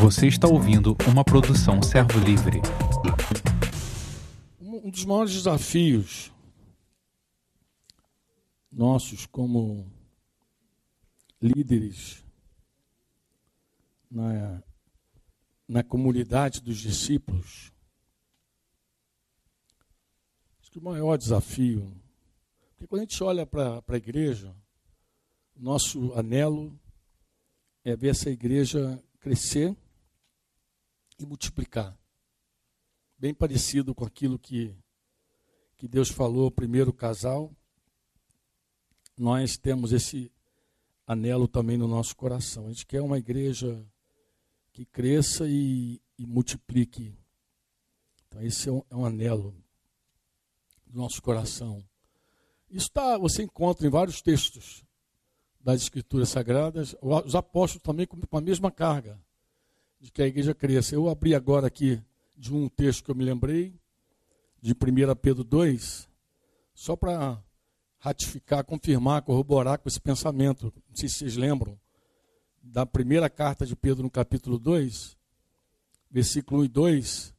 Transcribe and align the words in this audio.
Você 0.00 0.26
está 0.26 0.48
ouvindo 0.48 0.96
uma 1.08 1.24
produção 1.24 1.82
Servo 1.82 2.18
Livre. 2.18 2.60
Um 4.60 4.90
dos 4.90 5.04
maiores 5.04 5.32
desafios 5.32 6.32
nossos 8.72 9.26
como 9.26 9.86
líderes 11.40 12.24
na, 14.10 14.62
na 15.68 15.82
comunidade 15.82 16.60
dos 16.60 16.78
discípulos, 16.78 17.72
acho 20.60 20.70
que 20.70 20.78
o 20.78 20.82
maior 20.82 21.16
desafio, 21.16 21.94
porque 22.70 22.86
quando 22.86 23.00
a 23.00 23.04
gente 23.04 23.22
olha 23.22 23.46
para 23.46 23.82
a 23.86 23.96
igreja, 23.96 24.54
nosso 25.54 26.12
anelo 26.14 26.78
é 27.84 27.94
ver 27.94 28.08
essa 28.08 28.30
igreja 28.30 29.02
crescer 29.22 29.74
e 31.16 31.24
multiplicar. 31.24 31.96
Bem 33.16 33.32
parecido 33.32 33.94
com 33.94 34.04
aquilo 34.04 34.36
que, 34.36 34.76
que 35.76 35.86
Deus 35.86 36.10
falou 36.10 36.50
primeiro 36.50 36.92
casal. 36.92 37.54
Nós 39.16 39.56
temos 39.56 39.92
esse 39.92 40.30
anelo 41.06 41.46
também 41.46 41.76
no 41.78 41.86
nosso 41.86 42.16
coração. 42.16 42.66
A 42.66 42.70
gente 42.70 42.84
quer 42.84 43.00
uma 43.00 43.16
igreja 43.16 43.86
que 44.72 44.84
cresça 44.84 45.46
e, 45.48 46.02
e 46.18 46.26
multiplique. 46.26 47.16
Então, 48.26 48.42
esse 48.42 48.68
é 48.68 48.72
um, 48.72 48.82
é 48.90 48.96
um, 48.96 49.06
anelo 49.06 49.54
do 50.84 50.98
nosso 50.98 51.22
coração. 51.22 51.84
Isso 52.68 52.90
tá, 52.90 53.16
você 53.18 53.44
encontra 53.44 53.86
em 53.86 53.90
vários 53.90 54.20
textos 54.20 54.84
das 55.62 55.82
Escrituras 55.82 56.28
Sagradas, 56.28 56.96
os 57.00 57.34
apóstolos 57.34 57.82
também 57.82 58.06
com 58.06 58.36
a 58.36 58.40
mesma 58.40 58.70
carga 58.70 59.18
de 60.00 60.10
que 60.10 60.22
a 60.22 60.26
igreja 60.26 60.54
cresça. 60.54 60.94
Eu 60.94 61.08
abri 61.08 61.34
agora 61.34 61.68
aqui 61.68 62.02
de 62.36 62.52
um 62.52 62.68
texto 62.68 63.04
que 63.04 63.10
eu 63.10 63.14
me 63.14 63.24
lembrei, 63.24 63.72
de 64.60 64.72
1 64.72 65.14
Pedro 65.20 65.44
2, 65.44 66.08
só 66.74 66.96
para 66.96 67.42
ratificar, 67.98 68.64
confirmar, 68.64 69.22
corroborar 69.22 69.78
com 69.78 69.88
esse 69.88 70.00
pensamento. 70.00 70.72
Não 70.88 70.96
sei 70.96 71.08
se 71.08 71.18
vocês 71.18 71.36
lembram 71.36 71.78
da 72.60 72.84
primeira 72.84 73.30
carta 73.30 73.64
de 73.64 73.76
Pedro 73.76 74.02
no 74.02 74.10
capítulo 74.10 74.58
2, 74.58 75.16
versículo 76.10 76.62
1 76.62 76.64
e 76.64 76.68
2, 76.68 77.34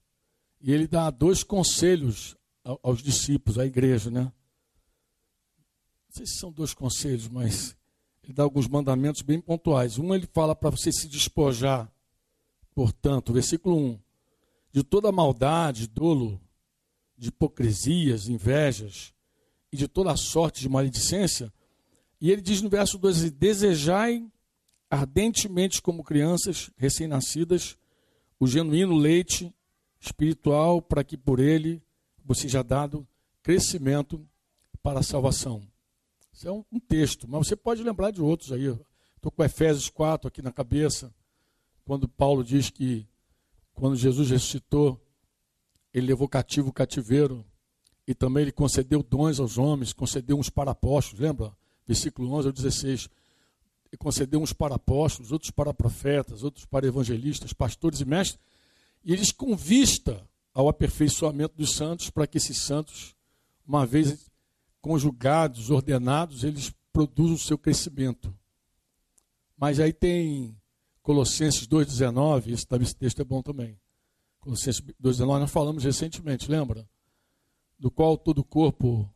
e 0.61 0.71
ele 0.71 0.87
dá 0.87 1.09
dois 1.09 1.43
conselhos 1.43 2.37
aos 2.81 3.03
discípulos, 3.03 3.59
à 3.59 3.65
igreja, 3.65 4.09
né? 4.09 4.23
Não 4.23 6.11
sei 6.11 6.25
se 6.25 6.37
são 6.37 6.51
dois 6.51 6.73
conselhos, 6.73 7.27
mas 7.27 7.75
ele 8.23 8.33
dá 8.33 8.43
alguns 8.43 8.67
mandamentos 8.67 9.21
bem 9.21 9.39
pontuais. 9.39 9.99
Um, 9.99 10.13
ele 10.15 10.27
fala 10.31 10.55
para 10.55 10.69
você 10.69 10.91
se 10.91 11.07
despojar, 11.07 11.91
portanto, 12.73 13.33
versículo 13.33 13.77
1, 13.77 13.99
de 14.71 14.83
toda 14.83 15.11
maldade, 15.11 15.87
dolo, 15.87 16.39
de 17.17 17.29
hipocrisias, 17.29 18.27
invejas 18.27 19.13
e 19.71 19.77
de 19.77 19.87
toda 19.87 20.15
sorte 20.15 20.61
de 20.61 20.69
maledicência. 20.69 21.53
E 22.19 22.31
ele 22.31 22.41
diz 22.41 22.61
no 22.61 22.69
verso 22.69 22.97
12: 22.97 23.29
Desejai 23.31 24.25
ardentemente 24.89 25.81
como 25.81 26.03
crianças 26.03 26.69
recém-nascidas 26.77 27.77
o 28.39 28.47
genuíno 28.47 28.95
leite 28.95 29.53
espiritual, 29.99 30.81
para 30.81 31.03
que 31.03 31.17
por 31.17 31.39
ele 31.39 31.81
você 32.25 32.43
seja 32.43 32.63
dado 32.63 33.07
crescimento 33.41 34.25
para 34.81 34.99
a 34.99 35.03
salvação. 35.03 35.65
Isso 36.33 36.47
é 36.47 36.51
um, 36.51 36.65
um 36.71 36.79
texto, 36.79 37.27
mas 37.29 37.47
você 37.47 37.55
pode 37.55 37.83
lembrar 37.83 38.09
de 38.09 38.21
outros 38.21 38.51
aí. 38.51 38.75
Estou 39.15 39.31
com 39.31 39.43
Efésios 39.43 39.87
4 39.87 40.27
aqui 40.27 40.41
na 40.41 40.51
cabeça, 40.51 41.13
quando 41.85 42.09
Paulo 42.09 42.43
diz 42.43 42.71
que 42.71 43.07
quando 43.73 43.95
Jesus 43.95 44.31
ressuscitou, 44.31 44.99
ele 45.93 46.07
levou 46.07 46.27
cativo 46.27 46.69
o 46.69 46.73
cativeiro 46.73 47.45
e 48.07 48.15
também 48.15 48.43
ele 48.43 48.51
concedeu 48.51 49.03
dons 49.03 49.39
aos 49.39 49.57
homens, 49.57 49.93
concedeu 49.93 50.37
uns 50.37 50.49
para 50.49 50.71
apóstolos, 50.71 51.21
lembra? 51.21 51.55
Versículo 51.85 52.31
11 52.33 52.47
ao 52.47 52.53
16. 52.53 53.09
Ele 53.91 53.97
concedeu 53.97 54.41
uns 54.41 54.51
para 54.51 54.75
apóstolos, 54.75 55.31
outros 55.31 55.51
para 55.51 55.73
profetas, 55.73 56.43
outros 56.43 56.65
para 56.65 56.87
evangelistas, 56.87 57.53
pastores 57.53 58.01
e 58.01 58.05
mestres, 58.05 58.41
e 59.05 59.13
eles 59.13 59.31
com 59.31 59.55
vista 59.55 60.27
ao 60.53 60.67
aperfeiçoamento 60.67 61.55
dos 61.55 61.75
santos, 61.75 62.09
para 62.09 62.25
que 62.25 62.37
esses 62.37 62.57
santos, 62.57 63.15
uma 63.67 63.85
vez 63.85 64.31
conjugados, 64.83 65.69
ordenados, 65.69 66.43
eles 66.43 66.75
produzem 66.91 67.35
o 67.35 67.39
seu 67.39 67.57
crescimento. 67.57 68.35
Mas 69.57 69.79
aí 69.79 69.93
tem 69.93 70.59
Colossenses 71.01 71.65
2,19, 71.65 72.49
esse, 72.51 72.67
esse 72.81 72.95
texto 72.95 73.21
é 73.21 73.23
bom 73.23 73.41
também. 73.41 73.79
Colossenses 74.41 74.81
2,19, 75.01 75.25
nós 75.39 75.51
falamos 75.51 75.85
recentemente, 75.85 76.51
lembra? 76.51 76.85
Do 77.79 77.89
qual 77.89 78.17
todo 78.17 78.39
o 78.39 78.43
corpo, 78.43 79.09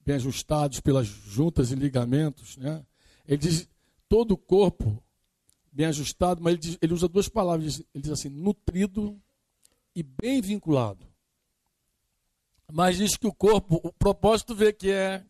bem 0.00 0.16
ajustados 0.16 0.80
pelas 0.80 1.06
juntas 1.06 1.70
e 1.70 1.74
ligamentos, 1.74 2.56
né? 2.56 2.82
Ele 3.26 3.36
diz, 3.36 3.68
todo 4.08 4.32
o 4.32 4.38
corpo 4.38 5.02
bem 5.70 5.84
ajustado, 5.84 6.42
mas 6.42 6.54
ele, 6.54 6.62
diz, 6.62 6.78
ele 6.80 6.94
usa 6.94 7.06
duas 7.06 7.28
palavras, 7.28 7.80
ele 7.94 8.02
diz 8.02 8.12
assim, 8.12 8.30
nutrido 8.30 9.20
e 9.94 10.02
bem 10.02 10.40
vinculado. 10.40 11.07
Mas 12.70 12.98
diz 12.98 13.16
que 13.16 13.26
o 13.26 13.32
corpo, 13.32 13.80
o 13.82 13.92
propósito 13.92 14.54
vê 14.54 14.72
que 14.72 14.90
é 14.90 15.24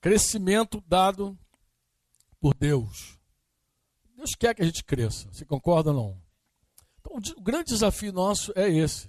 crescimento 0.00 0.82
dado 0.86 1.38
por 2.40 2.54
Deus. 2.54 3.18
Deus 4.16 4.34
quer 4.34 4.54
que 4.54 4.62
a 4.62 4.64
gente 4.64 4.82
cresça. 4.82 5.28
Você 5.30 5.44
concorda 5.44 5.90
ou 5.90 5.96
não? 5.96 6.22
Então, 7.00 7.36
o 7.36 7.42
grande 7.42 7.72
desafio 7.72 8.12
nosso 8.12 8.52
é 8.56 8.68
esse. 8.68 9.08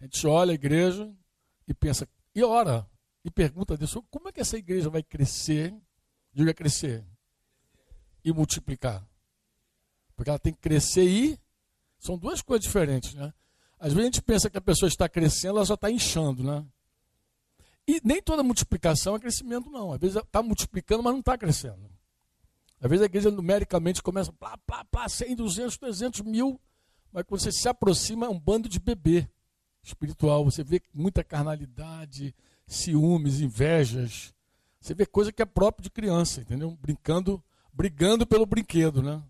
A 0.00 0.04
gente 0.04 0.26
olha 0.26 0.52
a 0.52 0.54
igreja 0.54 1.10
e 1.66 1.72
pensa, 1.72 2.08
e 2.34 2.42
ora, 2.42 2.88
e 3.24 3.30
pergunta 3.30 3.74
a 3.74 3.76
Deus, 3.76 3.96
como 4.10 4.28
é 4.28 4.32
que 4.32 4.40
essa 4.40 4.58
igreja 4.58 4.90
vai 4.90 5.02
crescer? 5.02 5.74
Diga 6.32 6.52
crescer. 6.52 7.04
E 8.22 8.32
multiplicar. 8.32 9.08
Porque 10.14 10.30
ela 10.30 10.38
tem 10.38 10.52
que 10.52 10.60
crescer 10.60 11.08
e. 11.08 11.40
São 11.98 12.18
duas 12.18 12.42
coisas 12.42 12.64
diferentes, 12.64 13.14
né? 13.14 13.32
Às 13.78 13.92
vezes 13.92 14.00
a 14.00 14.04
gente 14.06 14.22
pensa 14.22 14.48
que 14.48 14.56
a 14.56 14.60
pessoa 14.60 14.88
está 14.88 15.08
crescendo, 15.08 15.56
ela 15.56 15.66
só 15.66 15.74
está 15.74 15.90
inchando, 15.90 16.42
né? 16.42 16.64
E 17.86 18.00
nem 18.02 18.20
toda 18.20 18.42
multiplicação 18.42 19.14
é 19.14 19.18
crescimento, 19.18 19.70
não. 19.70 19.92
Às 19.92 20.00
vezes 20.00 20.16
está 20.16 20.42
multiplicando, 20.42 21.02
mas 21.02 21.12
não 21.12 21.20
está 21.20 21.38
crescendo. 21.38 21.88
Às 22.80 22.90
vezes 22.90 23.02
a 23.02 23.06
igreja 23.06 23.30
numericamente 23.30 24.02
começa, 24.02 24.32
plá, 24.32 24.56
plá, 24.66 24.84
plá, 24.84 25.08
100, 25.08 25.36
200, 25.36 25.76
300 25.76 26.20
mil, 26.22 26.60
mas 27.12 27.24
quando 27.24 27.40
você 27.40 27.52
se 27.52 27.68
aproxima 27.68 28.26
é 28.26 28.28
um 28.28 28.38
bando 28.38 28.68
de 28.68 28.78
bebê 28.78 29.28
espiritual. 29.82 30.44
Você 30.44 30.64
vê 30.64 30.82
muita 30.92 31.22
carnalidade, 31.22 32.34
ciúmes, 32.66 33.40
invejas. 33.40 34.34
Você 34.80 34.94
vê 34.94 35.06
coisa 35.06 35.32
que 35.32 35.42
é 35.42 35.46
próprio 35.46 35.84
de 35.84 35.90
criança, 35.90 36.40
entendeu? 36.40 36.76
Brincando, 36.80 37.42
brigando 37.72 38.26
pelo 38.26 38.46
brinquedo, 38.46 39.02
né? 39.02 39.22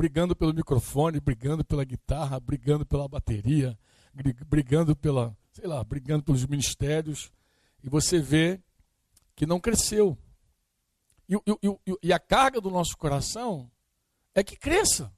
Brigando 0.00 0.34
pelo 0.34 0.54
microfone, 0.54 1.20
brigando 1.20 1.62
pela 1.62 1.84
guitarra, 1.84 2.40
brigando 2.40 2.86
pela 2.86 3.06
bateria, 3.06 3.78
brigando 4.48 4.96
pela, 4.96 5.36
sei 5.52 5.66
lá, 5.66 5.84
brigando 5.84 6.22
pelos 6.24 6.46
ministérios, 6.46 7.30
e 7.84 7.88
você 7.90 8.18
vê 8.18 8.58
que 9.36 9.44
não 9.44 9.60
cresceu. 9.60 10.16
E, 11.28 11.34
e, 11.34 11.98
e, 12.04 12.12
a 12.14 12.18
carga 12.18 12.62
do 12.62 12.70
nosso 12.70 12.96
coração 12.96 13.70
é 14.34 14.42
que 14.42 14.56
cresça. 14.56 15.12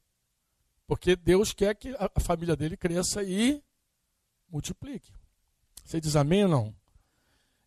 Porque 0.85 1.15
Deus 1.15 1.53
quer 1.53 1.77
que 1.77 1.95
a 1.97 2.19
família 2.19 2.57
dele 2.57 2.77
cresça 2.77 3.23
e 3.23 3.63
multiplique. 4.51 5.13
Você 5.85 6.01
diz 6.01 6.17
amém 6.17 6.43
ou 6.43 6.51
não? 6.51 6.75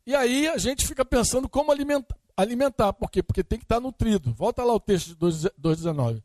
E 0.05 0.13
aí 0.13 0.49
a 0.49 0.57
gente 0.57 0.85
fica 0.85 1.05
pensando 1.05 1.47
como 1.47 1.71
alimentar. 1.71 2.17
alimentar. 2.35 2.91
Por 2.91 3.09
quê? 3.09 3.23
Porque 3.23 3.41
tem 3.41 3.57
que 3.57 3.63
estar 3.63 3.79
nutrido. 3.79 4.33
Volta 4.33 4.65
lá 4.65 4.73
o 4.73 4.81
texto 4.81 5.15
de 5.15 5.15
2,19 5.15 6.21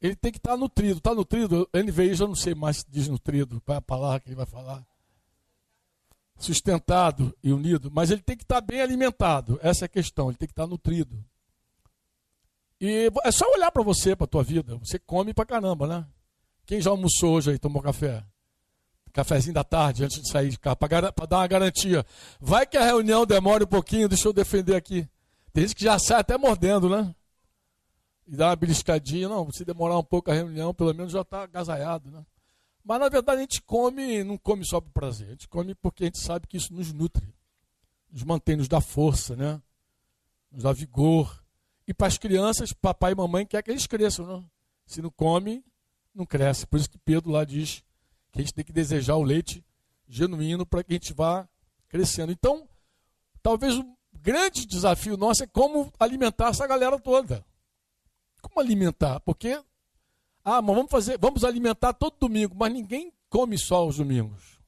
ele 0.00 0.16
tem 0.16 0.32
que 0.32 0.38
estar 0.38 0.52
tá 0.52 0.56
nutrido. 0.56 0.98
Está 0.98 1.14
nutrido? 1.14 1.68
NVI 1.74 2.14
já 2.14 2.26
não 2.26 2.34
sei 2.34 2.54
mais 2.54 2.78
se 2.78 2.84
diz 2.88 3.08
nutrido, 3.08 3.60
qual 3.60 3.74
é 3.74 3.78
a 3.78 3.82
palavra 3.82 4.20
que 4.20 4.28
ele 4.28 4.36
vai 4.36 4.46
falar. 4.46 4.84
Sustentado 6.38 7.36
e 7.42 7.52
unido, 7.52 7.90
mas 7.92 8.10
ele 8.10 8.22
tem 8.22 8.36
que 8.36 8.44
estar 8.44 8.56
tá 8.56 8.60
bem 8.62 8.80
alimentado. 8.80 9.58
Essa 9.62 9.84
é 9.84 9.86
a 9.86 9.88
questão, 9.88 10.28
ele 10.28 10.38
tem 10.38 10.48
que 10.48 10.52
estar 10.52 10.64
tá 10.64 10.68
nutrido. 10.68 11.22
E 12.80 13.10
é 13.24 13.30
só 13.30 13.44
olhar 13.52 13.70
para 13.70 13.82
você, 13.82 14.16
para 14.16 14.24
a 14.24 14.28
tua 14.28 14.42
vida. 14.42 14.76
Você 14.78 14.98
come 14.98 15.34
para 15.34 15.44
caramba, 15.44 15.86
né? 15.86 16.06
Quem 16.64 16.80
já 16.80 16.90
almoçou 16.90 17.34
hoje 17.34 17.50
aí, 17.50 17.58
tomou 17.58 17.82
café? 17.82 18.24
Cafézinho 19.12 19.52
da 19.52 19.64
tarde, 19.64 20.04
antes 20.04 20.22
de 20.22 20.30
sair 20.30 20.48
de 20.48 20.58
casa, 20.58 20.76
para 20.76 21.12
dar 21.26 21.36
uma 21.38 21.46
garantia. 21.46 22.06
Vai 22.40 22.66
que 22.66 22.78
a 22.78 22.84
reunião 22.84 23.26
demore 23.26 23.64
um 23.64 23.66
pouquinho, 23.66 24.08
deixa 24.08 24.26
eu 24.28 24.32
defender 24.32 24.76
aqui. 24.76 25.06
Tem 25.52 25.64
gente 25.64 25.74
que 25.74 25.84
já 25.84 25.98
sai 25.98 26.20
até 26.20 26.38
mordendo, 26.38 26.88
né? 26.88 27.14
E 28.30 28.36
dar 28.36 28.50
uma 28.50 28.56
beliscadinha. 28.56 29.28
Não, 29.28 29.50
se 29.50 29.64
demorar 29.64 29.98
um 29.98 30.04
pouco 30.04 30.30
a 30.30 30.34
reunião, 30.34 30.72
pelo 30.72 30.94
menos 30.94 31.12
já 31.12 31.22
está 31.22 31.42
agasalhado. 31.42 32.10
Né? 32.10 32.24
Mas 32.84 33.00
na 33.00 33.08
verdade 33.08 33.38
a 33.38 33.40
gente 33.40 33.60
come, 33.60 34.22
não 34.22 34.38
come 34.38 34.64
só 34.64 34.80
por 34.80 34.92
prazer, 34.92 35.26
a 35.26 35.30
gente 35.32 35.48
come 35.48 35.74
porque 35.74 36.04
a 36.04 36.06
gente 36.06 36.20
sabe 36.20 36.46
que 36.46 36.56
isso 36.56 36.72
nos 36.72 36.92
nutre, 36.92 37.34
nos 38.10 38.22
mantém, 38.22 38.56
nos 38.56 38.68
dá 38.68 38.80
força, 38.80 39.34
né? 39.34 39.60
nos 40.50 40.62
dá 40.62 40.72
vigor. 40.72 41.42
E 41.86 41.92
para 41.92 42.06
as 42.06 42.16
crianças, 42.16 42.72
papai 42.72 43.12
e 43.12 43.16
mamãe 43.16 43.44
quer 43.44 43.62
que 43.64 43.70
eles 43.70 43.86
cresçam. 43.86 44.24
Né? 44.24 44.44
Se 44.86 45.02
não 45.02 45.10
come, 45.10 45.64
não 46.14 46.24
cresce. 46.24 46.66
Por 46.66 46.78
isso 46.78 46.88
que 46.88 46.98
Pedro 46.98 47.32
lá 47.32 47.44
diz 47.44 47.82
que 48.30 48.38
a 48.38 48.42
gente 48.42 48.54
tem 48.54 48.64
que 48.64 48.72
desejar 48.72 49.16
o 49.16 49.24
leite 49.24 49.64
genuíno 50.08 50.64
para 50.64 50.84
que 50.84 50.92
a 50.92 50.94
gente 50.94 51.12
vá 51.12 51.48
crescendo. 51.88 52.30
Então, 52.30 52.68
talvez 53.42 53.76
o 53.76 53.84
grande 54.14 54.66
desafio 54.66 55.16
nosso 55.16 55.42
é 55.42 55.48
como 55.48 55.92
alimentar 55.98 56.50
essa 56.50 56.66
galera 56.66 56.96
toda. 56.98 57.44
Como 58.40 58.60
alimentar? 58.60 59.20
Porque 59.20 59.62
ah, 60.44 60.62
mas 60.62 60.74
vamos 60.74 60.90
fazer, 60.90 61.18
vamos 61.18 61.44
alimentar 61.44 61.92
todo 61.92 62.16
domingo, 62.18 62.54
mas 62.56 62.72
ninguém 62.72 63.12
come 63.28 63.58
só 63.58 63.86
os 63.86 63.98
domingos. 63.98 64.58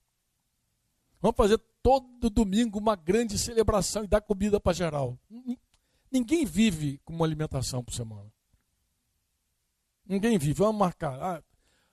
Vamos 1.21 1.37
fazer 1.37 1.59
todo 1.83 2.29
domingo 2.29 2.79
uma 2.79 2.95
grande 2.95 3.39
celebração 3.39 4.05
e 4.05 4.09
dar 4.09 4.21
comida 4.21 4.61
para 4.61 4.73
geral. 4.73 5.19
Ninguém 6.11 6.45
vive 6.45 6.99
com 7.05 7.15
uma 7.15 7.25
alimentação 7.25 7.83
por 7.83 7.95
semana. 7.95 8.31
Ninguém 10.05 10.37
vive. 10.37 10.55
Vamos 10.55 10.79
marcar. 10.79 11.21
Ah, 11.21 11.43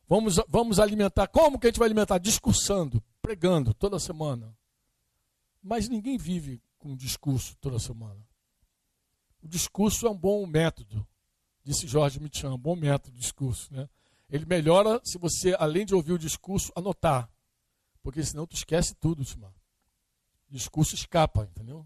vamos, 0.07 0.35
vamos 0.47 0.79
alimentar. 0.79 1.27
Como 1.27 1.57
que 1.57 1.67
a 1.67 1.69
gente 1.69 1.79
vai 1.79 1.87
alimentar? 1.87 2.17
Discursando, 2.17 3.01
pregando 3.21 3.73
toda 3.73 3.99
semana. 3.99 4.53
Mas 5.61 5.87
ninguém 5.87 6.17
vive 6.17 6.61
com 6.77 6.95
discurso 6.95 7.55
toda 7.61 7.79
semana. 7.79 8.19
O 9.41 9.47
discurso 9.47 10.05
é 10.05 10.09
um 10.09 10.17
bom 10.17 10.45
método 10.45 11.07
disse 11.69 11.85
Jorge 11.85 12.19
Mitchan, 12.19 12.57
bom 12.57 12.75
método 12.75 13.11
de 13.11 13.21
discurso. 13.21 13.71
Né? 13.71 13.87
Ele 14.27 14.43
melhora 14.45 14.99
se 15.03 15.19
você, 15.19 15.55
além 15.59 15.85
de 15.85 15.93
ouvir 15.93 16.13
o 16.13 16.17
discurso, 16.17 16.71
anotar. 16.75 17.29
Porque 18.01 18.23
senão 18.23 18.47
tu 18.47 18.55
esquece 18.55 18.95
tudo, 18.95 19.23
Timar. 19.23 19.53
Discurso 20.49 20.95
escapa, 20.95 21.43
entendeu? 21.43 21.85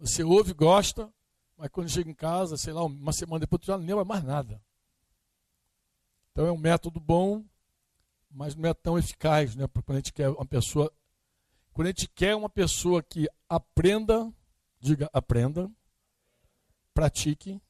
Você 0.00 0.24
ouve, 0.24 0.52
gosta, 0.52 1.12
mas 1.56 1.70
quando 1.70 1.88
chega 1.88 2.10
em 2.10 2.14
casa, 2.14 2.56
sei 2.56 2.72
lá, 2.72 2.82
uma 2.82 3.12
semana 3.12 3.38
depois, 3.38 3.60
tu 3.60 3.66
já 3.66 3.78
não 3.78 3.86
lembra 3.86 4.04
mais 4.04 4.24
nada. 4.24 4.60
Então 6.32 6.44
é 6.44 6.50
um 6.50 6.58
método 6.58 6.98
bom, 6.98 7.44
mas 8.28 8.56
não 8.56 8.68
é 8.68 8.74
tão 8.74 8.98
eficaz, 8.98 9.54
né? 9.54 9.68
Porque 9.68 9.86
quando 9.86 9.96
a 9.96 10.00
gente 10.00 10.12
quer 10.12 10.30
uma 10.30 10.46
pessoa. 10.46 10.92
Quando 11.72 11.86
a 11.86 11.90
gente 11.90 12.08
quer 12.08 12.34
uma 12.34 12.50
pessoa 12.50 13.02
que 13.02 13.28
aprenda, 13.48 14.32
diga 14.80 15.08
aprenda, 15.12 15.70
pratique 16.92 17.60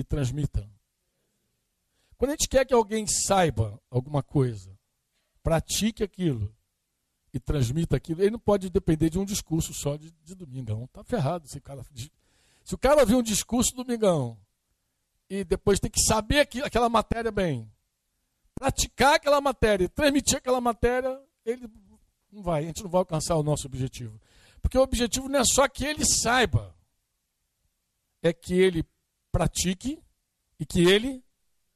e 0.00 0.04
transmita. 0.04 0.68
Quando 2.16 2.30
a 2.30 2.32
gente 2.34 2.48
quer 2.48 2.66
que 2.66 2.74
alguém 2.74 3.06
saiba 3.06 3.80
alguma 3.90 4.22
coisa, 4.22 4.76
pratique 5.42 6.02
aquilo 6.02 6.54
e 7.32 7.38
transmita 7.38 7.96
aquilo, 7.96 8.20
ele 8.20 8.32
não 8.32 8.38
pode 8.38 8.68
depender 8.68 9.08
de 9.08 9.18
um 9.18 9.24
discurso 9.24 9.72
só 9.72 9.96
de, 9.96 10.10
de 10.22 10.34
domingão. 10.34 10.84
Está 10.84 11.02
ferrado 11.04 11.46
esse 11.46 11.60
cara. 11.60 11.82
Se 12.64 12.74
o 12.74 12.78
cara 12.78 13.00
ouvir 13.00 13.14
um 13.14 13.22
discurso 13.22 13.74
domingão 13.74 14.38
e 15.28 15.44
depois 15.44 15.78
tem 15.78 15.90
que 15.90 16.02
saber 16.02 16.40
aquilo, 16.40 16.66
aquela 16.66 16.88
matéria 16.88 17.30
bem, 17.30 17.70
praticar 18.54 19.14
aquela 19.14 19.40
matéria, 19.40 19.88
transmitir 19.88 20.38
aquela 20.38 20.60
matéria, 20.60 21.18
ele 21.44 21.70
não 22.30 22.42
vai, 22.42 22.64
a 22.64 22.66
gente 22.66 22.82
não 22.82 22.90
vai 22.90 22.98
alcançar 22.98 23.36
o 23.36 23.42
nosso 23.42 23.66
objetivo. 23.66 24.20
Porque 24.60 24.76
o 24.76 24.82
objetivo 24.82 25.28
não 25.28 25.40
é 25.40 25.44
só 25.44 25.66
que 25.68 25.84
ele 25.84 26.04
saiba, 26.04 26.74
é 28.22 28.32
que 28.32 28.54
ele 28.54 28.84
pratique 29.30 30.02
e 30.58 30.66
que 30.66 30.80
ele 30.80 31.24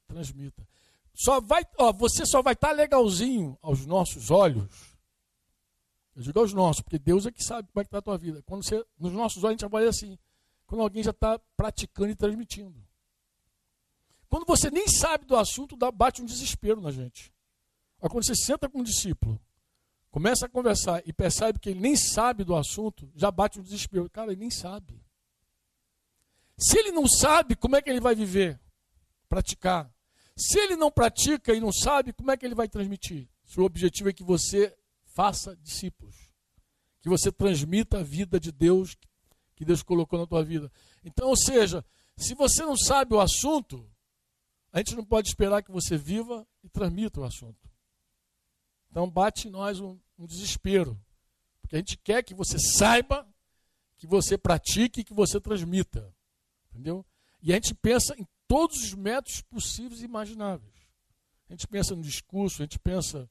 transmita. 0.07 0.67
Só 1.13 1.39
vai, 1.39 1.63
ó, 1.77 1.93
você 1.93 2.25
só 2.25 2.41
vai 2.41 2.53
estar 2.53 2.69
tá 2.69 2.73
legalzinho 2.73 3.57
aos 3.61 3.85
nossos 3.85 4.29
olhos. 4.29 4.95
Eu 6.15 6.21
digo 6.21 6.39
aos 6.39 6.53
nossos, 6.53 6.81
porque 6.81 6.99
Deus 6.99 7.25
é 7.25 7.31
que 7.31 7.43
sabe 7.43 7.67
como 7.71 7.81
é 7.81 7.83
que 7.83 7.87
está 7.87 7.97
a 7.99 8.01
tua 8.01 8.17
vida. 8.17 8.41
Quando 8.43 8.63
você, 8.63 8.85
nos 8.97 9.11
nossos 9.11 9.37
olhos 9.37 9.49
a 9.49 9.51
gente 9.51 9.65
avalia 9.65 9.89
assim, 9.89 10.17
quando 10.65 10.81
alguém 10.81 11.03
já 11.03 11.11
está 11.11 11.39
praticando 11.55 12.09
e 12.09 12.15
transmitindo. 12.15 12.85
Quando 14.29 14.45
você 14.45 14.69
nem 14.69 14.87
sabe 14.87 15.25
do 15.25 15.35
assunto, 15.35 15.77
dá, 15.77 15.91
bate 15.91 16.21
um 16.21 16.25
desespero 16.25 16.81
na 16.81 16.91
gente. 16.91 17.33
Ó, 18.01 18.09
quando 18.09 18.25
você 18.25 18.35
senta 18.35 18.67
com 18.67 18.79
um 18.79 18.83
discípulo, 18.83 19.39
começa 20.11 20.45
a 20.45 20.49
conversar 20.49 21.01
e 21.05 21.13
percebe 21.13 21.59
que 21.59 21.69
ele 21.69 21.79
nem 21.79 21.95
sabe 21.95 22.43
do 22.43 22.55
assunto, 22.55 23.09
já 23.15 23.31
bate 23.31 23.59
um 23.59 23.63
desespero. 23.63 24.09
Cara, 24.09 24.31
ele 24.31 24.41
nem 24.41 24.51
sabe. 24.51 25.04
Se 26.57 26.77
ele 26.77 26.91
não 26.91 27.07
sabe, 27.07 27.55
como 27.55 27.75
é 27.75 27.81
que 27.81 27.89
ele 27.89 27.99
vai 27.99 28.15
viver? 28.15 28.59
Praticar. 29.27 29.91
Se 30.37 30.59
ele 30.59 30.75
não 30.75 30.91
pratica 30.91 31.53
e 31.53 31.59
não 31.59 31.71
sabe, 31.71 32.13
como 32.13 32.31
é 32.31 32.37
que 32.37 32.45
ele 32.45 32.55
vai 32.55 32.67
transmitir? 32.67 33.27
Se 33.45 33.59
o 33.59 33.63
objetivo 33.63 34.09
é 34.09 34.13
que 34.13 34.23
você 34.23 34.75
faça 35.05 35.55
discípulos, 35.57 36.15
que 37.01 37.09
você 37.09 37.31
transmita 37.31 37.99
a 37.99 38.03
vida 38.03 38.39
de 38.39 38.51
Deus 38.51 38.97
que 39.55 39.65
Deus 39.65 39.81
colocou 39.81 40.19
na 40.19 40.27
tua 40.27 40.43
vida. 40.43 40.71
Então, 41.03 41.29
ou 41.29 41.37
seja, 41.37 41.83
se 42.17 42.35
você 42.35 42.63
não 42.63 42.77
sabe 42.77 43.13
o 43.13 43.19
assunto, 43.19 43.89
a 44.71 44.79
gente 44.79 44.95
não 44.95 45.05
pode 45.05 45.29
esperar 45.29 45.63
que 45.63 45.71
você 45.71 45.97
viva 45.97 46.45
e 46.63 46.69
transmita 46.69 47.21
o 47.21 47.23
assunto. 47.23 47.69
Então 48.91 49.09
bate 49.09 49.47
em 49.47 49.51
nós 49.51 49.79
um, 49.79 49.97
um 50.17 50.25
desespero, 50.25 50.99
porque 51.61 51.75
a 51.75 51.79
gente 51.79 51.97
quer 51.97 52.23
que 52.23 52.33
você 52.33 52.57
saiba, 52.59 53.27
que 53.97 54.07
você 54.07 54.37
pratique 54.37 55.01
e 55.01 55.03
que 55.03 55.13
você 55.13 55.39
transmita. 55.39 56.13
Entendeu? 56.75 57.05
E 57.41 57.53
a 57.53 57.55
gente 57.55 57.73
pensa 57.73 58.13
em 58.19 58.27
todos 58.47 58.83
os 58.83 58.93
métodos 58.93 59.41
possíveis 59.41 60.01
e 60.01 60.05
imagináveis. 60.05 60.73
A 61.49 61.53
gente 61.53 61.67
pensa 61.67 61.95
no 61.95 62.01
discurso, 62.01 62.61
a 62.61 62.65
gente 62.65 62.77
pensa 62.77 63.29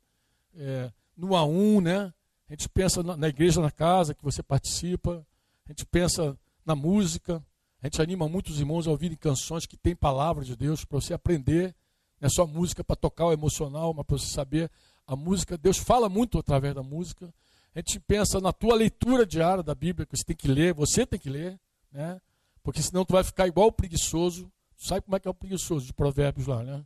é, 0.56 0.90
no 1.14 1.36
a 1.36 1.44
um, 1.44 1.80
né? 1.80 2.12
A 2.48 2.52
gente 2.52 2.68
pensa 2.68 3.02
na, 3.02 3.16
na, 3.16 3.28
igreja, 3.28 3.60
na 3.60 3.70
casa 3.70 4.14
que 4.14 4.24
você 4.24 4.42
participa. 4.42 5.26
A 5.66 5.72
gente 5.72 5.84
pensa 5.84 6.38
na 6.64 6.74
música. 6.74 7.44
A 7.82 7.86
gente 7.86 8.00
anima 8.00 8.28
muitos 8.28 8.58
irmãos 8.58 8.86
a 8.86 8.90
ouvirem 8.90 9.16
canções 9.16 9.66
que 9.66 9.76
têm 9.76 9.94
palavra 9.94 10.42
de 10.42 10.56
Deus 10.56 10.84
para 10.84 11.00
você 11.00 11.12
aprender. 11.12 11.74
Não 12.20 12.26
é 12.26 12.30
só 12.30 12.46
música 12.46 12.82
para 12.82 12.96
tocar 12.96 13.26
o 13.26 13.32
emocional, 13.32 13.92
mas 13.92 14.06
para 14.06 14.16
você 14.16 14.32
saber 14.32 14.70
a 15.06 15.14
música. 15.14 15.58
Deus 15.58 15.76
fala 15.76 16.08
muito 16.08 16.38
através 16.38 16.74
da 16.74 16.82
música. 16.82 17.32
A 17.74 17.80
gente 17.80 18.00
pensa 18.00 18.40
na 18.40 18.52
tua 18.52 18.74
leitura 18.74 19.26
diária 19.26 19.62
da 19.62 19.74
Bíblia, 19.74 20.06
que 20.06 20.16
você 20.16 20.24
tem 20.24 20.36
que 20.36 20.48
ler, 20.48 20.72
você 20.72 21.04
tem 21.04 21.18
que 21.18 21.28
ler, 21.28 21.58
né? 21.90 22.20
Porque 22.64 22.82
senão 22.82 23.04
tu 23.04 23.12
vai 23.12 23.22
ficar 23.22 23.46
igual 23.46 23.68
o 23.68 23.72
preguiçoso. 23.72 24.50
Sabe 24.76 25.02
como 25.02 25.14
é 25.14 25.20
que 25.20 25.28
é 25.28 25.30
o 25.30 25.34
preguiçoso 25.34 25.86
de 25.86 25.92
provérbios 25.92 26.46
lá, 26.48 26.64
né? 26.64 26.84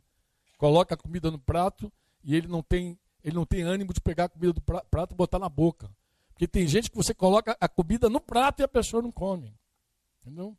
Coloca 0.57 0.93
a 0.93 0.97
comida 0.97 1.31
no 1.31 1.39
prato 1.39 1.91
e 2.21 2.35
ele 2.35 2.47
não 2.47 2.61
tem, 2.61 2.99
ele 3.23 3.35
não 3.35 3.45
tem 3.45 3.63
ânimo 3.63 3.93
de 3.93 4.01
pegar 4.01 4.25
a 4.25 4.29
comida 4.29 4.53
do 4.53 4.61
prato 4.61 5.13
e 5.13 5.15
botar 5.15 5.39
na 5.39 5.47
boca. 5.47 5.89
Porque 6.33 6.47
tem 6.47 6.67
gente 6.67 6.91
que 6.91 6.97
você 6.97 7.13
coloca 7.13 7.57
a 7.59 7.67
comida 7.67 8.09
no 8.09 8.19
prato 8.19 8.59
e 8.59 8.63
a 8.63 8.67
pessoa 8.67 9.01
não 9.01 9.11
come. 9.11 9.57
Entendeu? 10.21 10.55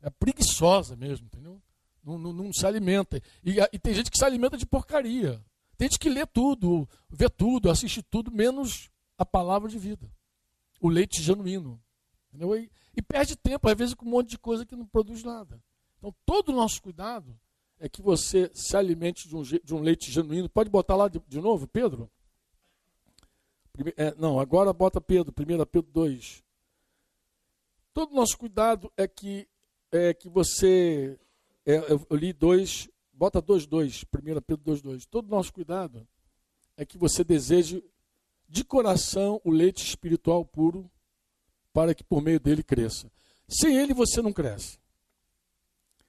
É 0.00 0.08
preguiçosa 0.08 0.96
mesmo, 0.96 1.26
entendeu? 1.26 1.60
Não, 2.02 2.18
não, 2.18 2.32
não 2.32 2.52
se 2.52 2.64
alimenta. 2.64 3.20
E, 3.44 3.56
e, 3.72 3.78
tem 3.78 3.94
gente 3.94 4.10
que 4.10 4.18
se 4.18 4.24
alimenta 4.24 4.56
de 4.56 4.66
porcaria. 4.66 5.44
Tem 5.76 5.88
gente 5.88 5.98
que 5.98 6.08
lê 6.08 6.24
tudo, 6.24 6.88
vê 7.10 7.28
tudo, 7.28 7.68
assiste 7.68 8.02
tudo, 8.02 8.30
menos 8.30 8.90
a 9.18 9.26
palavra 9.26 9.68
de 9.68 9.78
vida. 9.78 10.08
O 10.80 10.88
leite 10.88 11.20
genuíno. 11.20 11.80
Entendeu? 12.32 12.56
E, 12.56 12.70
e 12.96 13.02
perde 13.02 13.36
tempo, 13.36 13.68
às 13.68 13.76
vezes, 13.76 13.94
com 13.94 14.06
um 14.06 14.10
monte 14.10 14.30
de 14.30 14.38
coisa 14.38 14.64
que 14.64 14.74
não 14.74 14.86
produz 14.86 15.22
nada. 15.22 15.62
Então, 15.98 16.14
todo 16.24 16.48
o 16.48 16.56
nosso 16.56 16.80
cuidado 16.80 17.38
é 17.78 17.88
que 17.88 18.00
você 18.00 18.50
se 18.54 18.76
alimente 18.76 19.28
de 19.28 19.36
um, 19.36 19.42
de 19.42 19.74
um 19.74 19.80
leite 19.80 20.10
genuíno. 20.10 20.48
Pode 20.48 20.70
botar 20.70 20.96
lá 20.96 21.08
de, 21.08 21.20
de 21.28 21.40
novo, 21.40 21.66
Pedro? 21.66 22.10
É, 23.96 24.14
não, 24.16 24.38
agora 24.38 24.72
bota 24.72 25.00
Pedro, 25.00 25.32
1 25.32 25.64
Pedro 25.66 25.90
2. 25.90 26.42
Todo 27.92 28.12
o 28.12 28.14
nosso 28.14 28.38
cuidado 28.38 28.90
é 28.96 29.06
que, 29.06 29.48
é 29.90 30.14
que 30.14 30.28
você. 30.28 31.18
É, 31.66 31.76
eu, 31.92 32.06
eu, 32.08 32.16
li 32.16 32.32
2, 32.32 32.88
bota 33.12 33.40
2, 33.40 33.66
2, 33.66 34.04
1 34.04 34.40
Pedro 34.42 34.64
2, 34.64 34.82
2. 34.82 35.06
Todo 35.06 35.26
o 35.26 35.30
nosso 35.30 35.52
cuidado 35.52 36.06
é 36.76 36.84
que 36.84 36.98
você 36.98 37.22
deseje 37.22 37.84
de 38.48 38.64
coração 38.64 39.40
o 39.44 39.50
leite 39.50 39.84
espiritual 39.84 40.44
puro 40.44 40.90
para 41.72 41.94
que 41.94 42.04
por 42.04 42.22
meio 42.22 42.38
dele 42.38 42.62
cresça. 42.62 43.10
Sem 43.48 43.76
ele 43.76 43.94
você 43.94 44.20
não 44.20 44.32
cresce. 44.32 44.78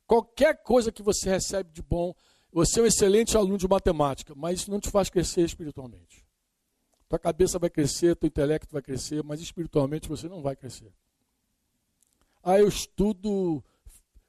Qualquer 0.05 0.62
coisa 0.62 0.91
que 0.91 1.01
você 1.01 1.29
recebe 1.29 1.72
de 1.72 1.82
bom, 1.82 2.13
você 2.51 2.79
é 2.79 2.84
um 2.84 2.86
excelente 2.86 3.36
aluno 3.36 3.58
de 3.58 3.67
matemática, 3.67 4.34
mas 4.36 4.62
isso 4.62 4.72
não 4.72 4.79
te 4.79 4.89
faz 4.89 5.10
crescer 5.10 5.41
espiritualmente. 5.41 6.25
Tua 7.10 7.20
cabeça 7.20 7.60
vai 7.60 7.70
crescer, 7.70 8.15
teu 8.15 8.27
intelecto 8.27 8.72
vai 8.72 8.82
crescer, 8.82 9.24
mas 9.24 9.41
espiritualmente 9.41 10.10
você 10.10 10.27
não 10.27 10.41
vai 10.41 10.55
crescer. 10.55 10.91
Ah, 12.43 12.60
eu 12.60 12.67
estudo 12.67 13.63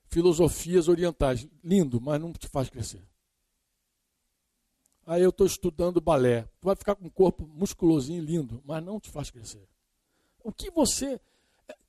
filosofias 0.08 0.86
orientais. 0.86 1.46
Lindo, 1.62 2.00
mas 2.00 2.20
não 2.20 2.32
te 2.32 2.46
faz 2.46 2.70
crescer. 2.70 3.02
Aí 5.04 5.22
eu 5.22 5.30
estou 5.30 5.46
estudando 5.46 6.00
balé. 6.00 6.42
Tu 6.60 6.64
vai 6.64 6.76
ficar 6.76 6.94
com 6.94 7.06
um 7.06 7.10
corpo 7.10 7.46
musculosinho 7.46 8.22
lindo, 8.22 8.62
mas 8.64 8.82
não 8.82 9.00
te 9.00 9.10
faz 9.10 9.30
crescer. 9.30 9.66
O 10.44 10.52
que 10.52 10.70
você. 10.70 11.18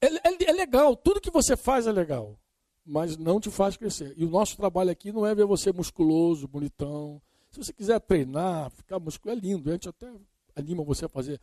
É, 0.02 0.08
é, 0.08 0.50
é, 0.50 0.54
legal, 0.54 0.96
tudo 0.96 1.20
que 1.20 1.30
você 1.30 1.58
faz 1.58 1.86
é 1.86 1.92
legal, 1.92 2.40
mas 2.86 3.18
não 3.18 3.40
te 3.40 3.52
faz 3.52 3.76
crescer. 3.76 4.14
E 4.16 4.24
o 4.24 4.30
nosso 4.30 4.56
trabalho 4.56 4.90
aqui 4.90 5.12
não 5.12 5.28
é 5.28 5.36
ver 5.36 5.46
você 5.46 5.74
musculoso, 5.74 6.48
bonitão. 6.48 7.22
Se 7.52 7.58
você 7.58 7.74
quiser 7.74 8.00
treinar, 8.00 8.72
ficar 8.72 8.98
musculoso, 8.98 9.38
é 9.38 9.42
lindo, 9.42 9.70
a 9.70 9.74
gente 9.74 9.90
até 9.90 10.10
anima 10.56 10.84
você 10.84 11.06
a 11.06 11.10
fazer. 11.10 11.40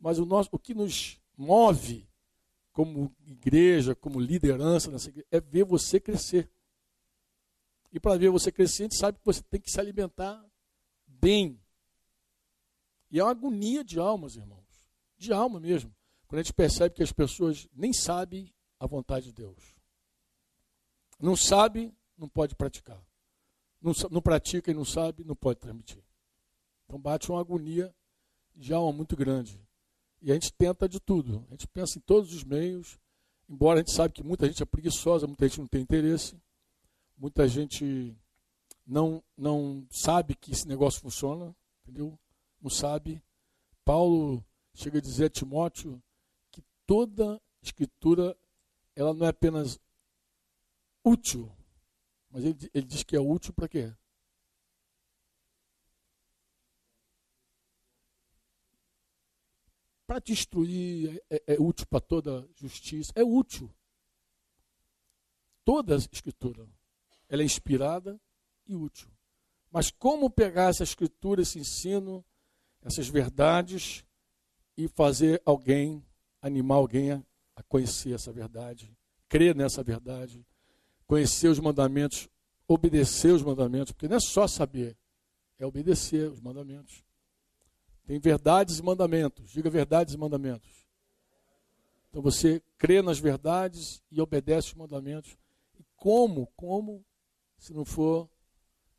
Mas 0.00 0.20
o, 0.20 0.24
nosso, 0.24 0.48
o 0.52 0.58
que 0.58 0.72
nos 0.72 1.20
move 1.36 2.08
como 2.72 3.12
igreja, 3.26 3.94
como 3.94 4.20
liderança 4.20 4.90
nessa 4.90 5.08
igreja, 5.08 5.26
é 5.32 5.40
ver 5.40 5.64
você 5.64 5.98
crescer. 5.98 6.48
E 7.92 7.98
para 7.98 8.16
ver 8.16 8.30
você 8.30 8.52
crescer, 8.52 8.84
a 8.84 8.86
gente 8.86 8.96
sabe 8.96 9.18
que 9.18 9.24
você 9.24 9.42
tem 9.42 9.60
que 9.60 9.70
se 9.70 9.80
alimentar 9.80 10.44
bem. 11.06 11.60
E 13.10 13.18
é 13.18 13.24
uma 13.24 13.32
agonia 13.32 13.84
de 13.84 13.98
almas, 13.98 14.36
irmãos. 14.36 14.86
De 15.18 15.32
alma 15.32 15.60
mesmo. 15.60 15.92
Quando 16.32 16.40
a 16.40 16.42
gente 16.44 16.54
percebe 16.54 16.94
que 16.94 17.02
as 17.02 17.12
pessoas 17.12 17.68
nem 17.74 17.92
sabem 17.92 18.50
a 18.80 18.86
vontade 18.86 19.26
de 19.26 19.32
Deus. 19.34 19.76
Não 21.20 21.36
sabe, 21.36 21.94
não 22.16 22.26
pode 22.26 22.56
praticar. 22.56 22.98
Não, 23.82 23.92
não 24.10 24.22
pratica 24.22 24.70
e 24.70 24.74
não 24.74 24.82
sabe, 24.82 25.24
não 25.24 25.36
pode 25.36 25.60
transmitir. 25.60 26.02
Então 26.86 26.98
bate 26.98 27.30
uma 27.30 27.38
agonia 27.38 27.94
de 28.56 28.72
alma 28.72 28.90
muito 28.94 29.14
grande. 29.14 29.60
E 30.22 30.30
a 30.30 30.34
gente 30.34 30.50
tenta 30.54 30.88
de 30.88 30.98
tudo. 30.98 31.44
A 31.48 31.50
gente 31.50 31.68
pensa 31.68 31.98
em 31.98 32.00
todos 32.00 32.32
os 32.32 32.42
meios, 32.42 32.98
embora 33.46 33.80
a 33.80 33.82
gente 33.82 33.92
sabe 33.92 34.14
que 34.14 34.22
muita 34.22 34.46
gente 34.46 34.62
é 34.62 34.64
preguiçosa, 34.64 35.26
muita 35.26 35.46
gente 35.46 35.60
não 35.60 35.66
tem 35.66 35.82
interesse, 35.82 36.40
muita 37.14 37.46
gente 37.46 38.16
não, 38.86 39.22
não 39.36 39.86
sabe 39.90 40.34
que 40.34 40.52
esse 40.52 40.66
negócio 40.66 40.98
funciona, 40.98 41.54
entendeu? 41.82 42.18
Não 42.58 42.70
sabe. 42.70 43.22
Paulo 43.84 44.42
chega 44.72 44.96
a 44.96 45.02
dizer 45.02 45.26
a 45.26 45.30
Timóteo 45.30 46.02
toda 46.92 47.40
escritura 47.62 48.38
ela 48.94 49.14
não 49.14 49.24
é 49.24 49.30
apenas 49.30 49.80
útil, 51.02 51.50
mas 52.28 52.44
ele, 52.44 52.70
ele 52.74 52.86
diz 52.86 53.02
que 53.02 53.16
é 53.16 53.18
útil 53.18 53.54
para 53.54 53.66
quê? 53.66 53.96
Para 60.06 60.18
destruir, 60.18 61.18
é, 61.30 61.36
é, 61.36 61.54
é 61.54 61.56
útil 61.58 61.86
para 61.86 61.98
toda 61.98 62.46
justiça, 62.56 63.10
é 63.16 63.24
útil. 63.24 63.74
Toda 65.64 65.96
escritura, 65.96 66.68
ela 67.26 67.40
é 67.40 67.46
inspirada 67.46 68.20
e 68.66 68.76
útil. 68.76 69.10
Mas 69.70 69.90
como 69.90 70.28
pegar 70.28 70.68
essa 70.68 70.84
escritura, 70.84 71.40
esse 71.40 71.58
ensino, 71.58 72.22
essas 72.82 73.08
verdades 73.08 74.04
e 74.76 74.88
fazer 74.88 75.40
alguém, 75.46 76.04
animar 76.42 76.76
alguém 76.76 77.12
a, 77.12 77.22
conhecer 77.68 78.12
essa 78.14 78.32
verdade, 78.32 78.92
crer 79.28 79.54
nessa 79.54 79.82
verdade, 79.82 80.44
conhecer 81.06 81.48
os 81.48 81.60
mandamentos, 81.60 82.28
obedecer 82.66 83.32
os 83.32 83.42
mandamentos, 83.42 83.92
porque 83.92 84.08
não 84.08 84.16
é 84.16 84.20
só 84.20 84.46
saber, 84.46 84.96
é 85.58 85.64
obedecer 85.64 86.28
os 86.28 86.40
mandamentos. 86.40 87.04
Tem 88.04 88.18
verdades 88.18 88.78
e 88.78 88.82
mandamentos. 88.82 89.50
Diga 89.50 89.70
verdades 89.70 90.14
e 90.14 90.18
mandamentos. 90.18 90.68
Então 92.10 92.20
você 92.20 92.60
crê 92.76 93.00
nas 93.00 93.18
verdades 93.18 94.02
e 94.10 94.20
obedece 94.20 94.68
os 94.68 94.74
mandamentos. 94.74 95.36
E 95.78 95.84
como? 95.96 96.48
Como? 96.56 97.04
Se 97.58 97.72
não 97.72 97.84
for 97.84 98.28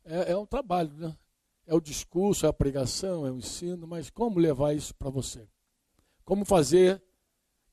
é, 0.04 0.32
é 0.32 0.36
um 0.36 0.46
trabalho, 0.46 0.92
né? 0.94 1.16
É 1.66 1.74
o 1.74 1.80
discurso, 1.80 2.44
é 2.44 2.48
a 2.48 2.52
pregação, 2.52 3.26
é 3.26 3.30
o 3.30 3.38
ensino, 3.38 3.86
mas 3.86 4.10
como 4.10 4.38
levar 4.38 4.74
isso 4.74 4.94
para 4.94 5.08
você? 5.08 5.48
Como 6.24 6.44
fazer, 6.44 7.02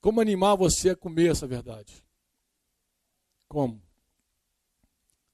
como 0.02 0.20
animar 0.20 0.56
você 0.56 0.90
a 0.90 0.96
comer 0.96 1.32
essa 1.32 1.48
verdade? 1.48 2.04
Como? 3.48 3.82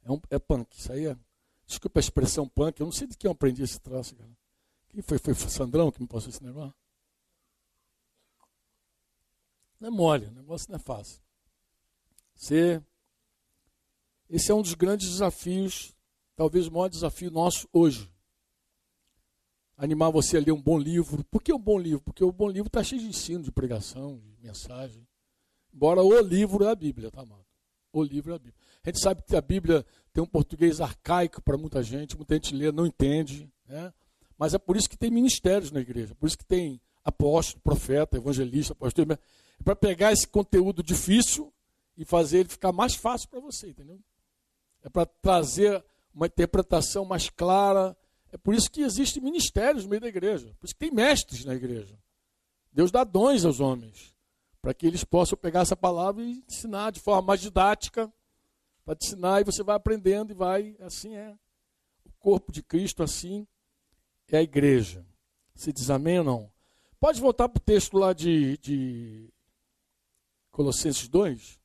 É, 0.04 0.12
um, 0.12 0.22
é 0.30 0.38
punk, 0.38 0.78
isso 0.78 0.92
aí 0.92 1.08
é. 1.08 1.18
Desculpa 1.66 2.00
a 2.00 2.02
expressão 2.02 2.48
punk, 2.48 2.80
eu 2.80 2.86
não 2.86 2.92
sei 2.92 3.08
de 3.08 3.18
quem 3.18 3.28
eu 3.28 3.34
aprendi 3.34 3.64
esse 3.64 3.80
troço, 3.80 4.16
cara. 4.16 4.38
Quem 4.90 5.02
foi? 5.02 5.18
Foi 5.18 5.34
Sandrão 5.34 5.92
que 5.92 6.02
me 6.02 6.08
passou 6.08 6.30
esse 6.30 6.44
negócio? 6.44 6.76
Não 9.80 9.88
é 9.88 9.92
mole, 9.92 10.28
o 10.28 10.32
negócio 10.32 10.70
não 10.70 10.78
é 10.78 10.80
fácil. 10.80 11.22
Você, 12.36 12.82
esse 14.30 14.52
é 14.52 14.54
um 14.54 14.62
dos 14.62 14.74
grandes 14.74 15.10
desafios 15.10 15.98
talvez 16.38 16.68
o 16.68 16.72
maior 16.72 16.88
desafio 16.88 17.32
nosso 17.32 17.68
hoje. 17.74 18.10
Animar 19.78 20.12
você 20.12 20.38
a 20.38 20.40
ler 20.40 20.52
um 20.52 20.62
bom 20.62 20.78
livro. 20.78 21.24
Por 21.26 21.42
que 21.42 21.54
um 21.54 21.60
bom 21.60 21.78
livro? 21.78 22.02
Porque 22.02 22.24
o 22.24 22.32
bom 22.32 22.50
livro 22.50 22.68
está 22.68 22.84
cheio 22.84 23.00
de 23.00 23.08
ensino, 23.08 23.44
de 23.44 23.52
pregação, 23.52 24.20
de 24.20 24.36
mensagem. 24.42 25.08
Embora 25.72 26.02
o 26.02 26.20
livro 26.20 26.66
é 26.66 26.72
a 26.72 26.76
Bíblia, 26.76 27.12
tá, 27.12 27.22
amado? 27.22 27.46
O 27.94 28.04
livro 28.04 28.32
é 28.32 28.36
a 28.36 28.40
Bíblia. 28.40 28.56
A 28.84 28.90
gente 28.90 29.00
sabe 29.00 29.22
que 29.22 29.36
a 29.36 29.42
Bíblia 29.42 29.86
tem 30.12 30.24
um 30.24 30.28
português 30.28 30.82
arcaico 30.82 31.42
para 31.42 31.58
muita 31.58 31.84
gente, 31.84 32.18
muita 32.18 32.34
gente 32.34 32.56
lê, 32.56 32.72
não 32.72 32.88
entende. 32.88 33.48
Né? 33.68 33.94
Mas 34.38 34.56
é 34.56 34.58
por 34.58 34.76
isso 34.76 34.90
que 34.90 34.98
tem 34.98 35.12
ministérios 35.12 35.72
na 35.72 35.80
igreja, 35.80 36.16
por 36.16 36.26
isso 36.26 36.38
que 36.38 36.46
tem 36.46 36.82
apóstolo, 37.04 37.62
profeta, 37.64 38.18
evangelista, 38.18 38.74
pastor. 38.74 39.12
É 39.12 39.18
para 39.64 39.76
pegar 39.76 40.12
esse 40.12 40.28
conteúdo 40.28 40.82
difícil 40.82 41.54
e 41.96 42.04
fazer 42.04 42.40
ele 42.40 42.50
ficar 42.50 42.72
mais 42.72 42.96
fácil 42.96 43.30
para 43.30 43.40
você, 43.40 43.70
entendeu? 43.70 44.00
É 44.84 44.90
para 44.90 45.06
trazer 45.06 45.84
uma 46.14 46.28
interpretação 46.28 47.06
mais 47.06 47.30
clara. 47.30 47.96
É 48.38 48.40
por 48.40 48.54
isso 48.54 48.70
que 48.70 48.82
existem 48.82 49.22
ministérios 49.22 49.84
no 49.84 49.90
meio 49.90 50.02
da 50.02 50.08
igreja. 50.08 50.56
Por 50.60 50.68
isso 50.68 50.76
que 50.76 50.80
tem 50.80 50.92
mestres 50.92 51.44
na 51.44 51.56
igreja. 51.56 51.98
Deus 52.72 52.92
dá 52.92 53.04
dons 53.04 53.44
aos 53.44 53.60
homens, 53.60 54.16
para 54.62 54.76
que 54.76 54.86
eles 54.86 55.04
possam 55.04 55.36
pegar 55.36 55.62
essa 55.62 55.76
palavra 55.76 56.24
e 56.24 56.44
ensinar 56.48 56.92
de 56.92 57.00
forma 57.00 57.24
mais 57.24 57.42
didática, 57.42 58.14
para 58.86 58.96
te 58.96 59.08
ensinar 59.08 59.42
e 59.42 59.44
você 59.44 59.64
vai 59.64 59.76
aprendendo 59.76 60.32
e 60.32 60.36
vai, 60.36 60.78
assim 60.82 61.16
é. 61.16 61.36
O 62.06 62.12
corpo 62.20 62.52
de 62.52 62.62
Cristo, 62.62 63.02
assim 63.02 63.48
é 64.28 64.38
a 64.38 64.44
igreja. 64.44 65.04
Se 65.56 65.74
diz 65.74 65.90
amém 65.90 66.20
ou 66.20 66.26
não? 66.26 66.52
Pode 67.00 67.20
voltar 67.20 67.50
para 67.50 67.60
o 67.60 67.64
texto 67.64 67.98
lá 67.98 68.14
de, 68.14 68.56
de 68.60 69.34
Colossenses 70.52 71.08
2? 71.08 71.60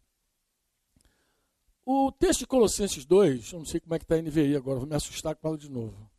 O 1.84 2.10
texto 2.12 2.40
de 2.40 2.46
Colossenses 2.46 3.04
2, 3.04 3.52
eu 3.52 3.58
não 3.58 3.66
sei 3.66 3.78
como 3.78 3.94
é 3.94 3.98
que 3.98 4.04
está 4.06 4.14
a 4.14 4.22
NVI 4.22 4.56
agora, 4.56 4.78
vou 4.78 4.88
me 4.88 4.96
assustar 4.96 5.36
com 5.36 5.48
ela 5.48 5.58
de 5.58 5.70
novo. 5.70 6.12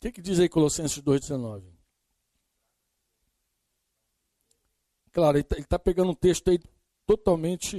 O 0.00 0.02
que, 0.02 0.12
que 0.12 0.22
diz 0.22 0.40
aí 0.40 0.48
Colossenses 0.48 1.02
2,19? 1.02 1.62
Claro, 5.12 5.36
ele 5.36 5.42
está 5.42 5.62
tá 5.62 5.78
pegando 5.78 6.12
um 6.12 6.14
texto 6.14 6.48
aí 6.48 6.58
totalmente. 7.04 7.76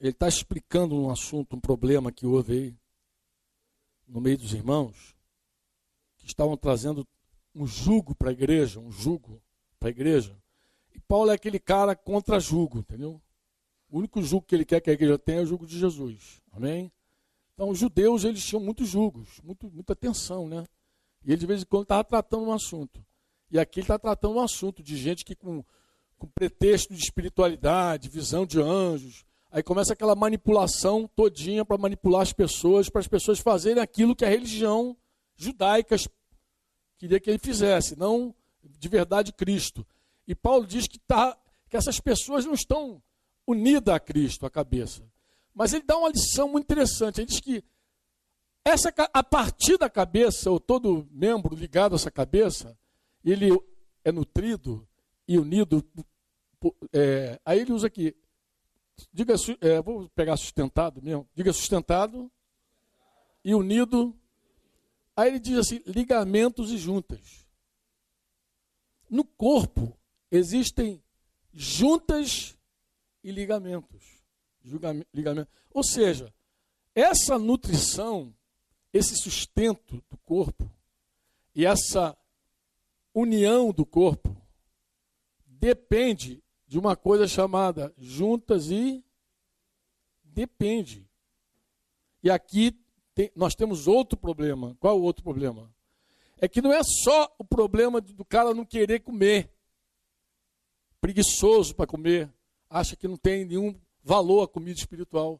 Ele 0.00 0.10
está 0.10 0.26
explicando 0.26 1.00
um 1.00 1.10
assunto, 1.12 1.54
um 1.54 1.60
problema 1.60 2.10
que 2.10 2.26
houve 2.26 2.52
aí 2.52 2.76
no 4.08 4.20
meio 4.20 4.36
dos 4.36 4.52
irmãos, 4.52 5.14
que 6.16 6.26
estavam 6.26 6.56
trazendo 6.56 7.06
um 7.54 7.64
jugo 7.64 8.12
para 8.12 8.30
a 8.30 8.32
igreja, 8.32 8.80
um 8.80 8.90
jugo 8.90 9.40
para 9.78 9.90
a 9.90 9.90
igreja, 9.90 10.36
Paulo 11.06 11.30
é 11.30 11.34
aquele 11.34 11.58
cara 11.58 11.96
contra 11.96 12.38
julgo, 12.38 12.80
entendeu? 12.80 13.22
O 13.88 13.98
único 13.98 14.20
julgo 14.22 14.44
que 14.44 14.54
ele 14.54 14.64
quer 14.64 14.80
que 14.80 14.90
a 14.90 14.92
igreja 14.92 15.18
tenha 15.18 15.38
é 15.38 15.42
o 15.42 15.46
julgo 15.46 15.66
de 15.66 15.78
Jesus. 15.78 16.42
Amém? 16.52 16.92
Então, 17.58 17.70
os 17.70 17.78
judeus, 17.80 18.22
eles 18.22 18.44
tinham 18.44 18.62
muitos 18.62 18.88
julgos, 18.88 19.40
muito, 19.42 19.68
muita 19.68 19.96
tensão, 19.96 20.46
né? 20.46 20.64
E 21.24 21.32
ele, 21.32 21.40
de 21.40 21.46
vez 21.46 21.62
em 21.62 21.66
quando, 21.66 21.82
estava 21.82 22.04
tratando 22.04 22.44
um 22.44 22.52
assunto. 22.52 23.04
E 23.50 23.58
aqui 23.58 23.80
ele 23.80 23.84
está 23.84 23.98
tratando 23.98 24.36
um 24.36 24.40
assunto 24.40 24.80
de 24.80 24.96
gente 24.96 25.24
que, 25.24 25.34
com, 25.34 25.64
com 26.16 26.28
pretexto 26.28 26.94
de 26.94 27.02
espiritualidade, 27.02 28.08
visão 28.08 28.46
de 28.46 28.60
anjos, 28.60 29.24
aí 29.50 29.60
começa 29.60 29.92
aquela 29.92 30.14
manipulação 30.14 31.10
todinha 31.16 31.64
para 31.64 31.76
manipular 31.76 32.22
as 32.22 32.32
pessoas, 32.32 32.88
para 32.88 33.00
as 33.00 33.08
pessoas 33.08 33.40
fazerem 33.40 33.82
aquilo 33.82 34.14
que 34.14 34.24
a 34.24 34.28
religião 34.28 34.96
judaica 35.34 35.96
queria 36.96 37.18
que 37.18 37.28
ele 37.28 37.40
fizesse, 37.40 37.98
não 37.98 38.32
de 38.62 38.88
verdade 38.88 39.32
Cristo. 39.32 39.84
E 40.28 40.32
Paulo 40.32 40.64
diz 40.64 40.86
que, 40.86 41.00
tá, 41.00 41.36
que 41.68 41.76
essas 41.76 41.98
pessoas 41.98 42.44
não 42.44 42.54
estão 42.54 43.02
unidas 43.44 43.92
a 43.92 43.98
Cristo, 43.98 44.46
a 44.46 44.50
cabeça. 44.50 45.02
Mas 45.58 45.72
ele 45.72 45.82
dá 45.82 45.98
uma 45.98 46.08
lição 46.08 46.48
muito 46.48 46.66
interessante. 46.66 47.20
Ele 47.20 47.26
diz 47.26 47.40
que 47.40 47.64
essa, 48.64 48.94
a 49.12 49.24
partir 49.24 49.76
da 49.76 49.90
cabeça, 49.90 50.48
ou 50.48 50.60
todo 50.60 51.08
membro 51.10 51.52
ligado 51.56 51.94
a 51.94 51.96
essa 51.96 52.12
cabeça, 52.12 52.78
ele 53.24 53.48
é 54.04 54.12
nutrido 54.12 54.86
e 55.26 55.36
unido. 55.36 55.84
É, 56.92 57.40
aí 57.44 57.58
ele 57.58 57.72
usa 57.72 57.88
aqui, 57.88 58.14
diga, 59.12 59.34
é, 59.60 59.82
vou 59.82 60.08
pegar 60.10 60.36
sustentado 60.36 61.02
mesmo, 61.02 61.28
diga 61.34 61.52
sustentado 61.52 62.30
e 63.44 63.52
unido. 63.52 64.16
Aí 65.16 65.26
ele 65.26 65.40
diz 65.40 65.58
assim: 65.58 65.82
ligamentos 65.84 66.70
e 66.70 66.78
juntas. 66.78 67.44
No 69.10 69.24
corpo, 69.24 69.98
existem 70.30 71.02
juntas 71.52 72.56
e 73.24 73.32
ligamentos. 73.32 74.07
Ligamento. 75.14 75.50
Ou 75.72 75.82
seja, 75.82 76.32
essa 76.94 77.38
nutrição, 77.38 78.34
esse 78.92 79.16
sustento 79.16 80.02
do 80.10 80.16
corpo 80.18 80.70
e 81.54 81.64
essa 81.64 82.16
união 83.14 83.72
do 83.72 83.84
corpo 83.84 84.36
depende 85.46 86.42
de 86.66 86.78
uma 86.78 86.94
coisa 86.94 87.26
chamada 87.26 87.92
juntas 87.96 88.70
e 88.70 89.04
depende. 90.22 91.08
E 92.22 92.30
aqui 92.30 92.78
tem, 93.14 93.32
nós 93.34 93.54
temos 93.54 93.86
outro 93.86 94.18
problema. 94.18 94.76
Qual 94.78 94.98
o 94.98 95.02
outro 95.02 95.24
problema? 95.24 95.72
É 96.36 96.46
que 96.46 96.62
não 96.62 96.72
é 96.72 96.80
só 96.84 97.34
o 97.38 97.44
problema 97.44 98.00
do 98.00 98.24
cara 98.24 98.54
não 98.54 98.64
querer 98.64 99.00
comer 99.00 99.50
preguiçoso 101.00 101.74
para 101.74 101.86
comer, 101.86 102.32
acha 102.68 102.96
que 102.96 103.08
não 103.08 103.16
tem 103.16 103.44
nenhum 103.44 103.74
valor 104.08 104.44
a 104.44 104.48
comida 104.48 104.80
espiritual. 104.80 105.38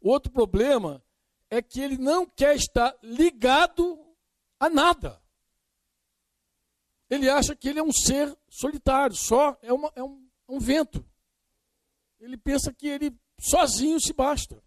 Outro 0.00 0.32
problema 0.32 1.00
é 1.48 1.62
que 1.62 1.80
ele 1.80 1.96
não 1.96 2.26
quer 2.26 2.56
estar 2.56 2.92
ligado 3.00 4.04
a 4.58 4.68
nada. 4.68 5.22
Ele 7.08 7.30
acha 7.30 7.54
que 7.54 7.68
ele 7.68 7.78
é 7.78 7.82
um 7.82 7.92
ser 7.92 8.36
solitário, 8.48 9.14
só 9.14 9.56
é, 9.62 9.72
uma, 9.72 9.92
é 9.94 10.02
um, 10.02 10.28
é 10.48 10.52
um 10.52 10.58
vento. 10.58 11.04
Ele 12.18 12.36
pensa 12.36 12.72
que 12.72 12.88
ele 12.88 13.16
sozinho 13.38 14.00
se 14.00 14.12
basta. 14.12 14.60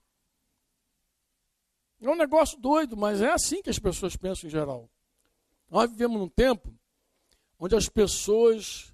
É 2.00 2.09
um 2.09 2.15
negócio 2.15 2.57
doido, 2.57 2.95
mas 2.95 3.21
é 3.21 3.29
assim 3.29 3.62
que 3.62 3.69
as 3.69 3.79
pessoas 3.79 4.15
pensam 4.15 4.47
em 4.47 4.51
geral. 4.51 4.89
Nós 5.69 5.89
vivemos 5.91 6.17
num 6.17 6.29
tempo 6.29 6.73
onde 7.59 7.75
as 7.75 7.89
pessoas 7.89 8.93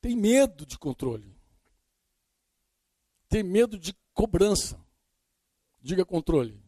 têm 0.00 0.14
medo 0.14 0.66
de 0.66 0.78
controle, 0.78 1.31
têm 3.32 3.42
medo 3.42 3.78
de 3.78 3.96
cobrança. 4.12 4.78
Diga 5.80 6.04
controle, 6.04 6.62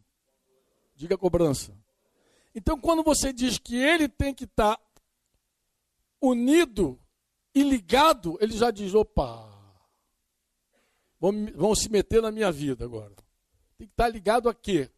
diga 0.95 1.15
cobrança. 1.15 1.71
Então, 2.55 2.79
quando 2.79 3.03
você 3.03 3.31
diz 3.31 3.59
que 3.59 3.75
ele 3.75 4.09
tem 4.09 4.33
que 4.33 4.45
estar 4.45 4.81
unido 6.19 6.99
e 7.53 7.61
ligado, 7.61 8.37
ele 8.41 8.57
já 8.57 8.71
diz: 8.71 8.95
opa, 8.95 9.47
vão, 11.19 11.31
vão 11.53 11.75
se 11.75 11.87
meter 11.87 12.21
na 12.21 12.31
minha 12.31 12.51
vida 12.51 12.83
agora. 12.83 13.15
Tem 13.77 13.87
que 13.87 13.93
estar 13.93 14.09
ligado 14.09 14.49
a 14.49 14.53
quê? 14.53 14.89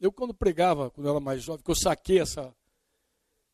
Eu, 0.00 0.10
quando 0.10 0.34
pregava, 0.34 0.90
quando 0.90 1.06
eu 1.06 1.12
era 1.12 1.20
mais 1.20 1.42
jovem, 1.42 1.62
que 1.62 1.70
eu 1.70 1.76
saquei 1.76 2.20
essa, 2.20 2.54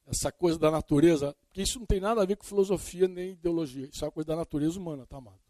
essa 0.07 0.33
coisa 0.33 0.59
da 0.59 0.71
natureza, 0.71 1.37
porque 1.47 1.63
isso 1.63 1.79
não 1.79 1.87
tem 1.87 2.01
nada 2.01 2.23
a 2.23 2.27
ver 2.27 2.37
com 2.37 2.45
filosofia 2.45 3.07
nem 3.07 3.33
ideologia, 3.33 3.89
isso 3.93 4.05
é 4.05 4.07
uma 4.07 4.13
coisa 4.13 4.29
da 4.29 4.37
natureza 4.37 4.79
humana, 4.79 5.07
tá, 5.07 5.19
amado? 5.19 5.44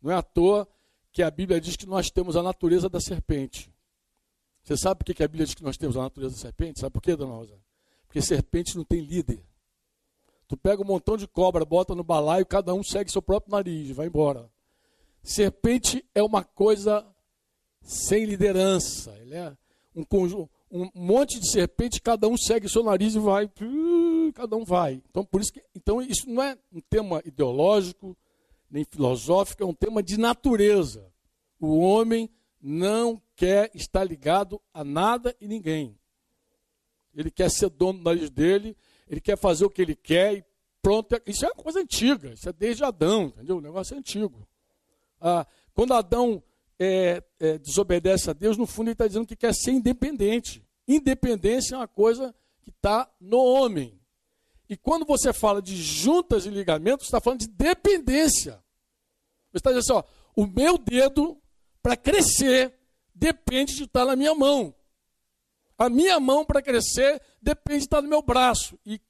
Não 0.00 0.10
é 0.10 0.14
à 0.14 0.22
toa 0.22 0.68
que 1.12 1.22
a 1.22 1.30
Bíblia 1.30 1.60
diz 1.60 1.76
que 1.76 1.86
nós 1.86 2.10
temos 2.10 2.36
a 2.36 2.42
natureza 2.42 2.88
da 2.88 3.00
serpente. 3.00 3.72
Você 4.62 4.76
sabe 4.76 4.98
por 4.98 5.14
que 5.14 5.22
a 5.22 5.28
Bíblia 5.28 5.46
diz 5.46 5.54
que 5.54 5.62
nós 5.62 5.76
temos 5.76 5.96
a 5.96 6.02
natureza 6.02 6.34
da 6.34 6.40
serpente? 6.40 6.80
Sabe 6.80 6.92
por 6.92 7.02
quê, 7.02 7.16
dona 7.16 7.34
Rosa? 7.34 7.58
Porque 8.06 8.22
serpente 8.22 8.76
não 8.76 8.84
tem 8.84 9.00
líder. 9.00 9.42
Tu 10.46 10.56
pega 10.56 10.82
um 10.82 10.86
montão 10.86 11.16
de 11.16 11.28
cobra, 11.28 11.64
bota 11.64 11.94
no 11.94 12.02
balaio, 12.02 12.44
cada 12.44 12.74
um 12.74 12.82
segue 12.82 13.10
seu 13.10 13.22
próprio 13.22 13.52
nariz, 13.52 13.90
vai 13.90 14.06
embora. 14.06 14.50
Serpente 15.22 16.04
é 16.14 16.22
uma 16.22 16.42
coisa 16.42 17.06
sem 17.82 18.24
liderança. 18.24 19.16
Ele 19.20 19.34
é 19.34 19.56
um, 19.94 20.04
um 20.70 20.90
monte 20.94 21.38
de 21.38 21.50
serpente, 21.50 22.00
cada 22.00 22.28
um 22.28 22.36
segue 22.36 22.68
seu 22.68 22.82
nariz 22.82 23.14
e 23.14 23.18
vai. 23.18 23.50
Cada 24.34 24.56
um 24.56 24.64
vai. 24.64 25.02
Então, 25.10 25.24
por 25.24 25.40
isso 25.40 25.52
que, 25.52 25.62
então, 25.74 26.00
isso 26.00 26.28
não 26.28 26.42
é 26.42 26.56
um 26.72 26.80
tema 26.80 27.22
ideológico, 27.24 28.16
nem 28.70 28.84
filosófico, 28.84 29.62
é 29.62 29.66
um 29.66 29.74
tema 29.74 30.02
de 30.02 30.16
natureza. 30.16 31.10
O 31.58 31.78
homem 31.78 32.30
não 32.60 33.20
quer 33.34 33.70
estar 33.74 34.04
ligado 34.04 34.60
a 34.72 34.84
nada 34.84 35.34
e 35.40 35.48
ninguém. 35.48 35.98
Ele 37.14 37.30
quer 37.30 37.50
ser 37.50 37.68
dono 37.68 37.98
do 37.98 38.04
nariz 38.04 38.30
dele, 38.30 38.76
ele 39.08 39.20
quer 39.20 39.36
fazer 39.36 39.64
o 39.64 39.70
que 39.70 39.82
ele 39.82 39.96
quer 39.96 40.34
e 40.34 40.44
pronto. 40.80 41.20
Isso 41.26 41.44
é 41.44 41.48
uma 41.48 41.54
coisa 41.54 41.80
antiga, 41.80 42.32
isso 42.32 42.48
é 42.48 42.52
desde 42.52 42.84
Adão, 42.84 43.24
entendeu? 43.24 43.56
O 43.56 43.60
negócio 43.60 43.94
é 43.94 43.98
antigo. 43.98 44.46
Ah, 45.20 45.46
quando 45.74 45.92
Adão 45.92 46.42
é, 46.78 47.22
é, 47.38 47.58
desobedece 47.58 48.30
a 48.30 48.32
Deus, 48.32 48.56
no 48.56 48.66
fundo 48.66 48.88
ele 48.88 48.92
está 48.92 49.06
dizendo 49.06 49.26
que 49.26 49.36
quer 49.36 49.54
ser 49.54 49.72
independente. 49.72 50.64
Independência 50.86 51.74
é 51.74 51.78
uma 51.78 51.88
coisa 51.88 52.34
que 52.62 52.70
está 52.70 53.10
no 53.20 53.38
homem. 53.38 53.99
E 54.70 54.76
quando 54.76 55.04
você 55.04 55.32
fala 55.32 55.60
de 55.60 55.74
juntas 55.74 56.46
e 56.46 56.48
ligamentos, 56.48 57.06
está 57.06 57.20
falando 57.20 57.40
de 57.40 57.48
dependência. 57.48 58.62
Você 59.50 59.56
está 59.56 59.72
dizendo 59.72 59.98
assim, 59.98 60.08
ó, 60.08 60.40
o 60.40 60.46
meu 60.46 60.78
dedo, 60.78 61.42
para 61.82 61.96
crescer, 61.96 62.72
depende 63.12 63.74
de 63.74 63.82
estar 63.82 64.04
na 64.04 64.14
minha 64.14 64.32
mão. 64.32 64.72
A 65.76 65.90
minha 65.90 66.20
mão, 66.20 66.44
para 66.44 66.62
crescer, 66.62 67.20
depende 67.42 67.80
de 67.80 67.86
estar 67.86 68.00
no 68.00 68.08
meu 68.08 68.22
braço. 68.22 68.78
E 68.86 69.00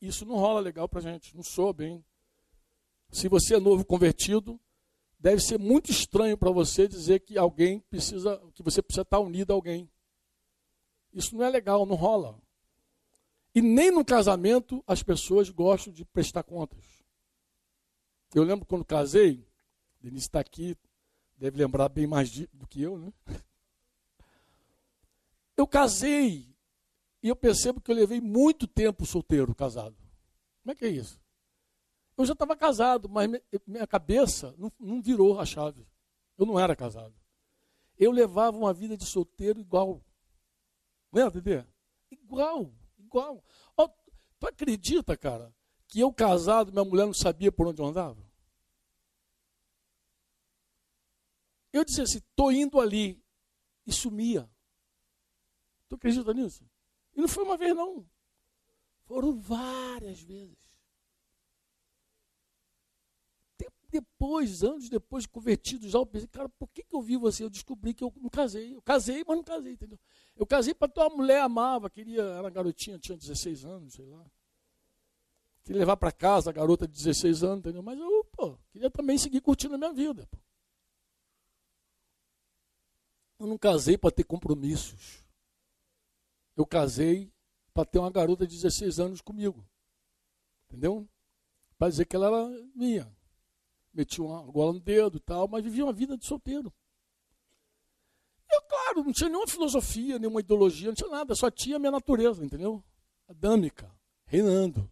isso 0.00 0.24
não 0.24 0.36
rola 0.36 0.60
legal 0.60 0.88
para 0.88 1.00
a 1.00 1.02
gente, 1.02 1.36
não 1.36 1.42
sou 1.42 1.74
bem. 1.74 2.02
Se 3.10 3.28
você 3.28 3.56
é 3.56 3.60
novo 3.60 3.84
convertido, 3.84 4.58
deve 5.18 5.42
ser 5.42 5.58
muito 5.58 5.90
estranho 5.90 6.38
para 6.38 6.50
você 6.50 6.88
dizer 6.88 7.20
que 7.20 7.36
alguém 7.36 7.80
precisa, 7.80 8.40
que 8.54 8.62
você 8.62 8.80
precisa 8.80 9.02
estar 9.02 9.18
unido 9.18 9.50
a 9.50 9.54
alguém. 9.54 9.90
Isso 11.12 11.36
não 11.36 11.44
é 11.44 11.50
legal, 11.50 11.84
não 11.84 11.96
rola. 11.96 12.40
E 13.54 13.60
nem 13.60 13.90
no 13.90 14.04
casamento 14.04 14.82
as 14.86 15.02
pessoas 15.02 15.50
gostam 15.50 15.92
de 15.92 16.04
prestar 16.04 16.42
contas. 16.42 16.84
Eu 18.34 18.44
lembro 18.44 18.64
quando 18.64 18.84
casei, 18.84 19.46
Denise 20.00 20.26
está 20.26 20.40
aqui, 20.40 20.76
deve 21.36 21.58
lembrar 21.58 21.88
bem 21.88 22.06
mais 22.06 22.30
do 22.30 22.66
que 22.66 22.82
eu, 22.82 22.98
né? 22.98 23.12
Eu 25.54 25.66
casei 25.66 26.52
e 27.22 27.28
eu 27.28 27.36
percebo 27.36 27.80
que 27.80 27.90
eu 27.90 27.94
levei 27.94 28.20
muito 28.20 28.66
tempo 28.66 29.06
solteiro, 29.06 29.54
casado. 29.54 29.94
Como 30.62 30.72
é 30.72 30.74
que 30.74 30.84
é 30.84 30.88
isso? 30.88 31.20
Eu 32.16 32.24
já 32.24 32.32
estava 32.32 32.56
casado, 32.56 33.08
mas 33.08 33.30
minha 33.66 33.86
cabeça 33.86 34.54
não, 34.58 34.72
não, 34.80 35.00
virou 35.00 35.38
a 35.38 35.46
chave. 35.46 35.86
Eu 36.36 36.44
não 36.44 36.58
era 36.58 36.74
casado. 36.74 37.14
Eu 37.98 38.10
levava 38.10 38.56
uma 38.56 38.72
vida 38.72 38.96
de 38.96 39.06
solteiro 39.06 39.60
igual. 39.60 40.02
Não 41.12 41.22
é, 41.22 41.30
Dede? 41.30 41.66
Igual, 42.10 42.72
igual. 43.12 43.44
Tu 44.42 44.48
acredita, 44.48 45.16
cara, 45.16 45.54
que 45.86 46.00
eu 46.00 46.12
casado, 46.12 46.72
minha 46.72 46.84
mulher 46.84 47.06
não 47.06 47.14
sabia 47.14 47.52
por 47.52 47.68
onde 47.68 47.80
eu 47.80 47.86
andava? 47.86 48.20
Eu 51.72 51.84
dizia 51.84 52.02
assim, 52.02 52.18
estou 52.18 52.50
indo 52.50 52.80
ali. 52.80 53.22
E 53.86 53.92
sumia. 53.92 54.50
Tu 55.88 55.94
acredita 55.94 56.34
nisso? 56.34 56.68
E 57.14 57.20
não 57.20 57.28
foi 57.28 57.44
uma 57.44 57.56
vez, 57.56 57.74
não. 57.74 58.04
Foram 59.04 59.38
várias 59.38 60.20
vezes. 60.20 60.71
Depois, 63.92 64.64
anos 64.64 64.88
depois, 64.88 65.26
convertido 65.26 65.86
já, 65.86 65.98
eu 65.98 66.06
pensei, 66.06 66.26
cara, 66.26 66.48
por 66.48 66.66
que, 66.68 66.82
que 66.82 66.96
eu 66.96 67.02
vivo 67.02 67.28
assim? 67.28 67.42
Eu 67.42 67.50
descobri 67.50 67.92
que 67.92 68.02
eu 68.02 68.10
não 68.16 68.30
casei. 68.30 68.74
Eu 68.74 68.80
casei, 68.80 69.22
mas 69.26 69.36
não 69.36 69.44
casei, 69.44 69.72
entendeu? 69.72 70.00
Eu 70.34 70.46
casei 70.46 70.72
para 70.72 70.88
tua 70.88 71.10
mulher 71.10 71.42
amava, 71.42 71.90
queria, 71.90 72.22
era 72.22 72.48
garotinha, 72.48 72.98
tinha 72.98 73.18
16 73.18 73.66
anos, 73.66 73.92
sei 73.92 74.06
lá. 74.06 74.24
Queria 75.62 75.80
levar 75.80 75.98
para 75.98 76.10
casa 76.10 76.48
a 76.48 76.52
garota 76.52 76.88
de 76.88 76.94
16 76.94 77.44
anos, 77.44 77.58
entendeu? 77.58 77.82
Mas 77.82 77.98
eu, 77.98 78.24
pô, 78.32 78.58
queria 78.72 78.90
também 78.90 79.18
seguir 79.18 79.42
curtindo 79.42 79.74
a 79.74 79.78
minha 79.78 79.92
vida. 79.92 80.26
Pô. 80.26 80.38
Eu 83.40 83.46
não 83.46 83.58
casei 83.58 83.98
para 83.98 84.10
ter 84.10 84.24
compromissos. 84.24 85.22
Eu 86.56 86.64
casei 86.64 87.30
para 87.74 87.84
ter 87.84 87.98
uma 87.98 88.10
garota 88.10 88.46
de 88.46 88.54
16 88.56 88.98
anos 88.98 89.20
comigo. 89.20 89.62
Entendeu? 90.64 91.06
Para 91.76 91.90
dizer 91.90 92.06
que 92.06 92.16
ela 92.16 92.26
era 92.26 92.48
minha 92.74 93.21
metia 93.92 94.24
uma 94.24 94.42
gola 94.42 94.74
no 94.74 94.80
dedo 94.80 95.18
e 95.18 95.20
tal, 95.20 95.48
mas 95.48 95.64
vivia 95.64 95.84
uma 95.84 95.92
vida 95.92 96.16
de 96.16 96.26
solteiro. 96.26 96.72
Eu, 98.50 98.62
claro, 98.62 99.04
não 99.04 99.12
tinha 99.12 99.28
nenhuma 99.28 99.46
filosofia, 99.46 100.18
nenhuma 100.18 100.40
ideologia, 100.40 100.88
não 100.88 100.94
tinha 100.94 101.08
nada, 101.08 101.34
só 101.34 101.50
tinha 101.50 101.76
a 101.76 101.78
minha 101.78 101.90
natureza, 101.90 102.44
entendeu? 102.44 102.84
Adâmica, 103.26 103.90
reinando. 104.26 104.90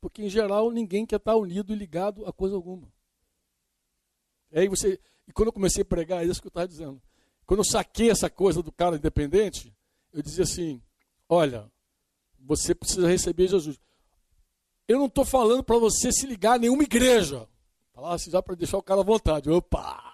Porque, 0.00 0.22
em 0.22 0.28
geral, 0.28 0.70
ninguém 0.70 1.06
quer 1.06 1.16
estar 1.16 1.34
unido 1.34 1.72
e 1.72 1.76
ligado 1.76 2.26
a 2.26 2.32
coisa 2.32 2.54
alguma. 2.54 2.92
E 4.52 4.58
aí 4.58 4.68
você. 4.68 5.00
E 5.26 5.32
quando 5.32 5.48
eu 5.48 5.52
comecei 5.52 5.82
a 5.82 5.86
pregar, 5.86 6.22
é 6.22 6.26
isso 6.26 6.42
que 6.42 6.46
eu 6.46 6.50
estava 6.50 6.68
dizendo. 6.68 7.00
Quando 7.46 7.60
eu 7.60 7.64
saquei 7.64 8.10
essa 8.10 8.28
coisa 8.28 8.62
do 8.62 8.70
cara 8.70 8.96
independente, 8.96 9.74
eu 10.12 10.22
dizia 10.22 10.44
assim: 10.44 10.82
olha, 11.26 11.70
você 12.38 12.74
precisa 12.74 13.08
receber 13.08 13.48
Jesus. 13.48 13.80
Eu 14.86 14.98
não 14.98 15.06
estou 15.06 15.24
falando 15.24 15.64
para 15.64 15.78
você 15.78 16.12
se 16.12 16.26
ligar 16.26 16.54
a 16.54 16.58
nenhuma 16.58 16.82
igreja. 16.82 17.48
Falava 17.94 18.16
assim, 18.16 18.30
já 18.30 18.42
para 18.42 18.56
deixar 18.56 18.76
o 18.76 18.82
cara 18.82 19.00
à 19.00 19.04
vontade. 19.04 19.48
Opa! 19.48 20.12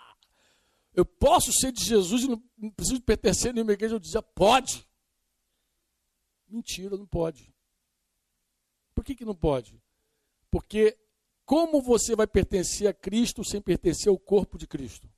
Eu 0.92 1.04
posso 1.04 1.50
ser 1.52 1.72
de 1.72 1.82
Jesus 1.82 2.24
e 2.24 2.28
não, 2.28 2.42
não 2.58 2.70
preciso 2.70 3.00
pertencer 3.00 3.50
a 3.50 3.52
nenhuma 3.54 3.72
igreja. 3.72 3.94
Eu 3.94 3.98
dizia, 3.98 4.20
pode. 4.20 4.86
Mentira, 6.46 6.96
não 6.96 7.06
pode. 7.06 7.54
Por 8.94 9.02
que, 9.02 9.14
que 9.14 9.24
não 9.24 9.34
pode? 9.34 9.80
Porque 10.50 10.98
como 11.46 11.80
você 11.80 12.14
vai 12.14 12.26
pertencer 12.26 12.86
a 12.86 12.92
Cristo 12.92 13.42
sem 13.42 13.62
pertencer 13.62 14.08
ao 14.08 14.18
corpo 14.18 14.58
de 14.58 14.66
Cristo? 14.66 15.08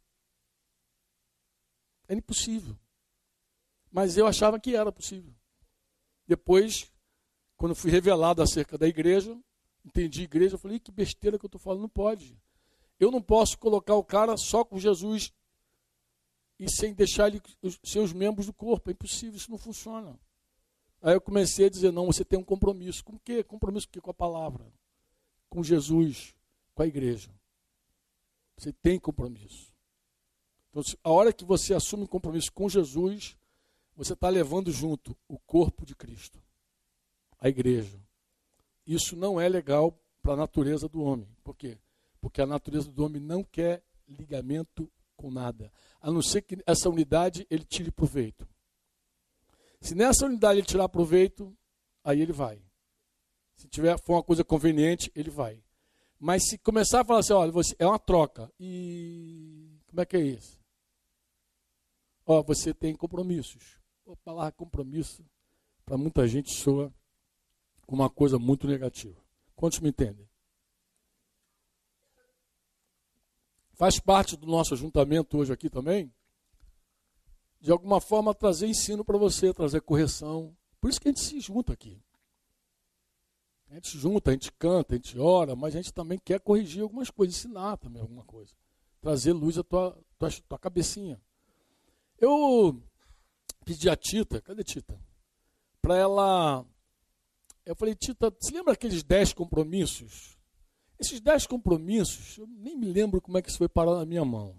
É 2.06 2.14
impossível. 2.14 2.78
Mas 3.90 4.16
eu 4.16 4.26
achava 4.26 4.60
que 4.60 4.76
era 4.76 4.92
possível. 4.92 5.34
Depois, 6.26 6.92
quando 7.56 7.74
fui 7.74 7.90
revelado 7.90 8.40
acerca 8.40 8.78
da 8.78 8.86
igreja, 8.86 9.36
entendi 9.84 10.22
igreja, 10.22 10.54
eu 10.54 10.58
falei, 10.58 10.78
que 10.78 10.92
besteira 10.92 11.38
que 11.38 11.44
eu 11.44 11.48
estou 11.48 11.60
falando, 11.60 11.82
não 11.82 11.88
pode. 11.88 12.38
Eu 13.02 13.10
não 13.10 13.20
posso 13.20 13.58
colocar 13.58 13.96
o 13.96 14.04
cara 14.04 14.36
só 14.36 14.64
com 14.64 14.78
Jesus 14.78 15.32
e 16.56 16.70
sem 16.70 16.94
deixar 16.94 17.26
ele 17.26 17.42
ser 17.82 17.98
os 17.98 18.12
membros 18.12 18.46
do 18.46 18.52
corpo. 18.52 18.88
É 18.88 18.92
impossível, 18.92 19.36
isso 19.36 19.50
não 19.50 19.58
funciona. 19.58 20.16
Aí 21.02 21.14
eu 21.14 21.20
comecei 21.20 21.66
a 21.66 21.68
dizer, 21.68 21.90
não, 21.90 22.06
você 22.06 22.24
tem 22.24 22.38
um 22.38 22.44
compromisso. 22.44 23.02
Com 23.02 23.16
o 23.16 23.18
quê? 23.18 23.42
Compromisso 23.42 23.88
com, 23.88 24.00
com 24.00 24.10
a 24.12 24.14
palavra. 24.14 24.72
Com 25.50 25.64
Jesus, 25.64 26.36
com 26.76 26.82
a 26.84 26.86
igreja. 26.86 27.28
Você 28.56 28.72
tem 28.72 29.00
compromisso. 29.00 29.74
Então, 30.70 30.80
a 31.02 31.10
hora 31.10 31.32
que 31.32 31.44
você 31.44 31.74
assume 31.74 32.04
um 32.04 32.06
compromisso 32.06 32.52
com 32.52 32.68
Jesus, 32.68 33.36
você 33.96 34.12
está 34.12 34.28
levando 34.28 34.70
junto 34.70 35.16
o 35.26 35.40
corpo 35.40 35.84
de 35.84 35.96
Cristo, 35.96 36.40
a 37.40 37.48
igreja. 37.48 37.98
Isso 38.86 39.16
não 39.16 39.40
é 39.40 39.48
legal 39.48 39.92
para 40.22 40.34
a 40.34 40.36
natureza 40.36 40.88
do 40.88 41.02
homem. 41.02 41.26
Por 41.42 41.56
quê? 41.56 41.78
Porque 42.22 42.40
a 42.40 42.46
natureza 42.46 42.90
do 42.90 43.04
homem 43.04 43.20
não 43.20 43.44
quer 43.44 43.84
ligamento 44.08 44.90
com 45.16 45.30
nada, 45.30 45.70
a 46.00 46.10
não 46.10 46.22
ser 46.22 46.42
que 46.42 46.56
essa 46.64 46.88
unidade 46.88 47.46
ele 47.50 47.64
tire 47.64 47.90
proveito. 47.90 48.48
Se 49.80 49.94
nessa 49.94 50.24
unidade 50.24 50.60
ele 50.60 50.66
tirar 50.66 50.88
proveito, 50.88 51.54
aí 52.04 52.20
ele 52.20 52.32
vai. 52.32 52.62
Se 53.56 53.68
tiver 53.68 53.98
for 54.00 54.14
uma 54.14 54.22
coisa 54.22 54.44
conveniente, 54.44 55.10
ele 55.14 55.30
vai. 55.30 55.62
Mas 56.18 56.48
se 56.48 56.56
começar 56.56 57.00
a 57.00 57.04
falar 57.04 57.18
assim, 57.18 57.32
olha, 57.32 57.50
você, 57.50 57.74
é 57.78 57.86
uma 57.86 57.98
troca. 57.98 58.50
E 58.58 59.76
como 59.88 60.00
é 60.00 60.06
que 60.06 60.16
é 60.16 60.20
isso? 60.20 60.60
Ó, 62.24 62.42
você 62.42 62.72
tem 62.72 62.94
compromissos. 62.94 63.76
A 64.08 64.16
palavra 64.16 64.52
compromisso, 64.52 65.24
para 65.84 65.98
muita 65.98 66.26
gente, 66.28 66.52
soa 66.52 66.94
como 67.86 68.02
uma 68.02 68.10
coisa 68.10 68.38
muito 68.38 68.66
negativa. 68.68 69.20
Quantos 69.56 69.80
me 69.80 69.88
entendem? 69.88 70.28
Faz 73.82 73.98
parte 73.98 74.36
do 74.36 74.46
nosso 74.46 74.74
ajuntamento 74.74 75.36
hoje 75.36 75.52
aqui 75.52 75.68
também, 75.68 76.14
de 77.60 77.72
alguma 77.72 78.00
forma 78.00 78.32
trazer 78.32 78.68
ensino 78.68 79.04
para 79.04 79.18
você, 79.18 79.52
trazer 79.52 79.80
correção. 79.80 80.56
Por 80.80 80.88
isso 80.88 81.00
que 81.00 81.08
a 81.08 81.10
gente 81.10 81.20
se 81.20 81.40
junta 81.40 81.72
aqui. 81.72 82.00
A 83.68 83.74
gente 83.74 83.98
junta, 83.98 84.30
a 84.30 84.34
gente 84.34 84.52
canta, 84.52 84.94
a 84.94 84.96
gente 84.96 85.18
ora, 85.18 85.56
mas 85.56 85.74
a 85.74 85.78
gente 85.78 85.92
também 85.92 86.16
quer 86.16 86.38
corrigir 86.38 86.80
algumas 86.80 87.10
coisas, 87.10 87.36
ensinar 87.36 87.76
também 87.76 88.00
alguma 88.00 88.22
coisa. 88.22 88.54
Trazer 89.00 89.32
luz 89.32 89.58
à 89.58 89.64
tua, 89.64 89.98
tua, 90.16 90.30
tua 90.30 90.58
cabecinha. 90.60 91.20
Eu 92.20 92.80
pedi 93.64 93.90
a 93.90 93.96
Tita, 93.96 94.40
cadê 94.40 94.62
Tita? 94.62 94.96
Para 95.80 95.96
ela. 95.96 96.64
Eu 97.66 97.74
falei, 97.74 97.96
Tita, 97.96 98.30
você 98.30 98.54
lembra 98.54 98.74
aqueles 98.74 99.02
dez 99.02 99.32
compromissos? 99.32 100.38
Esses 101.02 101.20
dez 101.20 101.48
compromissos, 101.48 102.38
eu 102.38 102.46
nem 102.46 102.76
me 102.76 102.86
lembro 102.86 103.20
como 103.20 103.36
é 103.36 103.42
que 103.42 103.48
isso 103.48 103.58
foi 103.58 103.68
parar 103.68 103.96
na 103.96 104.06
minha 104.06 104.24
mão. 104.24 104.54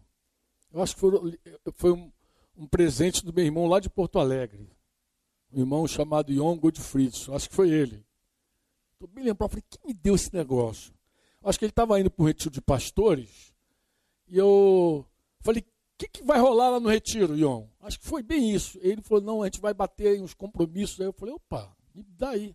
Eu 0.74 0.84
acho 0.84 0.94
que 0.94 1.00
foi, 1.00 1.40
foi 1.72 1.94
um, 1.94 2.12
um 2.58 2.68
presente 2.68 3.26
do 3.26 3.32
meu 3.32 3.46
irmão 3.46 3.66
lá 3.66 3.80
de 3.80 3.90
Porto 3.90 4.20
Alegre. 4.20 4.70
Um 5.54 5.62
irmão 5.62 5.88
chamado 5.88 6.34
Ion 6.34 6.58
Godfriedson, 6.58 7.34
acho 7.34 7.48
que 7.48 7.56
foi 7.56 7.70
ele. 7.70 8.06
Estou 8.92 9.08
bem 9.08 9.24
lembrado, 9.24 9.52
falei, 9.52 9.64
quem 9.70 9.80
me 9.88 9.94
deu 9.94 10.16
esse 10.16 10.34
negócio? 10.34 10.94
Acho 11.42 11.58
que 11.58 11.64
ele 11.64 11.72
estava 11.72 11.98
indo 11.98 12.12
para 12.12 12.24
o 12.24 12.28
retiro 12.28 12.52
de 12.52 12.60
pastores. 12.60 13.54
E 14.28 14.38
eu 14.38 15.06
falei, 15.40 15.62
o 15.62 15.66
que, 15.98 16.10
que 16.10 16.24
vai 16.26 16.42
rolar 16.42 16.72
lá 16.72 16.80
no 16.82 16.90
retiro, 16.90 17.38
Ion? 17.38 17.68
Acho 17.80 17.98
que 18.02 18.06
foi 18.06 18.22
bem 18.22 18.54
isso. 18.54 18.78
Ele 18.82 19.02
falou, 19.02 19.24
não, 19.24 19.44
a 19.44 19.46
gente 19.46 19.62
vai 19.62 19.74
bater 19.74 20.22
uns 20.22 20.34
compromissos. 20.34 21.00
Aí 21.00 21.08
eu 21.08 21.14
falei, 21.14 21.36
opa, 21.36 21.74
me 21.96 22.04
dá 22.04 22.32
aí. 22.32 22.54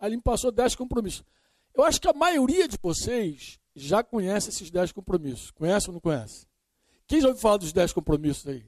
Aí 0.00 0.08
ele 0.08 0.16
me 0.16 0.22
passou 0.22 0.50
dez 0.50 0.74
compromissos. 0.74 1.22
Eu 1.76 1.84
acho 1.84 2.00
que 2.00 2.08
a 2.08 2.12
maioria 2.14 2.66
de 2.66 2.78
vocês 2.80 3.60
já 3.74 4.02
conhece 4.02 4.48
esses 4.48 4.70
dez 4.70 4.90
compromissos. 4.90 5.50
Conhece 5.50 5.88
ou 5.88 5.92
não 5.92 6.00
conhece? 6.00 6.46
Quem 7.06 7.20
já 7.20 7.28
ouviu 7.28 7.40
falar 7.42 7.58
dos 7.58 7.72
dez 7.72 7.92
compromissos 7.92 8.46
aí? 8.46 8.66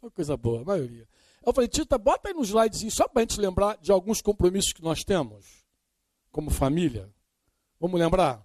Uma 0.00 0.10
coisa 0.10 0.36
boa, 0.36 0.62
a 0.62 0.64
maioria. 0.64 1.06
Eu 1.44 1.52
falei, 1.52 1.68
Tita, 1.68 1.98
bota 1.98 2.28
aí 2.28 2.34
no 2.34 2.42
slidezinho, 2.42 2.90
só 2.90 3.06
para 3.06 3.20
a 3.20 3.24
gente 3.24 3.38
lembrar 3.38 3.76
de 3.76 3.92
alguns 3.92 4.22
compromissos 4.22 4.72
que 4.72 4.82
nós 4.82 5.04
temos 5.04 5.64
como 6.32 6.50
família. 6.50 7.12
Vamos 7.78 8.00
lembrar? 8.00 8.44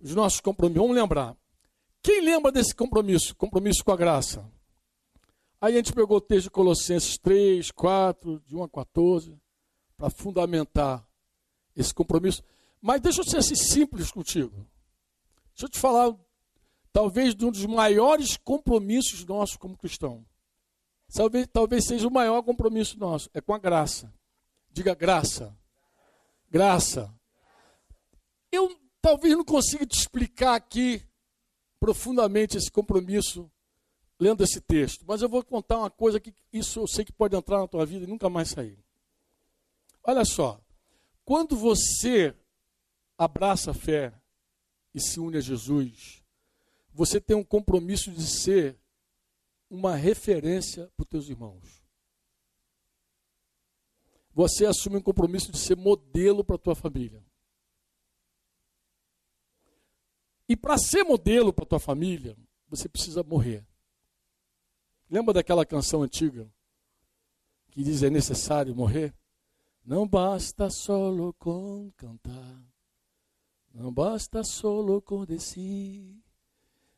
Os 0.00 0.14
nossos 0.14 0.40
compromissos. 0.40 0.82
Vamos 0.82 0.96
lembrar. 0.96 1.36
Quem 2.02 2.22
lembra 2.22 2.50
desse 2.50 2.74
compromisso? 2.74 3.36
Compromisso 3.36 3.84
com 3.84 3.92
a 3.92 3.96
graça. 3.96 4.50
Aí 5.60 5.74
a 5.74 5.76
gente 5.76 5.92
pegou 5.92 6.16
o 6.16 6.20
texto 6.20 6.44
de 6.44 6.50
Colossenses 6.50 7.18
3, 7.18 7.70
4, 7.70 8.40
de 8.46 8.56
1 8.56 8.62
a 8.62 8.68
14, 8.70 9.38
para 9.98 10.08
fundamentar 10.08 11.06
esse 11.76 11.92
compromisso. 11.94 12.42
Mas 12.80 13.00
deixa 13.00 13.20
eu 13.20 13.24
ser 13.24 13.38
assim 13.38 13.54
simples 13.54 14.10
contigo. 14.10 14.66
Deixa 15.54 15.66
eu 15.66 15.68
te 15.68 15.78
falar, 15.78 16.14
talvez, 16.92 17.34
de 17.34 17.44
um 17.44 17.50
dos 17.50 17.66
maiores 17.66 18.36
compromissos 18.36 19.24
nossos 19.24 19.56
como 19.56 19.76
cristão. 19.76 20.24
Talvez, 21.12 21.46
talvez 21.52 21.84
seja 21.86 22.06
o 22.06 22.10
maior 22.10 22.42
compromisso 22.42 22.98
nosso, 22.98 23.28
é 23.34 23.40
com 23.40 23.52
a 23.52 23.58
graça. 23.58 24.12
Diga 24.72 24.94
graça 24.94 25.54
graça. 26.50 27.14
Eu 28.50 28.76
talvez 29.00 29.34
não 29.36 29.44
consiga 29.44 29.86
te 29.86 29.96
explicar 29.96 30.56
aqui 30.56 31.02
profundamente 31.78 32.58
esse 32.58 32.70
compromisso 32.70 33.50
lendo 34.18 34.42
esse 34.44 34.60
texto, 34.60 35.04
mas 35.06 35.22
eu 35.22 35.28
vou 35.30 35.42
contar 35.42 35.78
uma 35.78 35.88
coisa 35.88 36.20
que 36.20 36.34
isso 36.52 36.80
eu 36.80 36.86
sei 36.86 37.04
que 37.06 37.12
pode 37.12 37.34
entrar 37.34 37.60
na 37.60 37.68
tua 37.68 37.86
vida 37.86 38.04
e 38.04 38.08
nunca 38.08 38.28
mais 38.28 38.50
sair. 38.50 38.78
Olha 40.04 40.24
só, 40.26 40.60
quando 41.24 41.56
você 41.56 42.34
abraça 43.16 43.70
a 43.70 43.74
fé 43.74 44.12
e 44.94 45.00
se 45.00 45.20
une 45.20 45.38
a 45.38 45.40
Jesus, 45.40 46.24
você 46.92 47.20
tem 47.20 47.36
um 47.36 47.44
compromisso 47.44 48.10
de 48.10 48.26
ser 48.26 48.78
uma 49.68 49.94
referência 49.94 50.90
para 50.96 51.04
os 51.04 51.08
teus 51.08 51.28
irmãos 51.28 51.80
você 54.32 54.64
assume 54.64 54.96
um 54.96 55.02
compromisso 55.02 55.50
de 55.50 55.58
ser 55.58 55.76
modelo 55.76 56.44
para 56.44 56.56
a 56.56 56.58
tua 56.58 56.74
família. 56.74 57.22
E 60.48 60.56
para 60.56 60.78
ser 60.78 61.04
modelo 61.04 61.52
para 61.52 61.64
a 61.64 61.66
tua 61.66 61.80
família, 61.80 62.36
você 62.68 62.88
precisa 62.88 63.22
morrer. 63.22 63.66
Lembra 65.08 65.34
daquela 65.34 65.66
canção 65.66 66.02
antiga 66.02 66.50
que 67.70 67.82
diz 67.84 68.02
é 68.02 68.10
necessário 68.10 68.74
morrer? 68.74 69.14
Não 69.90 70.06
basta 70.06 70.70
solo 70.70 71.32
com 71.32 71.90
cantar, 71.96 72.62
não 73.74 73.92
basta 73.92 74.44
solo 74.44 75.02
com 75.02 75.24
decir, 75.24 76.16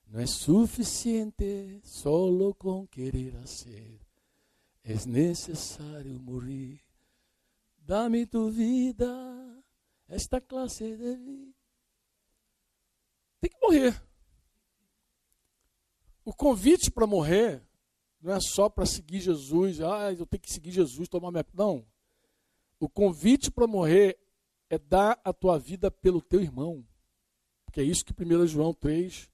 não 0.06 0.20
é 0.20 0.26
suficiente 0.26 1.80
solo 1.82 2.54
com 2.54 2.86
querer 2.86 3.32
ser, 3.48 3.98
é 4.84 4.92
necessário 5.06 6.20
morrer. 6.20 6.82
Dá-me 7.78 8.26
tu 8.26 8.50
vida, 8.50 9.06
esta 10.06 10.38
classe 10.38 10.84
de 10.84 11.16
vida. 11.16 11.54
Tem 13.40 13.50
que 13.50 13.58
morrer. 13.58 14.06
O 16.26 16.34
convite 16.34 16.90
para 16.90 17.06
morrer 17.06 17.66
não 18.20 18.34
é 18.34 18.38
só 18.38 18.68
para 18.68 18.84
seguir 18.84 19.20
Jesus, 19.20 19.80
ah, 19.80 20.12
eu 20.12 20.26
tenho 20.26 20.42
que 20.42 20.52
seguir 20.52 20.72
Jesus, 20.72 21.08
tomar 21.08 21.32
minha. 21.32 21.46
Não. 21.54 21.90
O 22.82 22.88
convite 22.88 23.48
para 23.48 23.64
morrer 23.68 24.18
é 24.68 24.76
dar 24.76 25.20
a 25.22 25.32
tua 25.32 25.56
vida 25.56 25.88
pelo 25.88 26.20
teu 26.20 26.40
irmão. 26.40 26.84
Porque 27.64 27.80
é 27.80 27.84
isso 27.84 28.04
que 28.04 28.12
1 28.12 28.48
João 28.48 28.74
3, 28.74 29.30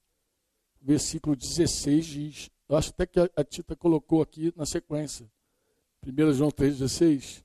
versículo 0.79 1.35
16 1.35 2.05
diz. 2.05 2.51
Eu 2.67 2.77
acho 2.77 2.91
até 2.91 3.07
que 3.07 3.19
a 3.19 3.43
Tita 3.43 3.75
colocou 3.75 4.21
aqui 4.21 4.53
na 4.55 4.67
sequência. 4.67 5.27
1 6.05 6.33
João 6.33 6.51
3,16. 6.51 7.43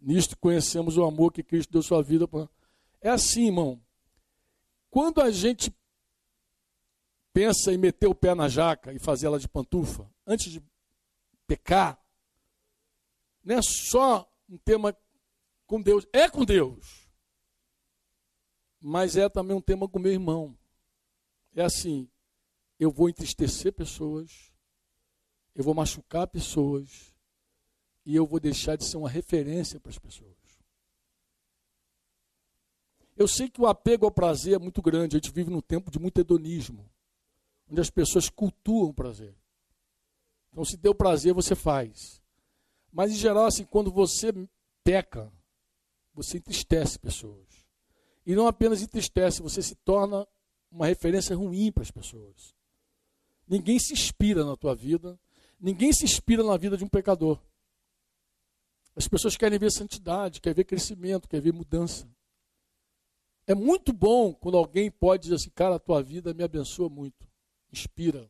Nisto 0.00 0.36
conhecemos 0.36 0.96
o 0.96 1.04
amor 1.04 1.32
que 1.32 1.44
Cristo 1.44 1.70
deu 1.70 1.80
sua 1.80 2.02
vida. 2.02 2.26
Pra... 2.26 2.48
É 3.00 3.10
assim, 3.10 3.46
irmão. 3.46 3.80
Quando 4.90 5.20
a 5.20 5.30
gente 5.30 5.72
pensa 7.32 7.72
em 7.72 7.78
meter 7.78 8.08
o 8.08 8.16
pé 8.16 8.34
na 8.34 8.48
jaca 8.48 8.92
e 8.92 8.98
fazer 8.98 9.26
ela 9.26 9.38
de 9.38 9.46
pantufa, 9.46 10.10
antes 10.26 10.50
de 10.50 10.60
pecar, 11.46 12.04
não 13.44 13.54
é 13.54 13.60
só 13.62 14.28
um 14.48 14.58
tema 14.58 14.92
com 15.66 15.80
Deus, 15.80 16.06
é 16.12 16.28
com 16.28 16.44
Deus, 16.44 17.08
mas 18.80 19.16
é 19.16 19.28
também 19.28 19.56
um 19.56 19.60
tema 19.60 19.88
com 19.88 19.98
meu 19.98 20.12
irmão. 20.12 20.56
É 21.54 21.62
assim, 21.62 22.08
eu 22.78 22.90
vou 22.90 23.08
entristecer 23.08 23.72
pessoas, 23.72 24.52
eu 25.54 25.64
vou 25.64 25.74
machucar 25.74 26.26
pessoas, 26.26 27.14
e 28.06 28.14
eu 28.14 28.24
vou 28.24 28.38
deixar 28.38 28.76
de 28.76 28.84
ser 28.84 28.96
uma 28.96 29.10
referência 29.10 29.80
para 29.80 29.90
as 29.90 29.98
pessoas. 29.98 30.36
Eu 33.16 33.26
sei 33.26 33.48
que 33.48 33.60
o 33.60 33.66
apego 33.66 34.04
ao 34.04 34.12
prazer 34.12 34.54
é 34.54 34.58
muito 34.58 34.80
grande, 34.80 35.16
a 35.16 35.18
gente 35.18 35.32
vive 35.32 35.50
num 35.50 35.60
tempo 35.60 35.90
de 35.90 35.98
muito 35.98 36.20
hedonismo, 36.20 36.88
onde 37.68 37.80
as 37.80 37.90
pessoas 37.90 38.28
cultuam 38.28 38.90
o 38.90 38.94
prazer. 38.94 39.34
Então, 40.52 40.64
se 40.64 40.76
deu 40.76 40.94
prazer, 40.94 41.34
você 41.34 41.54
faz. 41.54 42.22
Mas, 42.92 43.10
em 43.10 43.16
geral, 43.16 43.46
assim, 43.46 43.64
quando 43.64 43.90
você 43.90 44.32
peca, 44.84 45.32
você 46.16 46.38
entristece 46.38 46.98
pessoas. 46.98 47.46
E 48.24 48.34
não 48.34 48.48
apenas 48.48 48.82
entristece, 48.82 49.42
você 49.42 49.62
se 49.62 49.76
torna 49.76 50.26
uma 50.70 50.86
referência 50.86 51.36
ruim 51.36 51.70
para 51.70 51.82
as 51.82 51.90
pessoas. 51.90 52.54
Ninguém 53.46 53.78
se 53.78 53.92
inspira 53.92 54.44
na 54.44 54.56
tua 54.56 54.74
vida, 54.74 55.20
ninguém 55.60 55.92
se 55.92 56.04
inspira 56.04 56.42
na 56.42 56.56
vida 56.56 56.76
de 56.76 56.84
um 56.84 56.88
pecador. 56.88 57.40
As 58.96 59.06
pessoas 59.06 59.36
querem 59.36 59.58
ver 59.58 59.70
santidade, 59.70 60.40
querem 60.40 60.56
ver 60.56 60.64
crescimento, 60.64 61.28
querem 61.28 61.44
ver 61.44 61.52
mudança. 61.52 62.08
É 63.46 63.54
muito 63.54 63.92
bom 63.92 64.32
quando 64.32 64.56
alguém 64.56 64.90
pode 64.90 65.24
dizer 65.24 65.36
assim, 65.36 65.50
cara, 65.50 65.76
a 65.76 65.78
tua 65.78 66.02
vida 66.02 66.34
me 66.34 66.42
abençoa 66.42 66.88
muito, 66.88 67.28
inspira. 67.70 68.28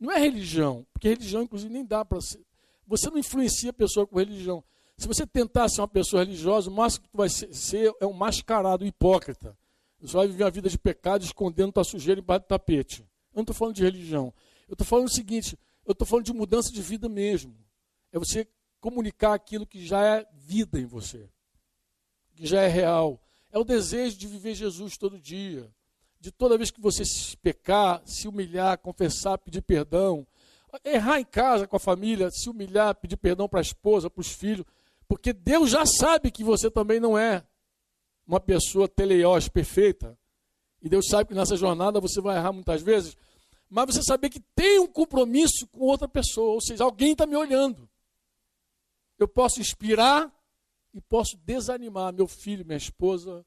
Não 0.00 0.10
é 0.10 0.18
religião, 0.18 0.84
porque 0.92 1.08
religião, 1.08 1.42
inclusive, 1.42 1.72
nem 1.72 1.84
dá 1.84 2.04
para 2.04 2.20
ser. 2.20 2.44
Você 2.86 3.08
não 3.08 3.18
influencia 3.18 3.70
a 3.70 3.74
pessoa 3.74 4.06
com 4.06 4.18
religião. 4.18 4.64
Se 5.02 5.08
você 5.08 5.26
tentar 5.26 5.68
ser 5.68 5.80
uma 5.80 5.88
pessoa 5.88 6.22
religiosa, 6.22 6.70
o 6.70 6.72
máximo 6.72 7.02
que 7.02 7.10
tu 7.10 7.16
vai 7.16 7.28
ser 7.28 7.92
é 8.00 8.06
um 8.06 8.12
mascarado, 8.12 8.84
um 8.84 8.86
hipócrita. 8.86 9.58
Você 10.00 10.16
vai 10.16 10.28
viver 10.28 10.44
uma 10.44 10.50
vida 10.52 10.70
de 10.70 10.78
pecado 10.78 11.24
escondendo 11.24 11.72
tua 11.72 11.82
sujeira 11.82 12.20
embaixo 12.20 12.44
do 12.44 12.46
tapete. 12.46 13.00
Eu 13.00 13.38
não 13.38 13.42
estou 13.42 13.52
falando 13.52 13.74
de 13.74 13.82
religião. 13.82 14.32
Eu 14.68 14.74
estou 14.74 14.86
falando 14.86 15.08
o 15.08 15.12
seguinte: 15.12 15.58
eu 15.84 15.90
estou 15.90 16.06
falando 16.06 16.26
de 16.26 16.32
mudança 16.32 16.72
de 16.72 16.80
vida 16.80 17.08
mesmo. 17.08 17.52
É 18.12 18.18
você 18.18 18.46
comunicar 18.80 19.34
aquilo 19.34 19.66
que 19.66 19.84
já 19.84 20.06
é 20.06 20.24
vida 20.34 20.78
em 20.78 20.86
você, 20.86 21.28
que 22.36 22.46
já 22.46 22.60
é 22.60 22.68
real. 22.68 23.20
É 23.50 23.58
o 23.58 23.64
desejo 23.64 24.16
de 24.16 24.28
viver 24.28 24.54
Jesus 24.54 24.96
todo 24.96 25.18
dia. 25.18 25.68
De 26.20 26.30
toda 26.30 26.56
vez 26.56 26.70
que 26.70 26.80
você 26.80 27.04
se 27.04 27.36
pecar, 27.38 28.00
se 28.06 28.28
humilhar, 28.28 28.78
confessar, 28.78 29.36
pedir 29.36 29.62
perdão. 29.62 30.24
Errar 30.84 31.18
em 31.18 31.24
casa 31.24 31.66
com 31.66 31.74
a 31.74 31.80
família, 31.80 32.30
se 32.30 32.48
humilhar, 32.48 32.94
pedir 32.94 33.16
perdão 33.16 33.48
para 33.48 33.58
a 33.58 33.62
esposa, 33.62 34.08
para 34.08 34.20
os 34.20 34.30
filhos. 34.30 34.64
Porque 35.08 35.32
Deus 35.32 35.70
já 35.70 35.84
sabe 35.84 36.30
que 36.30 36.44
você 36.44 36.70
também 36.70 36.98
não 36.98 37.16
é 37.16 37.44
uma 38.26 38.40
pessoa 38.40 38.88
teleiós 38.88 39.48
perfeita. 39.48 40.18
E 40.80 40.88
Deus 40.88 41.06
sabe 41.08 41.28
que 41.28 41.34
nessa 41.34 41.56
jornada 41.56 42.00
você 42.00 42.20
vai 42.20 42.36
errar 42.36 42.52
muitas 42.52 42.82
vezes. 42.82 43.16
Mas 43.68 43.86
você 43.86 44.02
saber 44.02 44.30
que 44.30 44.40
tem 44.54 44.78
um 44.78 44.86
compromisso 44.86 45.66
com 45.68 45.80
outra 45.80 46.08
pessoa. 46.08 46.54
Ou 46.54 46.60
seja, 46.60 46.84
alguém 46.84 47.12
está 47.12 47.26
me 47.26 47.36
olhando. 47.36 47.88
Eu 49.18 49.28
posso 49.28 49.60
inspirar 49.60 50.32
e 50.92 51.00
posso 51.00 51.36
desanimar 51.38 52.12
meu 52.12 52.26
filho, 52.26 52.66
minha 52.66 52.76
esposa, 52.76 53.44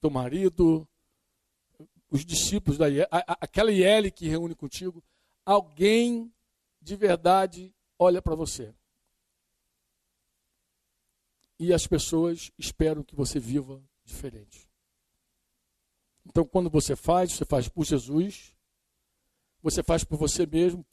teu 0.00 0.10
marido, 0.10 0.88
os 2.10 2.24
discípulos 2.24 2.76
da 2.76 2.88
IEL, 2.88 3.06
aquela 3.10 3.70
IEL 3.70 4.10
que 4.10 4.28
reúne 4.28 4.54
contigo. 4.54 5.02
Alguém 5.44 6.32
de 6.80 6.96
verdade 6.96 7.74
olha 7.98 8.20
para 8.20 8.34
você. 8.34 8.74
E 11.62 11.72
as 11.72 11.86
pessoas 11.86 12.50
esperam 12.58 13.04
que 13.04 13.14
você 13.14 13.38
viva 13.38 13.80
diferente. 14.04 14.68
Então, 16.26 16.44
quando 16.44 16.68
você 16.68 16.96
faz, 16.96 17.34
você 17.34 17.44
faz 17.44 17.68
por 17.68 17.84
Jesus, 17.84 18.52
você 19.62 19.80
faz 19.80 20.02
por 20.02 20.18
você 20.18 20.44
mesmo, 20.44 20.84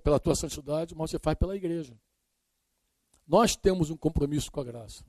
pela 0.00 0.20
tua 0.20 0.36
santidade, 0.36 0.94
mas 0.94 1.10
você 1.10 1.18
faz 1.18 1.36
pela 1.36 1.56
igreja. 1.56 1.98
Nós 3.26 3.56
temos 3.56 3.90
um 3.90 3.96
compromisso 3.96 4.48
com 4.52 4.60
a 4.60 4.64
graça, 4.64 5.04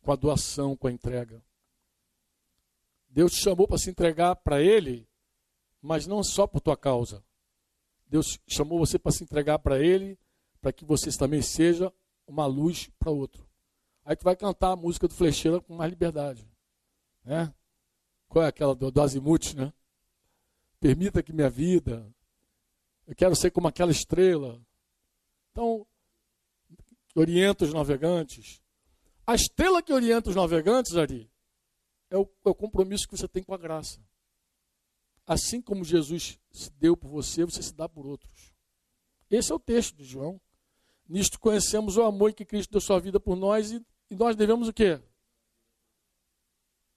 com 0.00 0.10
a 0.10 0.16
doação, 0.16 0.74
com 0.74 0.86
a 0.86 0.92
entrega. 0.92 1.44
Deus 3.10 3.32
te 3.32 3.42
chamou 3.42 3.68
para 3.68 3.76
se 3.76 3.90
entregar 3.90 4.36
para 4.36 4.62
Ele, 4.62 5.06
mas 5.82 6.06
não 6.06 6.24
só 6.24 6.46
por 6.46 6.62
tua 6.62 6.78
causa. 6.78 7.22
Deus 8.06 8.40
chamou 8.46 8.78
você 8.78 8.98
para 8.98 9.12
se 9.12 9.22
entregar 9.22 9.58
para 9.58 9.78
Ele, 9.78 10.18
para 10.62 10.72
que 10.72 10.82
você 10.82 11.10
também 11.10 11.42
seja 11.42 11.92
uma 12.26 12.46
luz 12.46 12.88
para 12.98 13.10
outro. 13.10 13.46
Aí 14.04 14.14
tu 14.14 14.24
vai 14.24 14.36
cantar 14.36 14.72
a 14.72 14.76
música 14.76 15.08
do 15.08 15.14
Flecheira 15.14 15.60
com 15.60 15.74
mais 15.74 15.90
liberdade. 15.90 16.46
Né? 17.24 17.52
Qual 18.28 18.44
é 18.44 18.48
aquela 18.48 18.74
do, 18.74 18.90
do 18.90 19.00
Azimuth, 19.00 19.54
né? 19.54 19.72
Permita 20.78 21.22
que 21.22 21.32
minha 21.32 21.48
vida, 21.48 22.06
eu 23.06 23.14
quero 23.14 23.34
ser 23.34 23.50
como 23.50 23.68
aquela 23.68 23.90
estrela. 23.90 24.60
Então, 25.50 25.86
orienta 27.14 27.64
os 27.64 27.72
navegantes. 27.72 28.60
A 29.26 29.34
estrela 29.34 29.82
que 29.82 29.92
orienta 29.92 30.28
os 30.28 30.36
navegantes, 30.36 30.96
Ari, 30.96 31.30
é 32.10 32.18
o, 32.18 32.28
é 32.44 32.48
o 32.48 32.54
compromisso 32.54 33.08
que 33.08 33.16
você 33.16 33.26
tem 33.26 33.42
com 33.42 33.54
a 33.54 33.58
graça. 33.58 33.98
Assim 35.26 35.62
como 35.62 35.84
Jesus 35.84 36.38
se 36.52 36.70
deu 36.72 36.96
por 36.96 37.08
você, 37.08 37.44
você 37.44 37.62
se 37.62 37.72
dá 37.72 37.88
por 37.88 38.06
outros. 38.06 38.52
Esse 39.30 39.50
é 39.50 39.54
o 39.54 39.58
texto 39.58 39.96
de 39.96 40.04
João. 40.04 40.38
Nisto 41.08 41.40
conhecemos 41.40 41.96
o 41.96 42.02
amor 42.02 42.32
que 42.34 42.44
Cristo 42.44 42.72
deu 42.72 42.80
sua 42.80 43.00
vida 43.00 43.18
por 43.18 43.36
nós 43.36 43.72
e, 43.72 43.84
e 44.14 44.16
nós 44.16 44.36
devemos 44.36 44.68
o 44.68 44.72
quê? 44.72 45.00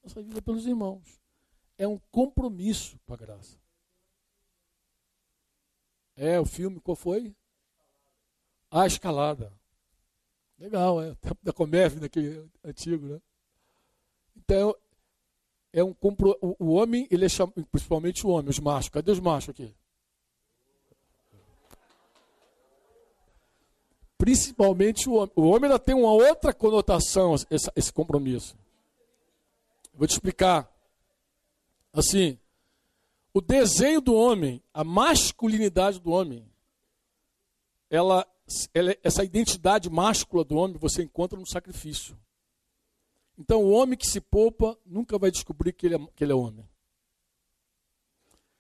Nossa 0.03 0.21
vida 0.21 0.39
pelos 0.39 0.67
irmãos. 0.67 1.19
É 1.77 1.88
um 1.88 1.99
compromisso 2.12 2.99
com 3.06 3.13
a 3.13 3.17
graça. 3.17 3.58
É, 6.15 6.39
o 6.39 6.45
filme, 6.45 6.80
qual 6.80 6.95
foi? 6.95 7.36
A 8.69 8.86
Escalada. 8.86 9.51
Legal, 10.58 11.01
é. 11.01 11.12
O 11.12 11.15
tempo 11.15 11.39
da 11.43 11.51
Comércio, 11.51 11.99
daquele 11.99 12.49
antigo, 12.63 13.08
né? 13.08 13.21
Então, 14.36 14.75
é 15.73 15.84
um 15.84 15.93
compro... 15.93 16.38
o, 16.41 16.73
homem, 16.73 17.08
ele 17.12 17.25
é 17.25 17.30
cham... 17.30 17.51
principalmente 17.71 18.25
o 18.25 18.30
homem, 18.30 18.49
os 18.49 18.60
machos. 18.60 18.89
Cadê 18.89 19.12
os 19.12 19.19
machos 19.19 19.49
aqui? 19.49 19.75
Principalmente 24.27 25.07
o 25.07 25.13
homem. 25.13 25.31
O 25.37 25.43
homem 25.43 25.71
ainda 25.71 25.79
tem 25.79 25.95
uma 25.95 26.11
outra 26.11 26.53
conotação, 26.53 27.33
esse, 27.49 27.93
compromisso. 27.93 28.57
Vou 29.93 30.05
te 30.05 30.11
explicar. 30.11 30.69
Assim, 31.93 32.37
o 33.33 33.39
desenho 33.39 34.01
do 34.01 34.13
homem, 34.13 34.61
a 34.73 34.83
masculinidade 34.83 36.01
do 36.01 36.11
homem, 36.11 36.45
ela 37.89 38.27
essa 39.01 39.23
identidade 39.23 39.89
máscula 39.89 40.43
do 40.43 40.57
homem 40.57 40.77
você 40.77 41.03
encontra 41.03 41.39
no 41.39 41.47
sacrifício. 41.47 42.19
Então, 43.39 43.63
o 43.63 43.69
homem 43.69 43.97
que 43.97 44.07
se 44.07 44.19
poupa 44.19 44.77
nunca 44.85 45.17
vai 45.17 45.31
descobrir 45.31 45.71
que 45.71 45.85
ele 45.85 45.95
é, 45.95 45.99
que 46.13 46.25
ele 46.25 46.33
é 46.33 46.35
homem. 46.35 46.67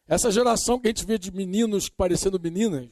Essa 0.07 0.31
geração 0.31 0.79
que 0.79 0.87
a 0.87 0.91
gente 0.91 1.05
vê 1.05 1.17
de 1.17 1.29
meninos 1.29 1.89
parecendo 1.89 2.39
meninas 2.39 2.89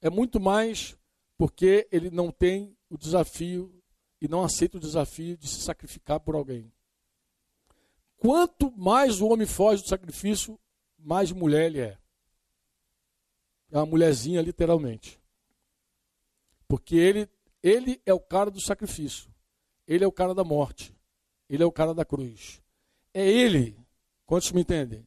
é 0.00 0.08
muito 0.08 0.40
mais 0.40 0.96
porque 1.42 1.88
ele 1.90 2.08
não 2.08 2.30
tem 2.30 2.78
o 2.88 2.96
desafio 2.96 3.74
e 4.20 4.28
não 4.28 4.44
aceita 4.44 4.76
o 4.76 4.80
desafio 4.80 5.36
de 5.36 5.48
se 5.48 5.60
sacrificar 5.60 6.20
por 6.20 6.36
alguém. 6.36 6.72
Quanto 8.16 8.70
mais 8.78 9.20
o 9.20 9.26
homem 9.26 9.44
foge 9.44 9.82
do 9.82 9.88
sacrifício, 9.88 10.56
mais 10.96 11.32
mulher 11.32 11.66
ele 11.66 11.80
é. 11.80 11.98
É 13.72 13.76
uma 13.76 13.86
mulherzinha, 13.86 14.40
literalmente. 14.40 15.20
Porque 16.68 16.94
ele, 16.94 17.28
ele 17.60 18.00
é 18.06 18.14
o 18.14 18.20
cara 18.20 18.48
do 18.48 18.60
sacrifício. 18.60 19.28
Ele 19.84 20.04
é 20.04 20.06
o 20.06 20.12
cara 20.12 20.36
da 20.36 20.44
morte. 20.44 20.96
Ele 21.48 21.64
é 21.64 21.66
o 21.66 21.72
cara 21.72 21.92
da 21.92 22.04
cruz. 22.04 22.62
É 23.12 23.28
ele. 23.28 23.76
Quantos 24.26 24.52
me 24.52 24.60
entendem? 24.60 25.04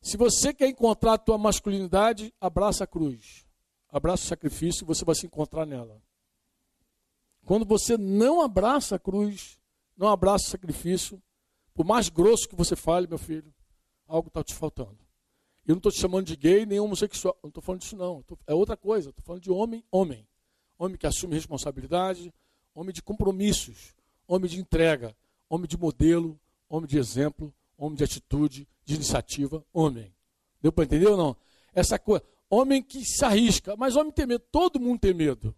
Se 0.00 0.16
você 0.16 0.54
quer 0.54 0.68
encontrar 0.68 1.12
a 1.12 1.18
tua 1.18 1.36
masculinidade, 1.36 2.32
abraça 2.40 2.84
a 2.84 2.86
cruz. 2.86 3.46
Abraça 3.92 4.24
o 4.24 4.26
sacrifício 4.26 4.82
e 4.82 4.86
você 4.86 5.04
vai 5.04 5.14
se 5.14 5.26
encontrar 5.26 5.64
nela. 5.66 6.02
Quando 7.44 7.64
você 7.64 7.96
não 7.96 8.40
abraça 8.40 8.96
a 8.96 8.98
cruz, 8.98 9.60
não 9.96 10.08
abraça 10.08 10.46
o 10.46 10.50
sacrifício, 10.50 11.22
por 11.74 11.86
mais 11.86 12.08
grosso 12.08 12.48
que 12.48 12.56
você 12.56 12.74
fale, 12.74 13.06
meu 13.06 13.18
filho, 13.18 13.54
algo 14.08 14.28
está 14.28 14.42
te 14.42 14.54
faltando. 14.54 14.98
Eu 15.66 15.74
não 15.74 15.78
estou 15.78 15.92
te 15.92 16.00
chamando 16.00 16.26
de 16.26 16.36
gay 16.36 16.66
nem 16.66 16.80
homossexual. 16.80 17.38
Não 17.42 17.48
estou 17.48 17.62
falando 17.62 17.82
disso, 17.82 17.96
não. 17.96 18.24
É 18.46 18.54
outra 18.54 18.76
coisa. 18.76 19.10
Estou 19.10 19.24
falando 19.24 19.42
de 19.42 19.50
homem, 19.50 19.84
homem 19.92 20.26
homem 20.84 20.96
que 20.96 21.06
assume 21.06 21.34
responsabilidade, 21.34 22.34
homem 22.74 22.92
de 22.92 23.02
compromissos, 23.02 23.94
homem 24.26 24.50
de 24.50 24.60
entrega, 24.60 25.16
homem 25.48 25.68
de 25.68 25.76
modelo, 25.76 26.38
homem 26.68 26.88
de 26.88 26.98
exemplo, 26.98 27.54
homem 27.76 27.96
de 27.96 28.04
atitude, 28.04 28.68
de 28.84 28.94
iniciativa, 28.94 29.64
homem. 29.72 30.12
Deu 30.60 30.72
para 30.72 30.84
entender 30.84 31.06
ou 31.06 31.16
não? 31.16 31.36
Essa 31.72 31.98
coisa, 31.98 32.24
homem 32.52 32.82
que 32.82 33.02
se 33.02 33.24
arrisca, 33.24 33.74
mas 33.76 33.96
homem 33.96 34.12
tem 34.12 34.26
medo, 34.26 34.44
todo 34.52 34.78
mundo 34.78 35.00
tem 35.00 35.14
medo. 35.14 35.54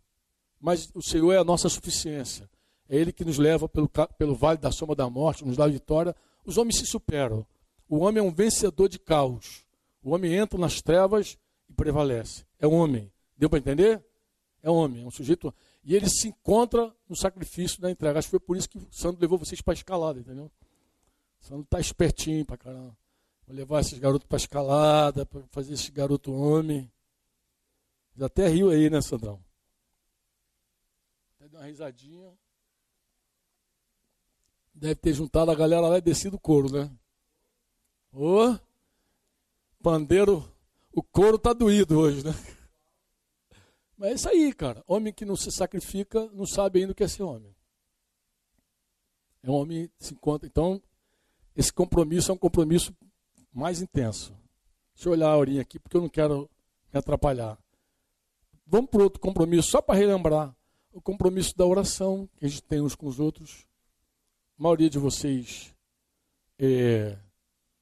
Mas 0.60 0.88
o 0.94 1.02
Senhor 1.02 1.32
é 1.32 1.38
a 1.38 1.44
nossa 1.44 1.68
suficiência. 1.68 2.48
É 2.88 2.96
Ele 2.96 3.12
que 3.12 3.24
nos 3.24 3.36
leva 3.36 3.68
pelo, 3.68 3.90
pelo 4.16 4.34
vale 4.34 4.58
da 4.58 4.70
sombra 4.70 4.94
da 4.94 5.10
morte, 5.10 5.44
nos 5.44 5.56
dá 5.56 5.64
a 5.64 5.68
vitória. 5.68 6.14
Os 6.44 6.56
homens 6.56 6.78
se 6.78 6.86
superam. 6.86 7.44
O 7.88 7.98
homem 7.98 8.20
é 8.20 8.22
um 8.22 8.32
vencedor 8.32 8.88
de 8.88 8.98
caos. 8.98 9.64
O 10.02 10.10
homem 10.14 10.34
entra 10.34 10.58
nas 10.58 10.80
trevas 10.80 11.36
e 11.68 11.72
prevalece. 11.72 12.44
É 12.60 12.66
um 12.66 12.74
homem. 12.74 13.10
Deu 13.36 13.50
para 13.50 13.58
entender? 13.58 14.02
É 14.62 14.70
homem, 14.70 15.02
é 15.02 15.06
um 15.06 15.10
sujeito. 15.10 15.52
E 15.82 15.94
ele 15.96 16.08
se 16.08 16.28
encontra 16.28 16.94
no 17.08 17.16
sacrifício 17.16 17.80
da 17.80 17.90
entrega. 17.90 18.18
Acho 18.18 18.28
que 18.28 18.30
foi 18.30 18.40
por 18.40 18.56
isso 18.56 18.68
que 18.68 18.78
o 18.78 18.86
Sandro 18.90 19.20
levou 19.20 19.36
vocês 19.36 19.60
para 19.60 19.72
a 19.72 19.74
escalada, 19.74 20.20
entendeu? 20.20 20.50
O 21.40 21.44
Sandro 21.44 21.64
está 21.64 21.80
espertinho 21.80 22.44
para 22.44 22.56
caramba. 22.56 22.96
Vou 23.46 23.54
levar 23.54 23.80
esses 23.80 23.98
garotos 23.98 24.26
para 24.26 24.36
escalada, 24.36 25.26
para 25.26 25.42
fazer 25.48 25.74
esse 25.74 25.90
garoto 25.90 26.32
homem. 26.32 26.90
Já 28.16 28.26
até 28.26 28.48
riu 28.48 28.70
aí, 28.70 28.88
né, 28.88 29.02
Sandrão? 29.02 29.42
Até 31.36 31.48
deu 31.48 31.60
uma 31.60 31.66
risadinha. 31.66 32.32
Deve 34.74 34.94
ter 34.96 35.12
juntado 35.12 35.50
a 35.50 35.54
galera 35.54 35.88
lá 35.88 35.98
e 35.98 36.00
descido 36.00 36.36
o 36.36 36.40
couro, 36.40 36.72
né? 36.72 36.90
Ô, 38.12 38.58
pandeiro, 39.82 40.48
o 40.92 41.02
couro 41.02 41.38
tá 41.38 41.52
doído 41.52 41.98
hoje, 41.98 42.24
né? 42.24 42.32
Mas 43.96 44.10
é 44.10 44.14
isso 44.14 44.28
aí, 44.28 44.52
cara. 44.52 44.82
Homem 44.86 45.12
que 45.12 45.24
não 45.24 45.36
se 45.36 45.50
sacrifica 45.52 46.28
não 46.32 46.46
sabe 46.46 46.80
ainda 46.80 46.92
o 46.92 46.94
que 46.94 47.04
é 47.04 47.08
ser 47.08 47.22
homem. 47.22 47.54
É 49.42 49.50
um 49.50 49.54
homem 49.54 49.88
que 49.98 50.06
se 50.06 50.14
encontra. 50.14 50.46
Então, 50.46 50.82
esse 51.54 51.72
compromisso 51.72 52.30
é 52.30 52.34
um 52.34 52.38
compromisso 52.38 52.94
mais 53.54 53.80
intenso. 53.80 54.34
Deixa 54.94 55.08
eu 55.08 55.12
olhar 55.12 55.28
a 55.28 55.36
horinha 55.36 55.62
aqui, 55.62 55.78
porque 55.78 55.96
eu 55.96 56.00
não 56.00 56.08
quero 56.08 56.50
me 56.92 56.98
atrapalhar. 56.98 57.56
Vamos 58.66 58.90
para 58.90 59.02
outro 59.02 59.20
compromisso, 59.20 59.70
só 59.70 59.80
para 59.80 59.98
relembrar. 59.98 60.54
O 60.92 61.00
compromisso 61.00 61.56
da 61.56 61.64
oração 61.64 62.28
que 62.36 62.44
a 62.44 62.48
gente 62.48 62.62
tem 62.62 62.80
uns 62.80 62.94
com 62.94 63.06
os 63.06 63.20
outros. 63.20 63.66
A 64.58 64.62
maioria 64.62 64.88
de 64.88 64.98
vocês 64.98 65.74
é, 66.58 67.16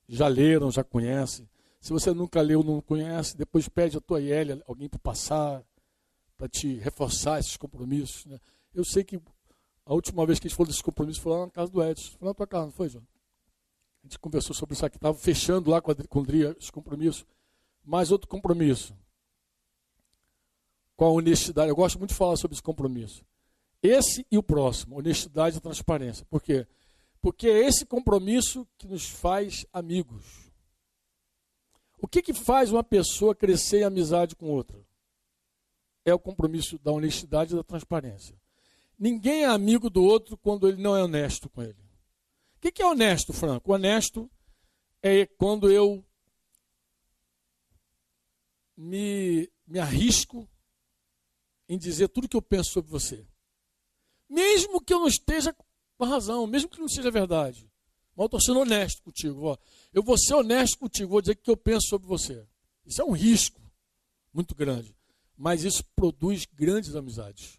já 0.08 0.28
leram, 0.28 0.70
já 0.70 0.82
conhece. 0.82 1.48
Se 1.80 1.92
você 1.92 2.12
nunca 2.12 2.40
leu, 2.40 2.62
não 2.62 2.80
conhece, 2.80 3.36
depois 3.36 3.68
pede 3.68 3.96
a 3.96 4.00
tua 4.00 4.20
IL, 4.20 4.62
alguém 4.66 4.88
para 4.88 4.98
passar, 4.98 5.62
para 6.36 6.48
te 6.48 6.76
reforçar 6.76 7.38
esses 7.38 7.56
compromissos. 7.56 8.24
Né? 8.26 8.38
Eu 8.74 8.84
sei 8.84 9.04
que 9.04 9.20
a 9.84 9.92
última 9.92 10.24
vez 10.24 10.38
que 10.38 10.46
a 10.46 10.48
gente 10.48 10.56
falou 10.56 10.68
desses 10.68 10.82
compromissos 10.82 11.22
foi 11.22 11.32
lá 11.32 11.46
na 11.46 11.50
casa 11.50 11.70
do 11.70 11.82
Edson. 11.82 12.16
Foi 12.18 12.28
na 12.28 12.34
tua 12.34 12.46
casa, 12.46 12.66
não 12.66 12.72
foi, 12.72 12.88
João? 12.88 13.04
A 14.02 14.06
gente 14.06 14.18
conversou 14.18 14.54
sobre 14.54 14.74
isso 14.74 14.84
aqui, 14.84 14.96
estava 14.96 15.16
fechando 15.16 15.70
lá 15.70 15.80
com 15.80 15.92
a 15.92 15.94
Condria 16.08 16.56
esse 16.58 16.72
compromisso. 16.72 17.24
Mais 17.84 18.10
outro 18.10 18.28
compromisso. 18.28 18.96
Com 20.96 21.04
a 21.04 21.10
honestidade. 21.10 21.68
Eu 21.68 21.76
gosto 21.76 21.98
muito 21.98 22.10
de 22.10 22.16
falar 22.16 22.36
sobre 22.36 22.54
esse 22.54 22.62
compromisso. 22.62 23.24
Esse 23.82 24.26
e 24.30 24.38
o 24.38 24.42
próximo, 24.42 24.98
honestidade 24.98 25.56
e 25.56 25.60
transparência. 25.60 26.24
Por 26.26 26.42
quê? 26.42 26.66
Porque 27.20 27.48
é 27.48 27.66
esse 27.66 27.86
compromisso 27.86 28.66
que 28.76 28.86
nos 28.86 29.08
faz 29.08 29.64
amigos. 29.72 30.50
O 32.00 32.08
que, 32.08 32.20
que 32.20 32.34
faz 32.34 32.72
uma 32.72 32.82
pessoa 32.82 33.34
crescer 33.34 33.80
em 33.80 33.84
amizade 33.84 34.34
com 34.34 34.46
outra? 34.46 34.84
É 36.04 36.12
o 36.12 36.18
compromisso 36.18 36.76
da 36.80 36.90
honestidade 36.90 37.52
e 37.52 37.56
da 37.56 37.62
transparência. 37.62 38.34
Ninguém 38.98 39.44
é 39.44 39.46
amigo 39.46 39.88
do 39.88 40.02
outro 40.02 40.36
quando 40.36 40.68
ele 40.68 40.82
não 40.82 40.96
é 40.96 41.02
honesto 41.02 41.48
com 41.48 41.62
ele. 41.62 41.76
O 42.62 42.64
que, 42.64 42.70
que 42.70 42.82
é 42.82 42.86
honesto, 42.86 43.32
Franco? 43.32 43.72
Honesto 43.72 44.30
é 45.02 45.26
quando 45.26 45.68
eu 45.68 46.06
me, 48.76 49.50
me 49.66 49.80
arrisco 49.80 50.48
em 51.68 51.76
dizer 51.76 52.06
tudo 52.06 52.28
que 52.28 52.36
eu 52.36 52.40
penso 52.40 52.70
sobre 52.70 52.88
você. 52.88 53.26
Mesmo 54.28 54.80
que 54.80 54.94
eu 54.94 55.00
não 55.00 55.08
esteja 55.08 55.52
com 55.98 56.04
razão, 56.04 56.46
mesmo 56.46 56.68
que 56.68 56.78
não 56.78 56.88
seja 56.88 57.10
verdade. 57.10 57.68
Mas 58.14 58.22
eu 58.22 58.26
estou 58.26 58.40
sendo 58.40 58.60
honesto 58.60 59.02
contigo. 59.02 59.42
Ó. 59.42 59.56
Eu 59.92 60.04
vou 60.04 60.16
ser 60.16 60.34
honesto 60.34 60.78
contigo, 60.78 61.10
vou 61.10 61.20
dizer 61.20 61.32
o 61.32 61.36
que 61.36 61.50
eu 61.50 61.56
penso 61.56 61.88
sobre 61.88 62.06
você. 62.06 62.46
Isso 62.86 63.02
é 63.02 63.04
um 63.04 63.10
risco 63.10 63.60
muito 64.32 64.54
grande. 64.54 64.96
Mas 65.36 65.64
isso 65.64 65.82
produz 65.96 66.46
grandes 66.46 66.94
amizades. 66.94 67.58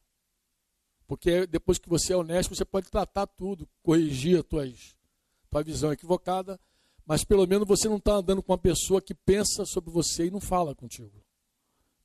Porque 1.07 1.45
depois 1.47 1.77
que 1.77 1.89
você 1.89 2.13
é 2.13 2.17
honesto, 2.17 2.55
você 2.55 2.65
pode 2.65 2.89
tratar 2.89 3.27
tudo, 3.27 3.67
corrigir 3.81 4.39
a 4.39 4.43
tuas, 4.43 4.95
tua 5.49 5.63
visão 5.63 5.91
equivocada, 5.91 6.59
mas 7.05 7.23
pelo 7.23 7.45
menos 7.45 7.67
você 7.67 7.89
não 7.89 7.97
está 7.97 8.13
andando 8.13 8.41
com 8.41 8.51
uma 8.51 8.57
pessoa 8.57 9.01
que 9.01 9.13
pensa 9.13 9.65
sobre 9.65 9.91
você 9.91 10.27
e 10.27 10.31
não 10.31 10.39
fala 10.39 10.73
contigo. 10.73 11.23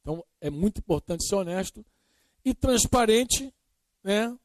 Então 0.00 0.24
é 0.40 0.50
muito 0.50 0.78
importante 0.78 1.26
ser 1.26 1.36
honesto 1.36 1.84
e 2.44 2.54
transparente, 2.54 3.54
né? 4.02 4.36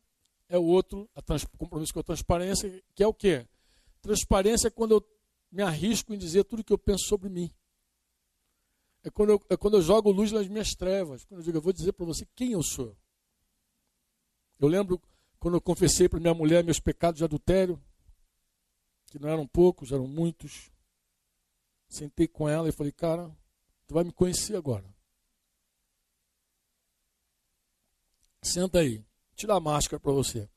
É 0.49 0.57
o 0.57 0.63
outro, 0.63 1.09
o 1.15 1.57
compromisso 1.57 1.93
com 1.93 2.01
a 2.01 2.03
transparência, 2.03 2.83
que 2.93 3.01
é 3.01 3.07
o 3.07 3.13
quê? 3.13 3.47
Transparência 4.01 4.67
é 4.67 4.71
quando 4.71 4.91
eu 4.91 5.03
me 5.51 5.63
arrisco 5.63 6.13
em 6.13 6.17
dizer 6.17 6.43
tudo 6.43 6.63
que 6.63 6.73
eu 6.73 6.77
penso 6.77 7.05
sobre 7.05 7.29
mim. 7.29 7.51
É 9.03 9.09
quando 9.09 9.31
eu, 9.31 9.41
é 9.49 9.57
quando 9.57 9.75
eu 9.75 9.81
jogo 9.81 10.11
luz 10.11 10.31
nas 10.31 10.47
minhas 10.47 10.75
trevas. 10.75 11.25
Quando 11.25 11.41
eu 11.41 11.43
digo, 11.43 11.57
eu 11.57 11.61
vou 11.61 11.73
dizer 11.73 11.93
para 11.93 12.05
você 12.05 12.25
quem 12.35 12.51
eu 12.51 12.63
sou. 12.63 12.95
Eu 14.63 14.69
lembro 14.69 15.01
quando 15.39 15.55
eu 15.55 15.61
confessei 15.61 16.07
para 16.07 16.21
minha 16.21 16.33
mulher 16.33 16.63
meus 16.63 16.79
pecados 16.79 17.17
de 17.17 17.23
adultério, 17.25 17.83
que 19.11 19.19
não 19.19 19.27
eram 19.27 19.45
poucos, 19.45 19.91
eram 19.91 20.07
muitos. 20.07 20.71
Sentei 21.89 22.29
com 22.29 22.47
ela 22.47 22.69
e 22.69 22.71
falei, 22.71 22.93
cara, 22.93 23.29
tu 23.85 23.93
vai 23.93 24.05
me 24.05 24.13
conhecer 24.13 24.55
agora. 24.55 24.85
Senta 28.41 28.79
aí, 28.79 29.05
tira 29.35 29.53
a 29.53 29.59
máscara 29.59 29.99
para 29.99 30.13
você. 30.13 30.49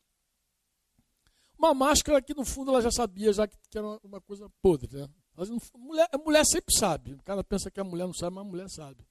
Uma 1.58 1.74
máscara 1.74 2.22
que 2.22 2.32
no 2.32 2.44
fundo 2.44 2.70
ela 2.70 2.80
já 2.80 2.92
sabia, 2.92 3.32
já 3.32 3.48
que, 3.48 3.58
era 3.74 3.98
uma 4.04 4.20
coisa 4.20 4.48
podre. 4.62 4.96
Né? 4.96 5.08
Não, 5.36 5.58
mulher, 5.74 6.08
a 6.12 6.18
mulher 6.18 6.46
sempre 6.46 6.72
sabe. 6.72 7.14
O 7.14 7.22
cara 7.24 7.42
pensa 7.42 7.72
que 7.72 7.80
a 7.80 7.84
mulher 7.84 8.06
não 8.06 8.14
sabe, 8.14 8.36
mas 8.36 8.46
a 8.46 8.48
mulher 8.48 8.70
sabe. 8.70 9.04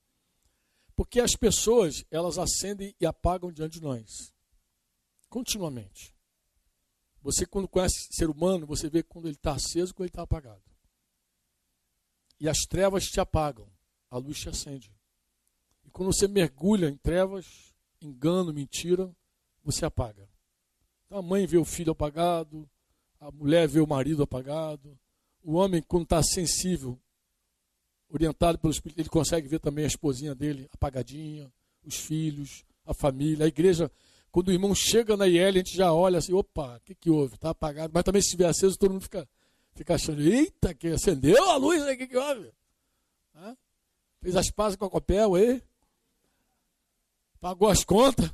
Porque 0.95 1.19
as 1.19 1.36
pessoas, 1.36 2.05
elas 2.10 2.38
acendem 2.38 2.95
e 2.97 3.05
apagam 3.05 3.51
diante 3.51 3.79
de 3.79 3.81
nós. 3.81 4.34
Continuamente. 5.35 6.15
Você, 7.21 7.45
quando 7.45 7.67
conhece 7.67 8.07
ser 8.09 8.29
humano, 8.29 8.65
você 8.65 8.89
vê 8.89 9.03
quando 9.03 9.25
ele 9.25 9.35
está 9.35 9.51
aceso 9.51 9.91
e 9.91 9.93
quando 9.93 10.05
ele 10.05 10.11
está 10.11 10.21
apagado. 10.21 10.63
E 12.39 12.47
as 12.47 12.59
trevas 12.59 13.03
te 13.07 13.19
apagam, 13.19 13.67
a 14.09 14.17
luz 14.17 14.39
te 14.39 14.47
acende. 14.47 14.89
E 15.83 15.91
quando 15.91 16.13
você 16.13 16.25
mergulha 16.25 16.87
em 16.87 16.95
trevas, 16.95 17.75
engano, 18.01 18.53
mentira, 18.53 19.13
você 19.61 19.83
apaga. 19.83 20.25
A 21.09 21.21
mãe 21.21 21.45
vê 21.45 21.57
o 21.57 21.65
filho 21.65 21.91
apagado, 21.91 22.65
a 23.19 23.29
mulher 23.29 23.67
vê 23.67 23.81
o 23.81 23.87
marido 23.87 24.23
apagado. 24.23 24.97
O 25.43 25.55
homem, 25.55 25.81
quando 25.81 26.03
está 26.03 26.23
sensível, 26.23 26.97
orientado 28.07 28.57
pelo 28.57 28.71
Espírito, 28.71 29.01
ele 29.01 29.09
consegue 29.09 29.49
ver 29.49 29.59
também 29.59 29.83
a 29.83 29.89
esposinha 29.89 30.33
dele 30.33 30.69
apagadinha, 30.71 31.51
os 31.83 31.97
filhos, 31.97 32.63
a 32.85 32.93
família. 32.93 33.43
A 33.43 33.49
igreja, 33.49 33.91
quando 34.35 34.49
o 34.49 34.51
irmão 34.51 34.75
chega 34.75 35.15
na 35.15 35.29
IL, 35.29 35.47
a 35.47 35.51
gente 35.53 35.77
já 35.77 35.93
olha 35.93 36.17
assim: 36.19 36.33
opa, 36.33 36.75
o 36.75 36.79
que, 36.81 36.93
que 36.93 37.09
houve? 37.09 37.35
Está 37.35 37.51
apagado. 37.51 37.93
Mas 37.93 38.03
também, 38.03 38.21
se 38.21 38.27
estiver 38.27 38.49
aceso, 38.49 38.77
todo 38.77 38.91
mundo 38.91 39.03
fica, 39.03 39.25
fica 39.73 39.95
achando: 39.95 40.21
eita, 40.21 40.73
que 40.73 40.89
acendeu 40.89 41.49
a 41.51 41.55
luz 41.55 41.81
o 41.81 41.97
que, 41.97 42.05
que 42.05 42.17
houve? 42.17 42.51
Hã? 43.33 43.55
Fez 44.19 44.35
as 44.35 44.51
pazes 44.51 44.75
com 44.75 44.83
a 44.83 44.89
Copel 44.89 45.35
aí? 45.35 45.63
Pagou 47.39 47.69
as 47.69 47.85
contas? 47.85 48.29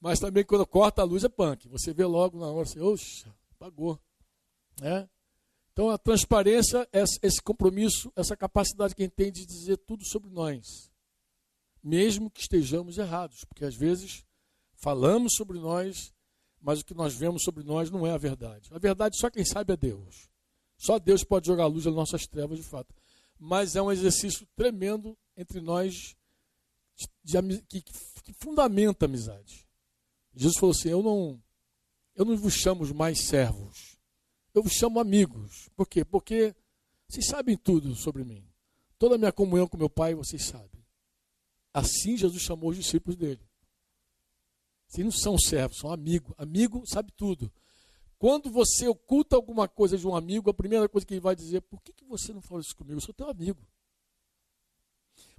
Mas 0.00 0.20
também 0.20 0.44
quando 0.44 0.64
corta 0.64 1.02
a 1.02 1.04
luz 1.04 1.24
é 1.24 1.28
punk. 1.28 1.66
Você 1.66 1.92
vê 1.92 2.04
logo 2.04 2.38
na 2.38 2.46
hora 2.46 2.68
assim, 2.68 2.78
oxa, 2.78 3.34
pagou. 3.58 3.98
É? 4.80 5.08
Então 5.72 5.90
a 5.90 5.98
transparência 5.98 6.88
esse 6.92 7.42
compromisso, 7.42 8.12
essa 8.14 8.36
capacidade 8.36 8.94
que 8.94 9.02
a 9.02 9.06
gente 9.06 9.16
tem 9.16 9.32
de 9.32 9.44
dizer 9.44 9.76
tudo 9.78 10.06
sobre 10.06 10.30
nós. 10.30 10.88
Mesmo 11.82 12.30
que 12.30 12.42
estejamos 12.42 12.96
errados. 12.96 13.44
Porque 13.44 13.64
às 13.64 13.74
vezes 13.74 14.24
falamos 14.86 15.34
sobre 15.34 15.58
nós, 15.58 16.14
mas 16.62 16.78
o 16.78 16.84
que 16.84 16.94
nós 16.94 17.12
vemos 17.12 17.42
sobre 17.42 17.64
nós 17.64 17.90
não 17.90 18.06
é 18.06 18.12
a 18.12 18.16
verdade. 18.16 18.72
A 18.72 18.78
verdade 18.78 19.18
só 19.18 19.28
quem 19.28 19.44
sabe 19.44 19.72
é 19.72 19.76
Deus. 19.76 20.30
Só 20.78 20.96
Deus 20.96 21.24
pode 21.24 21.48
jogar 21.48 21.64
a 21.64 21.66
luz 21.66 21.86
nas 21.86 21.94
nossas 21.94 22.24
trevas 22.24 22.56
de 22.56 22.62
fato. 22.62 22.94
Mas 23.36 23.74
é 23.74 23.82
um 23.82 23.90
exercício 23.90 24.46
tremendo 24.54 25.18
entre 25.36 25.60
nós 25.60 26.14
de, 27.24 27.36
de, 27.42 27.62
que, 27.62 27.82
que 27.82 28.32
fundamenta 28.34 29.06
a 29.06 29.08
amizade. 29.08 29.66
Jesus 30.32 30.56
falou 30.56 30.70
assim: 30.70 30.90
Eu 30.90 31.02
não, 31.02 31.42
eu 32.14 32.24
não 32.24 32.36
vos 32.36 32.54
chamo 32.54 32.86
mais 32.94 33.22
servos, 33.22 33.98
eu 34.54 34.62
vos 34.62 34.72
chamo 34.72 35.00
amigos. 35.00 35.68
Por 35.74 35.88
quê? 35.88 36.04
Porque 36.04 36.54
vocês 37.08 37.26
sabem 37.26 37.56
tudo 37.56 37.96
sobre 37.96 38.22
mim. 38.22 38.46
Toda 39.00 39.16
a 39.16 39.18
minha 39.18 39.32
comunhão 39.32 39.66
com 39.66 39.76
meu 39.76 39.90
Pai 39.90 40.14
vocês 40.14 40.44
sabem. 40.44 40.86
Assim 41.74 42.16
Jesus 42.16 42.40
chamou 42.40 42.70
os 42.70 42.76
discípulos 42.76 43.16
dele. 43.16 43.44
Vocês 44.86 45.04
não 45.04 45.12
são 45.12 45.38
servos, 45.38 45.78
são 45.78 45.92
amigos. 45.92 46.34
Amigo 46.38 46.82
sabe 46.86 47.12
tudo. 47.12 47.52
Quando 48.18 48.50
você 48.50 48.88
oculta 48.88 49.36
alguma 49.36 49.68
coisa 49.68 49.98
de 49.98 50.06
um 50.06 50.14
amigo, 50.14 50.48
a 50.48 50.54
primeira 50.54 50.88
coisa 50.88 51.06
que 51.06 51.14
ele 51.14 51.20
vai 51.20 51.36
dizer: 51.36 51.60
Por 51.62 51.82
que, 51.82 51.92
que 51.92 52.04
você 52.04 52.32
não 52.32 52.40
falou 52.40 52.60
isso 52.60 52.74
comigo? 52.74 52.96
Eu 52.96 53.00
sou 53.02 53.14
teu 53.14 53.28
amigo. 53.28 53.60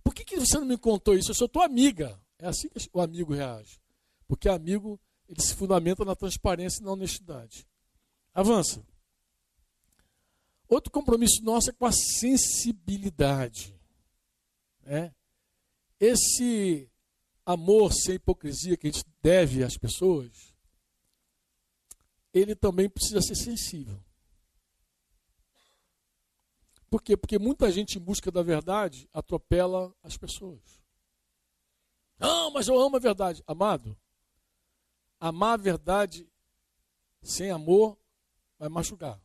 Por 0.03 0.13
que, 0.13 0.23
que 0.23 0.39
você 0.39 0.57
não 0.57 0.65
me 0.65 0.77
contou 0.77 1.15
isso? 1.15 1.31
Eu 1.31 1.35
sou 1.35 1.49
tua 1.49 1.65
amiga. 1.65 2.19
É 2.39 2.47
assim 2.47 2.69
que 2.69 2.89
o 2.93 3.01
amigo 3.01 3.33
reage. 3.33 3.81
Porque 4.27 4.47
amigo, 4.47 4.99
ele 5.27 5.41
se 5.41 5.55
fundamenta 5.55 6.05
na 6.05 6.15
transparência 6.15 6.81
e 6.81 6.85
na 6.85 6.91
honestidade. 6.91 7.67
Avança. 8.33 8.85
Outro 10.67 10.91
compromisso 10.91 11.43
nosso 11.43 11.69
é 11.69 11.73
com 11.73 11.85
a 11.85 11.91
sensibilidade. 11.91 13.75
Né? 14.83 15.13
Esse 15.99 16.89
amor 17.47 17.93
sem 17.93 18.15
hipocrisia 18.15 18.75
que 18.75 18.87
a 18.87 18.91
gente 18.91 19.05
deve 19.21 19.63
às 19.63 19.77
pessoas, 19.77 20.53
ele 22.33 22.53
também 22.53 22.89
precisa 22.89 23.21
ser 23.21 23.35
sensível. 23.35 24.03
Por 26.89 27.01
quê? 27.01 27.15
Porque 27.15 27.39
muita 27.39 27.71
gente 27.71 27.97
em 27.97 28.01
busca 28.01 28.29
da 28.29 28.43
verdade 28.43 29.09
atropela 29.13 29.95
as 30.03 30.17
pessoas. 30.17 30.83
Não, 32.19 32.51
mas 32.51 32.67
eu 32.67 32.77
amo 32.77 32.97
a 32.97 32.99
verdade. 32.99 33.41
Amado, 33.47 33.97
Amar 35.19 35.53
a 35.53 35.57
verdade 35.57 36.29
sem 37.23 37.49
amor 37.49 37.97
vai 38.59 38.69
machucar. 38.69 39.19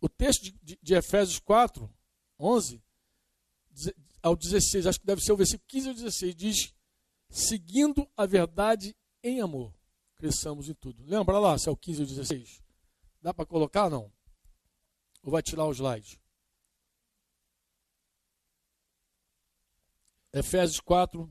O 0.00 0.08
texto 0.08 0.42
de, 0.42 0.52
de, 0.62 0.78
de 0.80 0.94
Efésios 0.94 1.40
4, 1.40 1.90
11 2.38 2.82
ao 4.22 4.36
16, 4.36 4.86
acho 4.86 5.00
que 5.00 5.06
deve 5.06 5.22
ser 5.22 5.32
o 5.32 5.36
versículo 5.36 5.66
15 5.66 5.88
ao 5.88 5.94
16, 5.94 6.36
diz: 6.36 6.73
seguindo 7.34 8.08
a 8.16 8.24
verdade 8.24 8.96
em 9.20 9.40
amor, 9.40 9.74
cresçamos 10.14 10.68
em 10.68 10.74
tudo. 10.74 11.04
Lembra 11.04 11.36
lá 11.40 11.58
se 11.58 11.68
é 11.68 11.72
o 11.72 11.76
15 11.76 12.02
ou 12.02 12.06
16? 12.06 12.62
Dá 13.20 13.34
para 13.34 13.44
colocar 13.44 13.84
ou 13.86 13.90
não? 13.90 14.12
Ou 15.20 15.32
vai 15.32 15.42
tirar 15.42 15.64
o 15.64 15.72
slide? 15.72 16.20
Efésios 20.32 20.78
4, 20.78 21.28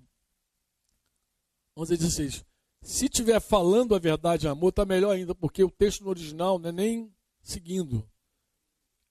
11 1.78 1.94
a 1.94 1.98
16. 1.98 2.46
Se 2.82 3.06
estiver 3.06 3.40
falando 3.40 3.96
a 3.96 4.00
verdade 4.00 4.46
em 4.46 4.50
amor, 4.50 4.70
está 4.70 4.86
melhor 4.86 5.12
ainda, 5.12 5.34
porque 5.34 5.64
o 5.64 5.72
texto 5.72 6.04
no 6.04 6.10
original 6.10 6.60
não 6.60 6.70
é 6.70 6.74
nem 6.74 7.16
seguindo. 7.42 8.06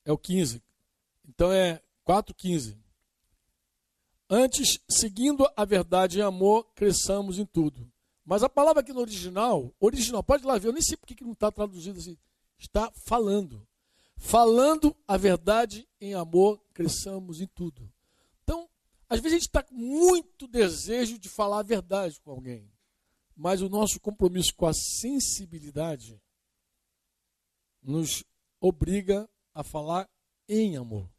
É 0.04 0.12
o 0.12 0.18
15. 0.18 0.62
Então 1.26 1.50
é 1.50 1.82
4, 2.04 2.34
15. 2.34 2.81
Antes, 4.34 4.78
seguindo 4.88 5.46
a 5.54 5.64
verdade 5.64 6.18
em 6.18 6.22
amor, 6.22 6.64
cresçamos 6.74 7.38
em 7.38 7.44
tudo. 7.44 7.86
Mas 8.24 8.42
a 8.42 8.48
palavra 8.48 8.80
aqui 8.80 8.92
no 8.92 9.00
original, 9.00 9.74
original, 9.78 10.22
pode 10.22 10.44
ir 10.44 10.46
lá 10.46 10.56
ver, 10.56 10.68
eu 10.68 10.72
nem 10.72 10.80
sei 10.80 10.96
porque 10.96 11.14
que 11.14 11.24
não 11.24 11.32
está 11.32 11.50
traduzido 11.50 11.98
assim. 11.98 12.16
Está 12.58 12.90
falando. 13.04 13.66
Falando 14.16 14.96
a 15.06 15.16
verdade 15.16 15.86
em 16.00 16.14
amor, 16.14 16.58
cresçamos 16.72 17.40
em 17.40 17.46
tudo. 17.46 17.92
Então, 18.42 18.68
às 19.08 19.20
vezes 19.20 19.34
a 19.34 19.38
gente 19.38 19.48
está 19.48 19.62
com 19.62 19.74
muito 19.74 20.46
desejo 20.46 21.18
de 21.18 21.28
falar 21.28 21.58
a 21.58 21.64
verdade 21.64 22.20
com 22.20 22.30
alguém 22.30 22.72
mas 23.36 23.60
o 23.60 23.68
nosso 23.68 23.98
compromisso 24.00 24.54
com 24.54 24.66
a 24.66 24.72
sensibilidade 24.72 26.20
nos 27.82 28.24
obriga 28.60 29.28
a 29.54 29.62
falar 29.62 30.08
em 30.48 30.76
amor. 30.76 31.11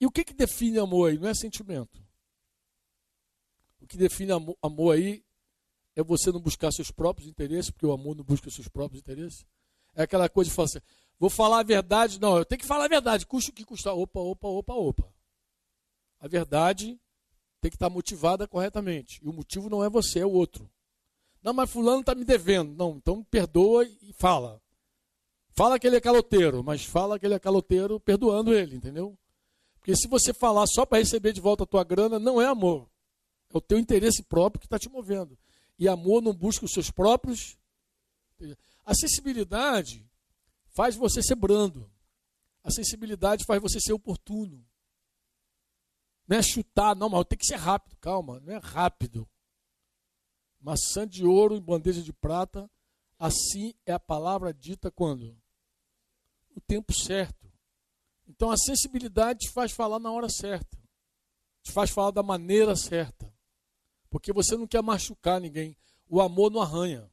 E 0.00 0.06
o 0.06 0.10
que, 0.10 0.24
que 0.24 0.34
define 0.34 0.78
amor 0.78 1.10
aí? 1.10 1.18
Não 1.18 1.28
é 1.28 1.34
sentimento. 1.34 2.02
O 3.80 3.86
que 3.86 3.96
define 3.96 4.32
amor 4.62 4.94
aí 4.94 5.24
é 5.96 6.02
você 6.02 6.30
não 6.30 6.40
buscar 6.40 6.70
seus 6.70 6.90
próprios 6.90 7.28
interesses, 7.28 7.70
porque 7.70 7.86
o 7.86 7.92
amor 7.92 8.14
não 8.14 8.24
busca 8.24 8.50
seus 8.50 8.68
próprios 8.68 9.00
interesses. 9.00 9.44
É 9.94 10.02
aquela 10.02 10.28
coisa 10.28 10.48
de 10.48 10.54
falar 10.54 10.66
assim, 10.66 10.80
vou 11.18 11.28
falar 11.28 11.60
a 11.60 11.64
verdade. 11.64 12.20
Não, 12.20 12.38
eu 12.38 12.44
tenho 12.44 12.60
que 12.60 12.66
falar 12.66 12.84
a 12.84 12.88
verdade, 12.88 13.26
custa 13.26 13.50
o 13.50 13.54
que 13.54 13.64
custar. 13.64 13.94
Opa, 13.94 14.20
opa, 14.20 14.46
opa, 14.46 14.74
opa. 14.74 15.14
A 16.20 16.28
verdade 16.28 17.00
tem 17.60 17.70
que 17.70 17.76
estar 17.76 17.90
motivada 17.90 18.46
corretamente. 18.46 19.20
E 19.24 19.28
o 19.28 19.32
motivo 19.32 19.68
não 19.68 19.82
é 19.82 19.90
você, 19.90 20.20
é 20.20 20.26
o 20.26 20.30
outro. 20.30 20.70
Não, 21.42 21.52
mas 21.52 21.70
fulano 21.70 22.00
está 22.00 22.14
me 22.14 22.24
devendo. 22.24 22.74
Não, 22.74 22.96
então 22.96 23.24
perdoa 23.24 23.84
e 23.84 24.12
fala. 24.12 24.60
Fala 25.52 25.78
que 25.78 25.86
ele 25.86 25.96
é 25.96 26.00
caloteiro, 26.00 26.62
mas 26.62 26.84
fala 26.84 27.18
que 27.18 27.26
ele 27.26 27.34
é 27.34 27.38
caloteiro 27.40 27.98
perdoando 27.98 28.54
ele, 28.54 28.76
entendeu? 28.76 29.18
Porque 29.88 30.02
se 30.02 30.06
você 30.06 30.34
falar 30.34 30.66
só 30.66 30.84
para 30.84 30.98
receber 30.98 31.32
de 31.32 31.40
volta 31.40 31.64
a 31.64 31.66
tua 31.66 31.82
grana, 31.82 32.18
não 32.18 32.38
é 32.42 32.44
amor. 32.44 32.90
É 33.48 33.56
o 33.56 33.60
teu 33.60 33.78
interesse 33.78 34.22
próprio 34.22 34.60
que 34.60 34.66
está 34.66 34.78
te 34.78 34.86
movendo. 34.86 35.38
E 35.78 35.88
amor 35.88 36.20
não 36.20 36.34
busca 36.34 36.66
os 36.66 36.72
seus 36.72 36.90
próprios. 36.90 37.56
A 38.84 38.94
sensibilidade 38.94 40.06
faz 40.76 40.94
você 40.94 41.22
ser 41.22 41.36
brando. 41.36 41.90
A 42.62 42.70
sensibilidade 42.70 43.46
faz 43.46 43.62
você 43.62 43.80
ser 43.80 43.94
oportuno. 43.94 44.62
Não 46.26 46.36
é 46.36 46.42
chutar, 46.42 46.94
não, 46.94 47.08
mas 47.08 47.24
tem 47.24 47.38
que 47.38 47.46
ser 47.46 47.56
rápido. 47.56 47.96
Calma, 47.96 48.40
não 48.40 48.52
é 48.52 48.58
rápido. 48.58 49.26
Maçã 50.60 51.08
de 51.08 51.24
ouro 51.24 51.56
em 51.56 51.62
bandeja 51.62 52.02
de 52.02 52.12
prata, 52.12 52.70
assim 53.18 53.72
é 53.86 53.94
a 53.94 53.98
palavra 53.98 54.52
dita 54.52 54.90
quando? 54.90 55.34
No 56.54 56.60
tempo 56.60 56.92
certo. 56.92 57.47
Então 58.28 58.50
a 58.50 58.56
sensibilidade 58.56 59.46
te 59.46 59.50
faz 59.50 59.72
falar 59.72 59.98
na 59.98 60.12
hora 60.12 60.28
certa. 60.28 60.78
Te 61.62 61.72
faz 61.72 61.90
falar 61.90 62.10
da 62.10 62.22
maneira 62.22 62.76
certa. 62.76 63.32
Porque 64.10 64.32
você 64.32 64.56
não 64.56 64.66
quer 64.66 64.82
machucar 64.82 65.40
ninguém. 65.40 65.76
O 66.08 66.20
amor 66.20 66.50
não 66.50 66.60
arranha. 66.60 67.10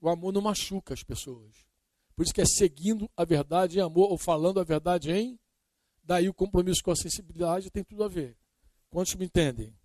O 0.00 0.08
amor 0.08 0.32
não 0.32 0.40
machuca 0.40 0.94
as 0.94 1.02
pessoas. 1.02 1.66
Por 2.16 2.22
isso 2.22 2.34
que 2.34 2.40
é 2.40 2.46
seguindo 2.46 3.10
a 3.16 3.24
verdade 3.24 3.78
em 3.78 3.82
amor 3.82 4.10
ou 4.10 4.18
falando 4.18 4.58
a 4.58 4.64
verdade 4.64 5.12
em 5.12 5.38
Daí 6.08 6.26
o 6.26 6.32
compromisso 6.32 6.82
com 6.82 6.90
a 6.90 6.96
sensibilidade 6.96 7.70
tem 7.70 7.84
tudo 7.84 8.02
a 8.02 8.08
ver. 8.08 8.34
Quantos 8.88 9.14
me 9.14 9.26
entendem? 9.26 9.78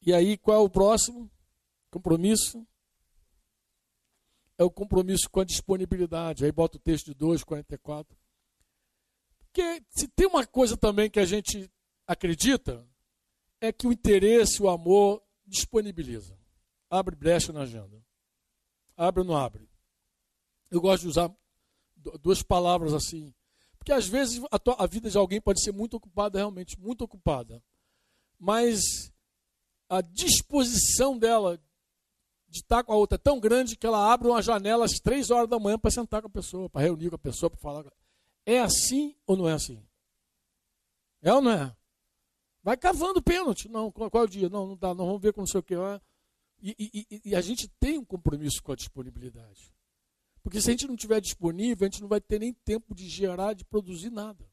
E 0.00 0.10
aí, 0.10 0.38
qual 0.38 0.56
é 0.56 0.60
o 0.64 0.70
próximo 0.70 1.30
compromisso? 1.90 2.66
É 4.56 4.64
o 4.64 4.70
compromisso 4.70 5.28
com 5.28 5.40
a 5.40 5.44
disponibilidade. 5.44 6.46
Aí 6.46 6.50
bota 6.50 6.78
o 6.78 6.80
texto 6.80 7.08
de 7.08 7.14
2, 7.14 7.44
44. 7.44 8.16
Porque 9.56 9.82
se 9.88 10.06
tem 10.08 10.26
uma 10.26 10.46
coisa 10.46 10.76
também 10.76 11.08
que 11.08 11.18
a 11.18 11.24
gente 11.24 11.70
acredita, 12.06 12.86
é 13.58 13.72
que 13.72 13.86
o 13.86 13.92
interesse, 13.92 14.62
o 14.62 14.68
amor, 14.68 15.22
disponibiliza. 15.46 16.38
Abre 16.90 17.16
brecha 17.16 17.54
na 17.54 17.62
agenda. 17.62 18.04
Abre 18.94 19.22
ou 19.22 19.26
não 19.26 19.34
abre? 19.34 19.66
Eu 20.70 20.78
gosto 20.78 21.04
de 21.04 21.08
usar 21.08 21.34
duas 22.20 22.42
palavras 22.42 22.92
assim 22.92 23.32
porque 23.86 23.92
às 23.92 24.08
vezes 24.08 24.42
a, 24.50 24.58
tua, 24.58 24.74
a 24.80 24.86
vida 24.88 25.08
de 25.08 25.16
alguém 25.16 25.40
pode 25.40 25.62
ser 25.62 25.70
muito 25.70 25.96
ocupada, 25.96 26.40
realmente, 26.40 26.76
muito 26.76 27.04
ocupada. 27.04 27.62
Mas 28.36 28.80
a 29.88 30.00
disposição 30.00 31.16
dela 31.16 31.56
de 32.48 32.58
estar 32.58 32.82
com 32.82 32.92
a 32.92 32.96
outra 32.96 33.14
é 33.14 33.18
tão 33.18 33.38
grande 33.38 33.76
que 33.76 33.86
ela 33.86 34.12
abre 34.12 34.26
uma 34.26 34.42
janela 34.42 34.84
às 34.84 34.98
três 34.98 35.30
horas 35.30 35.48
da 35.48 35.60
manhã 35.60 35.78
para 35.78 35.92
sentar 35.92 36.20
com 36.20 36.26
a 36.26 36.30
pessoa, 36.30 36.68
para 36.68 36.82
reunir 36.82 37.10
com 37.10 37.14
a 37.14 37.18
pessoa, 37.18 37.48
para 37.48 37.60
falar. 37.60 37.84
É 38.46 38.60
assim 38.60 39.16
ou 39.26 39.36
não 39.36 39.48
é 39.48 39.52
assim? 39.52 39.84
É 41.20 41.34
ou 41.34 41.42
não 41.42 41.50
é? 41.50 41.76
Vai 42.62 42.76
cavando 42.76 43.20
pênalti. 43.20 43.68
Não, 43.68 43.90
qual, 43.90 44.08
é 44.14 44.20
o 44.20 44.26
dia? 44.28 44.48
Não, 44.48 44.68
não 44.68 44.76
dá, 44.76 44.94
não, 44.94 45.06
vamos 45.06 45.20
ver 45.20 45.32
com 45.32 45.40
não 45.40 45.46
sei 45.46 45.58
o 45.58 45.62
que. 45.62 45.74
E, 46.62 46.74
e, 46.78 47.20
e, 47.30 47.34
a 47.34 47.40
gente 47.40 47.68
tem 47.80 47.98
um 47.98 48.04
compromisso 48.04 48.62
com 48.62 48.72
a 48.72 48.76
disponibilidade. 48.76 49.74
Porque 50.42 50.60
se 50.60 50.68
a 50.68 50.70
gente 50.70 50.86
não 50.86 50.96
tiver 50.96 51.20
disponível, 51.20 51.84
a 51.84 51.90
gente 51.90 52.00
não 52.00 52.08
vai 52.08 52.20
ter 52.20 52.38
nem 52.38 52.52
tempo 52.52 52.94
de 52.94 53.08
gerar, 53.08 53.52
de 53.52 53.64
produzir 53.64 54.10
nada. 54.10 54.48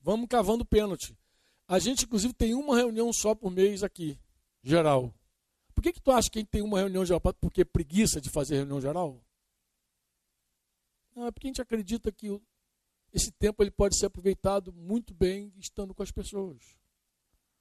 Vamos 0.00 0.28
cavando 0.28 0.64
pênalti. 0.64 1.18
A 1.66 1.80
gente, 1.80 2.04
inclusive, 2.04 2.32
tem 2.32 2.54
uma 2.54 2.76
reunião 2.76 3.12
só 3.12 3.34
por 3.34 3.50
mês 3.50 3.82
aqui, 3.82 4.16
geral. 4.62 5.12
Por 5.74 5.82
que, 5.82 5.92
que 5.92 6.00
tu 6.00 6.12
acha 6.12 6.30
que 6.30 6.38
a 6.38 6.40
gente 6.40 6.50
tem 6.50 6.62
uma 6.62 6.78
reunião 6.78 7.04
geral? 7.04 7.20
Porque 7.40 7.62
é 7.62 7.64
preguiça 7.64 8.20
de 8.20 8.30
fazer 8.30 8.56
reunião 8.56 8.80
geral? 8.80 9.20
Não, 11.16 11.26
é 11.26 11.30
porque 11.30 11.46
a 11.46 11.48
gente 11.48 11.62
acredita 11.62 12.12
que 12.12 12.28
esse 13.10 13.32
tempo 13.32 13.62
ele 13.62 13.70
pode 13.70 13.96
ser 13.96 14.06
aproveitado 14.06 14.70
muito 14.70 15.14
bem 15.14 15.50
estando 15.56 15.94
com 15.94 16.02
as 16.02 16.10
pessoas. 16.10 16.76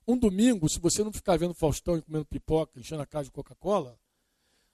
Um 0.06 0.18
domingo, 0.18 0.68
se 0.68 0.78
você 0.78 1.02
não 1.06 1.14
ficar 1.14 1.38
vendo 1.38 1.54
Faustão 1.54 1.98
e 1.98 2.02
comendo 2.02 2.26
pipoca, 2.26 2.78
enchendo 2.78 3.02
a 3.02 3.08
casa 3.08 3.26
de 3.26 3.32
Coca-Cola, 3.32 3.98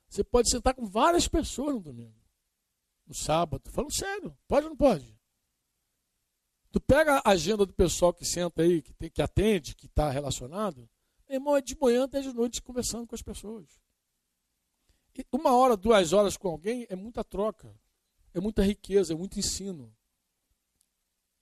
você 0.10 0.24
pode 0.24 0.50
sentar 0.50 0.74
com 0.74 0.88
várias 0.88 1.28
pessoas 1.28 1.76
no 1.76 1.82
domingo. 1.82 2.20
No 3.06 3.14
sábado. 3.14 3.70
Falando 3.70 3.94
sério. 3.94 4.36
Pode 4.48 4.66
ou 4.66 4.72
não 4.72 4.78
pode? 4.78 5.16
Tu 6.72 6.82
pega 6.82 7.22
a 7.24 7.32
agenda 7.32 7.66
do 7.66 7.74
pessoal 7.74 8.14
que 8.14 8.26
senta 8.26 8.64
aí, 8.64 8.82
que, 8.82 8.94
tem, 8.94 9.10
que 9.12 9.22
atende, 9.22 9.76
que 9.76 9.86
está 9.86 10.10
relacionado. 10.10 10.90
Meu 11.30 11.38
irmão, 11.38 11.56
é 11.56 11.62
de 11.62 11.78
manhã 11.80 12.06
até 12.06 12.20
de 12.20 12.34
noite 12.34 12.62
conversando 12.62 13.06
com 13.06 13.14
as 13.14 13.22
pessoas. 13.22 13.80
E 15.16 15.26
uma 15.32 15.56
hora, 15.56 15.78
duas 15.78 16.14
horas 16.14 16.36
com 16.36 16.48
alguém 16.48 16.88
é 16.90 16.96
muita 16.96 17.24
troca. 17.24 17.74
É 18.34 18.40
muita 18.40 18.64
riqueza, 18.64 19.14
é 19.14 19.16
muito 19.16 19.40
ensino. 19.40 19.94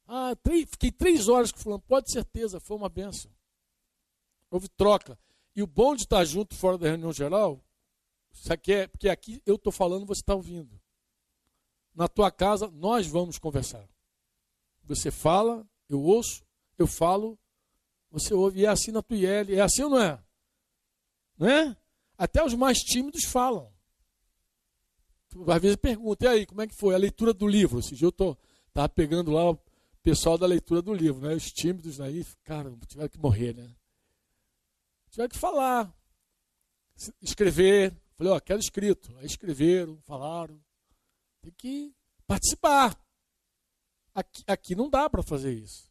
Ah, 0.08 0.36
três, 0.42 0.68
fiquei 0.70 0.92
três 0.92 1.28
horas 1.28 1.52
com 1.52 1.60
fulano. 1.60 1.84
Pode 1.88 2.12
certeza, 2.12 2.60
foi 2.60 2.76
uma 2.78 2.90
benção. 2.90 3.32
Houve 4.50 4.68
troca. 4.70 5.18
E 5.56 5.62
o 5.62 5.68
bom 5.68 5.96
de 5.96 6.04
estar 6.04 6.24
junto 6.26 6.56
fora 6.56 6.78
da 6.78 6.88
reunião 6.88 7.14
geral 7.14 7.64
Sabe 8.34 8.62
que 8.62 8.74
é? 8.74 8.88
Porque 8.88 9.10
aqui 9.10 9.42
eu 9.46 9.56
estou 9.56 9.72
falando, 9.72 10.06
você 10.06 10.22
está 10.22 10.34
ouvindo. 10.34 10.80
Na 11.94 12.08
tua 12.08 12.32
casa, 12.32 12.70
nós 12.70 13.08
vamos 13.08 13.38
conversar. 13.38 13.88
Você 14.84 15.12
fala, 15.12 15.68
eu 15.88 16.02
ouço, 16.02 16.44
eu 16.78 16.88
falo, 16.88 17.38
você 18.10 18.34
ouve. 18.34 18.62
E 18.62 18.66
é 18.66 18.70
assim 18.70 18.92
na 18.92 19.02
tua 19.02 19.18
IL. 19.18 19.56
É 19.56 19.60
assim 19.60 19.84
ou 19.84 19.90
não 19.90 20.02
é? 20.02 20.24
Não 21.38 21.50
é? 21.50 21.78
Até 22.18 22.44
os 22.44 22.54
mais 22.54 22.80
tímidos 22.80 23.26
falam. 23.26 23.72
Às 25.48 25.62
vezes 25.62 25.76
pergunta, 25.76 26.26
e 26.26 26.28
aí, 26.28 26.46
como 26.46 26.62
é 26.62 26.68
que 26.68 26.76
foi 26.76 26.96
a 26.96 26.98
leitura 26.98 27.34
do 27.34 27.48
livro? 27.48 27.80
Esse 27.80 27.96
dia 27.96 28.08
eu 28.08 28.38
estava 28.68 28.90
pegando 28.90 29.32
lá 29.32 29.52
o 29.52 29.60
pessoal 30.02 30.38
da 30.38 30.48
leitura 30.48 30.82
do 30.82 30.94
livro, 30.94 31.22
né? 31.28 31.36
Os 31.36 31.52
tímidos 31.52 32.02
aí, 32.02 32.26
cara, 32.44 32.76
tiveram 32.88 33.10
que 33.10 33.20
morrer, 33.20 33.54
né? 33.54 33.70
Tiveram 35.12 35.30
que 35.30 35.38
falar, 35.38 35.94
escrever, 37.22 37.96
Falei, 38.20 38.34
ó, 38.34 38.40
quero 38.42 38.60
escrito. 38.60 39.16
Aí 39.20 39.26
escreveram, 39.26 39.98
falaram. 40.02 40.62
Tem 41.42 41.54
que 41.54 41.96
participar. 42.28 43.02
Aqui, 44.14 44.44
aqui 44.46 44.76
não 44.76 44.90
dá 44.90 45.10
para 45.10 45.24
fazer 45.24 45.54
isso. 45.54 45.90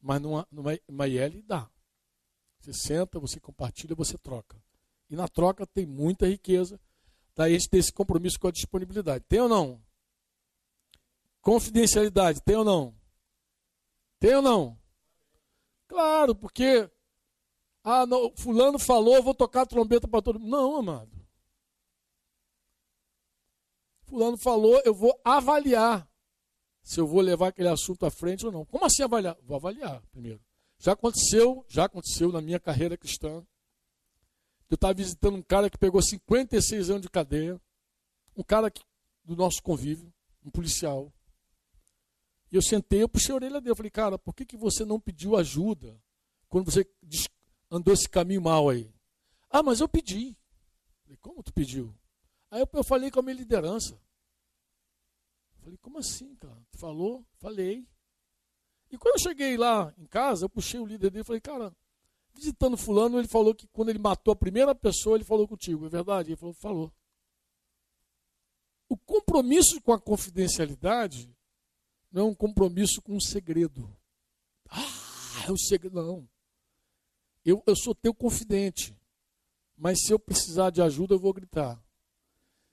Mas 0.00 0.22
numa, 0.22 0.46
numa 0.86 1.08
IL 1.08 1.42
dá. 1.42 1.68
Você 2.60 2.72
senta, 2.72 3.18
você 3.18 3.40
compartilha, 3.40 3.96
você 3.96 4.16
troca. 4.16 4.56
E 5.10 5.16
na 5.16 5.26
troca 5.26 5.66
tem 5.66 5.84
muita 5.84 6.28
riqueza. 6.28 6.80
Daí 7.38 7.54
a 7.54 7.56
gente 7.56 7.70
tem 7.70 7.78
esse 7.78 7.92
compromisso 7.92 8.36
com 8.40 8.48
a 8.48 8.50
disponibilidade. 8.50 9.24
Tem 9.28 9.38
ou 9.38 9.48
não? 9.48 9.80
Confidencialidade, 11.40 12.42
tem 12.42 12.56
ou 12.56 12.64
não? 12.64 12.92
Tem 14.18 14.34
ou 14.34 14.42
não? 14.42 14.76
Claro, 15.86 16.34
porque 16.34 16.90
ah, 17.84 18.04
não, 18.04 18.34
fulano 18.34 18.76
falou, 18.76 19.22
vou 19.22 19.36
tocar 19.36 19.66
trombeta 19.66 20.08
para 20.08 20.20
todo 20.20 20.40
mundo. 20.40 20.50
Não, 20.50 20.76
amado. 20.78 21.12
Fulano 24.02 24.36
falou, 24.36 24.82
eu 24.84 24.92
vou 24.92 25.16
avaliar 25.24 26.10
se 26.82 26.98
eu 26.98 27.06
vou 27.06 27.20
levar 27.20 27.48
aquele 27.48 27.68
assunto 27.68 28.04
à 28.04 28.10
frente 28.10 28.44
ou 28.44 28.50
não. 28.50 28.66
Como 28.66 28.84
assim 28.84 29.04
avaliar? 29.04 29.38
Vou 29.44 29.56
avaliar 29.56 30.02
primeiro. 30.10 30.40
Já 30.76 30.94
aconteceu, 30.94 31.64
já 31.68 31.84
aconteceu 31.84 32.32
na 32.32 32.40
minha 32.40 32.58
carreira 32.58 32.96
cristã. 32.96 33.46
Eu 34.70 34.74
estava 34.74 34.94
visitando 34.94 35.36
um 35.36 35.42
cara 35.42 35.70
que 35.70 35.78
pegou 35.78 36.02
56 36.02 36.90
anos 36.90 37.02
de 37.02 37.08
cadeia, 37.08 37.60
um 38.36 38.42
cara 38.42 38.70
que, 38.70 38.82
do 39.24 39.34
nosso 39.34 39.62
convívio, 39.62 40.12
um 40.44 40.50
policial. 40.50 41.12
E 42.50 42.56
eu 42.56 42.62
sentei, 42.62 43.02
eu 43.02 43.08
puxei 43.08 43.32
a 43.32 43.36
orelha 43.36 43.60
dele, 43.60 43.70
eu 43.70 43.76
falei, 43.76 43.90
cara, 43.90 44.18
por 44.18 44.34
que, 44.34 44.44
que 44.44 44.56
você 44.56 44.84
não 44.84 45.00
pediu 45.00 45.36
ajuda 45.36 46.00
quando 46.48 46.70
você 46.70 46.86
andou 47.70 47.92
esse 47.92 48.08
caminho 48.08 48.42
mal 48.42 48.68
aí? 48.68 48.92
Ah, 49.50 49.62
mas 49.62 49.80
eu 49.80 49.88
pedi. 49.88 50.28
Eu 50.28 51.02
falei, 51.02 51.16
como 51.18 51.42
tu 51.42 51.52
pediu? 51.52 51.94
Aí 52.50 52.60
eu, 52.60 52.68
eu 52.72 52.84
falei 52.84 53.10
com 53.10 53.20
a 53.20 53.22
minha 53.22 53.36
liderança. 53.36 53.94
Eu 55.52 55.62
falei, 55.62 55.78
como 55.78 55.98
assim, 55.98 56.34
cara? 56.36 56.62
Tu 56.70 56.78
falou? 56.78 57.24
Falei. 57.38 57.86
E 58.90 58.96
quando 58.96 59.16
eu 59.16 59.20
cheguei 59.20 59.56
lá 59.56 59.92
em 59.98 60.06
casa, 60.06 60.44
eu 60.44 60.50
puxei 60.50 60.80
o 60.80 60.86
líder 60.86 61.10
dele 61.10 61.22
e 61.22 61.26
falei, 61.26 61.40
cara, 61.40 61.76
visitando 62.38 62.76
fulano, 62.76 63.18
ele 63.18 63.28
falou 63.28 63.54
que 63.54 63.66
quando 63.66 63.88
ele 63.88 63.98
matou 63.98 64.32
a 64.32 64.36
primeira 64.36 64.74
pessoa, 64.74 65.16
ele 65.16 65.24
falou 65.24 65.46
contigo, 65.46 65.86
é 65.86 65.88
verdade? 65.88 66.30
Ele 66.30 66.36
falou, 66.36 66.54
falou. 66.54 66.92
O 68.88 68.96
compromisso 68.96 69.80
com 69.82 69.92
a 69.92 70.00
confidencialidade 70.00 71.30
não 72.10 72.22
é 72.22 72.30
um 72.30 72.34
compromisso 72.34 73.02
com 73.02 73.14
um 73.14 73.20
segredo. 73.20 73.94
Ah, 74.70 75.44
é 75.46 75.52
um 75.52 75.58
segredo. 75.58 76.00
Não. 76.00 76.28
Eu, 77.44 77.62
eu 77.66 77.76
sou 77.76 77.94
teu 77.94 78.14
confidente. 78.14 78.96
Mas 79.76 80.00
se 80.00 80.12
eu 80.12 80.18
precisar 80.18 80.70
de 80.70 80.80
ajuda, 80.80 81.14
eu 81.14 81.18
vou 81.18 81.32
gritar. 81.32 81.80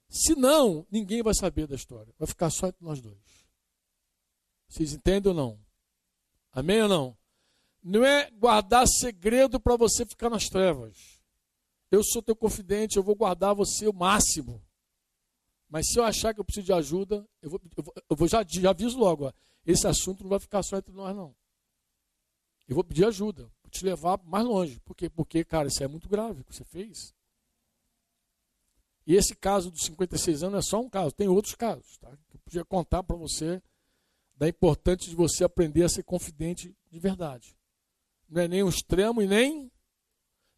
Se 0.08 0.36
não, 0.36 0.88
ninguém 0.90 1.22
vai 1.22 1.34
saber 1.34 1.68
da 1.68 1.76
história. 1.76 2.14
Vai 2.18 2.28
ficar 2.28 2.50
só 2.50 2.68
entre 2.68 2.84
nós 2.84 3.02
dois. 3.02 3.46
Vocês 4.68 4.94
entendem 4.94 5.32
ou 5.32 5.36
não? 5.36 5.60
Amém 6.52 6.82
ou 6.82 6.90
não? 6.90 7.18
Não 7.88 8.04
é 8.04 8.32
guardar 8.32 8.88
segredo 8.88 9.60
para 9.60 9.78
você 9.78 10.08
ficar 10.08 10.28
nas 10.28 10.50
trevas. 10.50 11.22
Eu 11.92 12.04
sou 12.04 12.20
teu 12.20 12.36
confidente, 12.36 12.98
eu 12.98 13.04
vou 13.04 13.16
guardar 13.16 13.54
você 13.54 13.88
o 13.88 13.94
máximo. 13.94 14.60
Mas 15.70 15.90
se 15.92 16.00
eu 16.00 16.04
achar 16.04 16.34
que 16.34 16.40
eu 16.40 16.44
preciso 16.44 16.66
de 16.66 16.74
ajuda, 16.74 17.24
eu 17.44 17.50
vou, 17.52 17.62
eu 17.78 17.84
vou, 17.84 17.94
eu 18.10 18.16
vou 18.16 18.28
já, 18.28 18.44
já 18.44 18.72
aviso 18.72 18.98
logo, 18.98 19.28
ó, 19.28 19.34
esse 19.64 19.86
assunto 19.86 20.24
não 20.24 20.32
vai 20.32 20.40
ficar 20.40 20.64
só 20.64 20.78
entre 20.78 20.92
nós, 20.92 21.16
não. 21.16 21.36
Eu 22.68 22.74
vou 22.74 22.84
pedir 22.84 23.06
ajuda, 23.06 23.44
vou 23.62 23.70
te 23.70 23.86
levar 23.86 24.20
mais 24.24 24.44
longe. 24.44 24.80
Por 24.80 24.96
quê? 24.96 25.08
Porque, 25.08 25.46
cara, 25.46 25.68
isso 25.68 25.84
é 25.84 25.88
muito 25.88 26.10
grave 26.10 26.42
o 26.42 26.44
que 26.44 26.56
você 26.56 26.64
fez. 26.64 27.14
E 29.06 29.14
esse 29.14 29.36
caso 29.36 29.70
dos 29.70 29.84
56 29.84 30.42
anos 30.42 30.66
é 30.66 30.68
só 30.68 30.82
um 30.82 30.90
caso, 30.90 31.12
tem 31.12 31.28
outros 31.28 31.54
casos, 31.54 32.00
tá? 32.00 32.10
Eu 32.10 32.40
podia 32.40 32.66
contar 32.66 33.04
para 33.04 33.16
você 33.16 33.62
da 34.36 34.50
importância 34.50 35.08
de 35.08 35.16
você 35.16 35.44
aprender 35.44 35.84
a 35.84 35.90
ser 35.90 36.02
confidente 36.02 36.76
de 36.90 37.00
verdade. 37.00 37.56
Não 38.30 38.42
é 38.42 38.48
nem 38.48 38.64
um 38.64 38.70
extremo 38.70 39.22
e 39.22 39.28
nem 39.28 39.72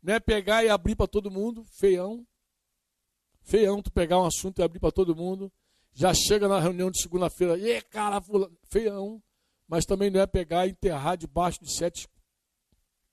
não 0.01 0.13
é 0.13 0.19
pegar 0.19 0.63
e 0.63 0.69
abrir 0.69 0.95
para 0.95 1.07
todo 1.07 1.31
mundo, 1.31 1.65
feião. 1.65 2.25
Feião 3.41 3.81
tu 3.81 3.91
pegar 3.91 4.21
um 4.21 4.25
assunto 4.25 4.59
e 4.59 4.63
abrir 4.63 4.79
para 4.79 4.91
todo 4.91 5.15
mundo. 5.15 5.51
Já 5.93 6.13
chega 6.13 6.47
na 6.47 6.59
reunião 6.59 6.91
de 6.91 7.01
segunda-feira, 7.01 7.57
e 7.57 7.81
cara, 7.81 8.21
feião. 8.69 9.21
Mas 9.67 9.85
também 9.85 10.09
não 10.09 10.21
é 10.21 10.27
pegar 10.27 10.65
e 10.65 10.71
enterrar 10.71 11.17
debaixo 11.17 11.61
de 11.61 11.75
sete 11.75 12.07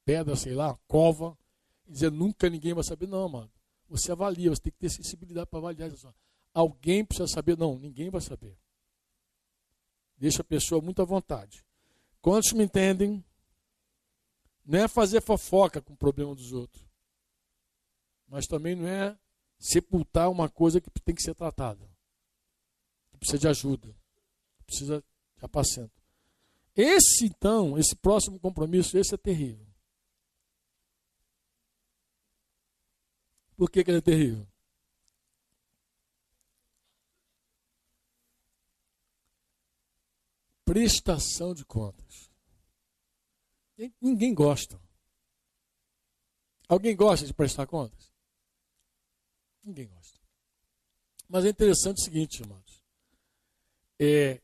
pedras, 0.05 0.41
sei 0.41 0.55
lá, 0.55 0.79
cova, 0.87 1.37
e 1.87 1.93
dizer 1.93 2.13
nunca 2.13 2.49
ninguém 2.49 2.75
vai 2.75 2.85
saber. 2.85 3.09
Não, 3.09 3.29
mano. 3.29 3.51
Você 3.89 4.13
avalia, 4.13 4.51
você 4.51 4.63
tem 4.63 4.73
que 4.73 4.79
ter 4.79 4.91
sensibilidade 4.91 5.49
para 5.49 5.59
avaliar. 5.59 5.91
Alguém 6.53 7.05
precisa 7.05 7.27
saber? 7.27 7.57
Não, 7.57 7.79
ninguém 7.79 8.11
vai 8.11 8.21
saber. 8.21 8.57
Deixa 10.17 10.43
a 10.43 10.45
pessoa 10.45 10.81
muito 10.81 11.03
à 11.03 11.05
vontade. 11.05 11.65
Quantos 12.21 12.53
me 12.53 12.65
entendem? 12.65 13.25
Não 14.65 14.79
é 14.79 14.89
fazer 14.89 15.21
fofoca 15.21 15.83
com 15.83 15.93
o 15.93 15.97
problema 15.97 16.35
dos 16.35 16.53
outros. 16.53 16.85
Mas 18.27 18.47
também 18.47 18.75
não 18.75 18.87
é 18.87 19.17
sepultar 19.59 20.31
uma 20.31 20.49
coisa 20.49 20.81
que 20.81 20.91
tem 21.01 21.15
que 21.15 21.23
ser 21.23 21.35
tratada. 21.35 21.87
Que 23.13 23.19
precisa 23.19 23.39
de 23.39 23.49
ajuda. 23.49 23.89
Que 24.59 24.65
precisa 24.65 25.01
de 25.37 25.45
apacento. 25.45 26.03
Esse, 26.75 27.27
então, 27.27 27.79
esse 27.79 27.95
próximo 27.95 28.39
compromisso, 28.41 28.99
esse 28.99 29.15
é 29.15 29.19
terrível. 29.19 29.67
Por 33.57 33.71
que, 33.71 33.85
que 33.85 33.91
ele 33.91 33.99
é 33.99 34.03
terrível? 34.03 34.47
Prestação 40.65 41.55
de 41.55 41.65
contas. 41.65 42.24
Ninguém 44.01 44.35
gosta. 44.35 44.81
Alguém 46.69 46.97
gosta 46.97 47.27
de 47.27 47.35
prestar 47.35 47.67
contas? 47.67 48.13
Ninguém 49.63 49.89
gosta. 49.89 50.19
Mas 51.29 51.45
é 51.45 51.49
interessante 51.49 51.99
o 51.99 52.05
seguinte, 52.05 52.41
irmãos. 52.41 52.85
É, 53.99 54.41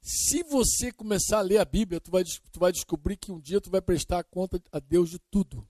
se 0.00 0.42
você 0.44 0.92
começar 0.92 1.38
a 1.38 1.42
ler 1.42 1.58
a 1.58 1.64
Bíblia, 1.64 2.00
tu 2.00 2.10
vai, 2.10 2.22
tu 2.24 2.60
vai 2.60 2.72
descobrir 2.72 3.16
que 3.16 3.32
um 3.32 3.40
dia 3.40 3.60
tu 3.60 3.70
vai 3.70 3.80
prestar 3.80 4.24
conta 4.24 4.62
a 4.72 4.78
Deus 4.78 5.10
de 5.10 5.18
tudo. 5.30 5.68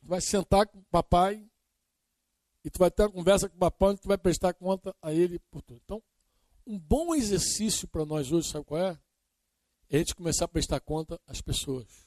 Tu 0.00 0.08
vai 0.08 0.20
sentar 0.20 0.66
com 0.66 0.78
o 0.78 0.84
papai 0.84 1.46
e 2.64 2.70
tu 2.70 2.78
vai 2.78 2.90
ter 2.90 3.02
uma 3.02 3.12
conversa 3.12 3.48
com 3.48 3.56
o 3.56 3.58
papai 3.60 3.94
e 3.94 3.98
tu 3.98 4.08
vai 4.08 4.18
prestar 4.18 4.54
conta 4.54 4.94
a 5.02 5.12
ele 5.12 5.38
por 5.50 5.62
tudo. 5.62 5.80
Então, 5.84 6.02
um 6.66 6.78
bom 6.78 7.14
exercício 7.14 7.86
para 7.88 8.04
nós 8.04 8.32
hoje, 8.32 8.48
sabe 8.48 8.64
qual 8.64 8.80
é? 8.80 8.98
É 9.90 9.96
a 9.96 9.98
gente 9.98 10.14
começar 10.14 10.44
a 10.44 10.48
prestar 10.48 10.80
conta 10.80 11.20
às 11.26 11.40
pessoas. 11.40 12.06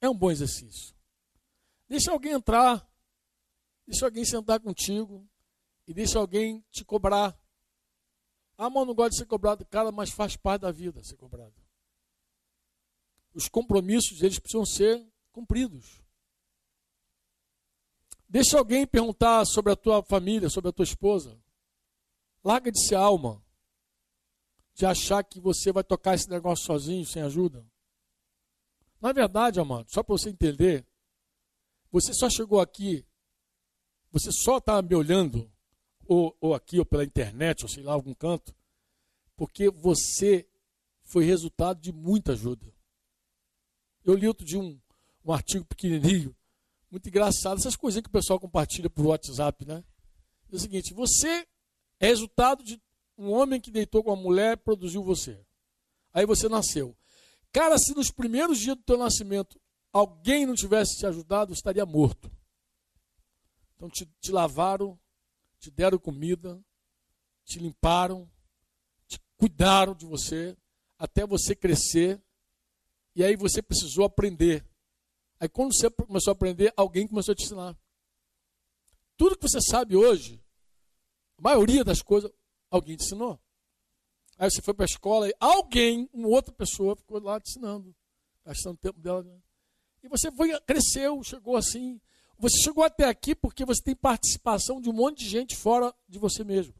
É 0.00 0.08
um 0.08 0.16
bom 0.16 0.30
exercício. 0.30 0.94
Deixa 1.88 2.10
alguém 2.10 2.32
entrar, 2.32 2.88
deixa 3.86 4.04
alguém 4.04 4.24
sentar 4.24 4.60
contigo 4.60 5.28
e 5.86 5.92
deixa 5.92 6.18
alguém 6.18 6.64
te 6.70 6.84
cobrar. 6.84 7.38
Ah, 8.56 8.70
mano, 8.70 8.86
não 8.86 8.94
gosta 8.94 9.10
de 9.10 9.16
ser 9.18 9.26
cobrado. 9.26 9.64
Cara, 9.66 9.90
mas 9.90 10.10
faz 10.10 10.36
parte 10.36 10.62
da 10.62 10.70
vida 10.70 11.02
ser 11.02 11.16
cobrado. 11.16 11.54
Os 13.34 13.48
compromissos, 13.48 14.22
eles 14.22 14.38
precisam 14.38 14.64
ser 14.64 15.04
cumpridos. 15.32 16.02
Deixa 18.28 18.58
alguém 18.58 18.86
perguntar 18.86 19.44
sobre 19.44 19.72
a 19.72 19.76
tua 19.76 20.02
família, 20.02 20.48
sobre 20.48 20.70
a 20.70 20.72
tua 20.72 20.84
esposa. 20.84 21.38
Larga 22.44 22.70
de 22.70 22.86
ser 22.86 22.94
alma. 22.94 23.42
De 24.74 24.86
achar 24.86 25.22
que 25.22 25.40
você 25.40 25.70
vai 25.72 25.84
tocar 25.84 26.14
esse 26.14 26.28
negócio 26.28 26.64
sozinho, 26.64 27.04
sem 27.04 27.22
ajuda. 27.22 27.64
Na 29.00 29.12
verdade, 29.12 29.58
amado, 29.58 29.90
só 29.90 30.02
para 30.02 30.16
você 30.16 30.30
entender, 30.30 30.86
você 31.90 32.14
só 32.14 32.30
chegou 32.30 32.60
aqui, 32.60 33.04
você 34.10 34.30
só 34.30 34.58
está 34.58 34.80
me 34.80 34.94
olhando, 34.94 35.50
ou, 36.06 36.36
ou 36.40 36.54
aqui, 36.54 36.78
ou 36.78 36.86
pela 36.86 37.04
internet, 37.04 37.64
ou 37.64 37.68
sei 37.68 37.82
lá, 37.82 37.92
algum 37.92 38.14
canto, 38.14 38.54
porque 39.36 39.68
você 39.70 40.48
foi 41.04 41.24
resultado 41.24 41.80
de 41.80 41.92
muita 41.92 42.32
ajuda. 42.32 42.72
Eu 44.04 44.14
li 44.14 44.28
outro 44.28 44.46
de 44.46 44.56
um, 44.56 44.80
um 45.24 45.32
artigo 45.32 45.64
pequenininho, 45.64 46.34
muito 46.90 47.08
engraçado, 47.08 47.58
essas 47.58 47.74
coisinhas 47.76 48.04
que 48.04 48.08
o 48.08 48.12
pessoal 48.12 48.38
compartilha 48.38 48.88
por 48.88 49.06
WhatsApp, 49.06 49.64
né? 49.64 49.82
É 50.50 50.56
o 50.56 50.58
seguinte, 50.58 50.92
você 50.94 51.46
é 51.98 52.06
resultado 52.06 52.62
de 52.62 52.80
um 53.22 53.32
homem 53.32 53.60
que 53.60 53.70
deitou 53.70 54.02
com 54.02 54.10
uma 54.10 54.20
mulher 54.20 54.56
produziu 54.56 55.02
você. 55.02 55.38
Aí 56.12 56.26
você 56.26 56.48
nasceu. 56.48 56.96
Cara, 57.52 57.78
se 57.78 57.94
nos 57.94 58.10
primeiros 58.10 58.58
dias 58.58 58.76
do 58.76 58.82
teu 58.82 58.98
nascimento 58.98 59.60
alguém 59.92 60.44
não 60.44 60.54
tivesse 60.54 60.98
te 60.98 61.06
ajudado, 61.06 61.52
estaria 61.52 61.86
morto. 61.86 62.30
Então 63.76 63.88
te, 63.88 64.06
te 64.20 64.32
lavaram, 64.32 64.98
te 65.58 65.70
deram 65.70 65.98
comida, 65.98 66.60
te 67.44 67.58
limparam, 67.58 68.28
te 69.06 69.20
cuidaram 69.36 69.94
de 69.94 70.04
você, 70.04 70.56
até 70.98 71.24
você 71.24 71.54
crescer. 71.54 72.20
E 73.14 73.22
aí 73.22 73.36
você 73.36 73.62
precisou 73.62 74.04
aprender. 74.04 74.64
Aí 75.38 75.48
quando 75.48 75.74
você 75.74 75.90
começou 75.90 76.30
a 76.30 76.34
aprender, 76.34 76.72
alguém 76.76 77.06
começou 77.06 77.32
a 77.32 77.34
te 77.36 77.44
ensinar. 77.44 77.76
Tudo 79.16 79.36
que 79.36 79.48
você 79.48 79.60
sabe 79.60 79.94
hoje, 79.94 80.42
a 81.38 81.42
maioria 81.42 81.84
das 81.84 82.02
coisas, 82.02 82.32
alguém 82.76 82.96
te 82.96 83.04
ensinou. 83.04 83.38
Aí 84.38 84.50
você 84.50 84.62
foi 84.62 84.74
para 84.74 84.84
a 84.84 84.86
escola 84.86 85.28
e 85.28 85.34
alguém, 85.38 86.08
uma 86.12 86.28
outra 86.28 86.52
pessoa, 86.52 86.96
ficou 86.96 87.22
lá 87.22 87.38
te 87.38 87.50
ensinando, 87.50 87.94
gastando 88.44 88.78
tempo 88.78 88.98
dela. 88.98 89.22
Né? 89.22 89.38
E 90.02 90.08
você 90.08 90.32
foi, 90.32 90.58
cresceu, 90.60 91.22
chegou 91.22 91.56
assim. 91.56 92.00
Você 92.38 92.60
chegou 92.62 92.82
até 92.82 93.04
aqui 93.04 93.34
porque 93.34 93.64
você 93.64 93.82
tem 93.82 93.94
participação 93.94 94.80
de 94.80 94.88
um 94.88 94.92
monte 94.92 95.18
de 95.18 95.28
gente 95.28 95.54
fora 95.54 95.94
de 96.08 96.18
você 96.18 96.42
mesmo. 96.42 96.74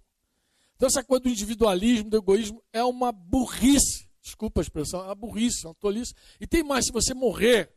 Então, 0.75 0.89
essa 0.89 1.05
coisa 1.05 1.23
do 1.23 1.29
individualismo, 1.29 2.11
do 2.11 2.17
egoísmo, 2.17 2.61
é 2.73 2.83
uma 2.83 3.13
burrice. 3.13 4.11
Desculpa 4.21 4.61
a 4.61 4.63
expressão, 4.63 5.01
é 5.01 5.05
uma 5.05 5.15
burrice, 5.15 5.65
é 5.65 5.69
uma 5.69 5.75
tolice. 5.75 6.15
E 6.41 6.47
tem 6.47 6.65
mais: 6.65 6.87
se 6.87 6.93
você 6.93 7.15
morrer, 7.15 7.73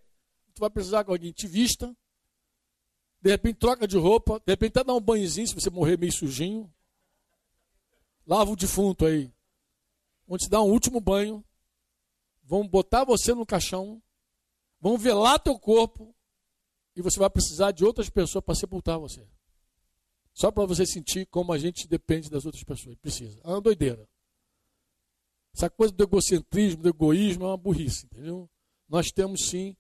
tu 0.56 0.60
vai 0.60 0.70
precisar 0.70 1.04
que 1.04 1.12
alguém 1.12 1.32
te 1.32 1.46
vista, 1.46 1.96
de 3.22 3.30
repente 3.30 3.58
troca 3.58 3.88
de 3.88 3.98
roupa, 3.98 4.40
de 4.40 4.52
repente 4.52 4.80
até 4.80 4.84
dá 4.84 4.94
um 4.96 5.02
banhozinho 5.02 5.48
se 5.48 5.54
você 5.54 5.70
morrer 5.70 5.98
meio 6.00 6.12
sujinho. 6.12 6.74
Lava 8.26 8.52
o 8.52 8.56
defunto 8.56 9.06
aí. 9.06 9.32
Vão 10.28 10.38
te 10.38 10.50
dar 10.50 10.62
um 10.62 10.72
último 10.72 11.00
banho, 11.00 11.44
vão 12.44 12.68
botar 12.68 13.04
você 13.04 13.34
no 13.34 13.46
caixão, 13.46 14.02
vão 14.80 14.98
velar 14.98 15.40
teu 15.40 15.58
corpo 15.60 16.16
e 16.96 17.02
você 17.02 17.20
vai 17.20 17.30
precisar 17.30 17.72
de 17.72 17.86
outras 17.86 18.10
pessoas 18.10 18.44
para 18.44 18.56
sepultar 18.56 18.98
você. 18.98 19.28
Só 20.34 20.52
para 20.52 20.66
você 20.66 20.86
sentir 20.86 21.26
como 21.28 21.54
a 21.54 21.58
gente 21.58 21.88
depende 21.88 22.30
das 22.30 22.46
outras 22.46 22.64
pessoas. 22.64 22.98
Precisa. 22.98 23.40
É 23.44 23.48
uma 23.48 23.62
doideira. 23.62 24.08
Essa 25.56 25.70
coisa 25.70 25.94
do 25.94 26.04
egocentrismo, 26.04 26.82
do 26.82 26.90
egoísmo 26.90 27.46
é 27.46 27.48
uma 27.48 27.58
burrice, 27.58 28.06
entendeu? 28.06 28.50
Nós 28.90 29.12
temos 29.12 29.48
sim 29.48 29.78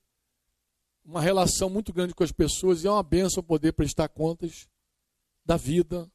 uma 1.03 1.21
relação 1.21 1.69
muito 1.69 1.91
grande 1.91 2.15
com 2.15 2.23
as 2.23 2.31
pessoas 2.31 2.83
e 2.83 2.87
é 2.87 2.91
uma 2.91 3.03
benção 3.03 3.43
poder 3.43 3.73
prestar 3.73 4.07
contas 4.07 4.67
da 5.43 5.57
vida, 5.57 6.09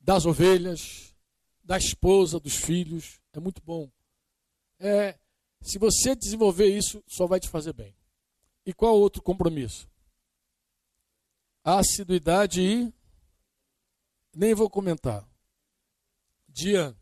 das 0.00 0.24
ovelhas, 0.24 1.14
da 1.62 1.76
esposa, 1.76 2.40
dos 2.40 2.56
filhos. 2.56 3.20
É 3.32 3.40
muito 3.40 3.62
bom. 3.62 3.90
É, 4.78 5.18
se 5.60 5.78
você 5.78 6.16
desenvolver 6.16 6.66
isso, 6.66 7.02
só 7.06 7.26
vai 7.26 7.38
te 7.38 7.48
fazer 7.48 7.72
bem. 7.72 7.94
E 8.64 8.72
qual 8.72 8.98
outro 8.98 9.22
compromisso? 9.22 9.88
Assiduidade 11.62 12.60
e. 12.62 12.92
Nem 14.34 14.54
vou 14.54 14.70
comentar. 14.70 15.28
Dia 16.48 16.96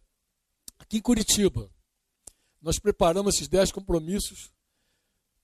aqui 0.79 0.99
em 0.99 1.03
Curitiba. 1.03 1.71
Nós 2.61 2.79
preparamos 2.79 3.35
esses 3.35 3.49
dez 3.49 3.71
compromissos, 3.71 4.53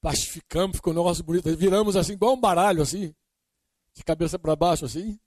plastificamos, 0.01 0.77
ficou 0.77 0.93
um 0.93 0.97
negócio 0.97 1.23
bonito. 1.23 1.55
Viramos 1.57 1.95
assim, 1.97 2.15
igual 2.15 2.35
um 2.35 2.41
baralho, 2.41 2.83
assim, 2.83 3.15
de 3.95 4.03
cabeça 4.03 4.39
para 4.39 4.57
baixo, 4.57 4.85
assim. 4.85 5.19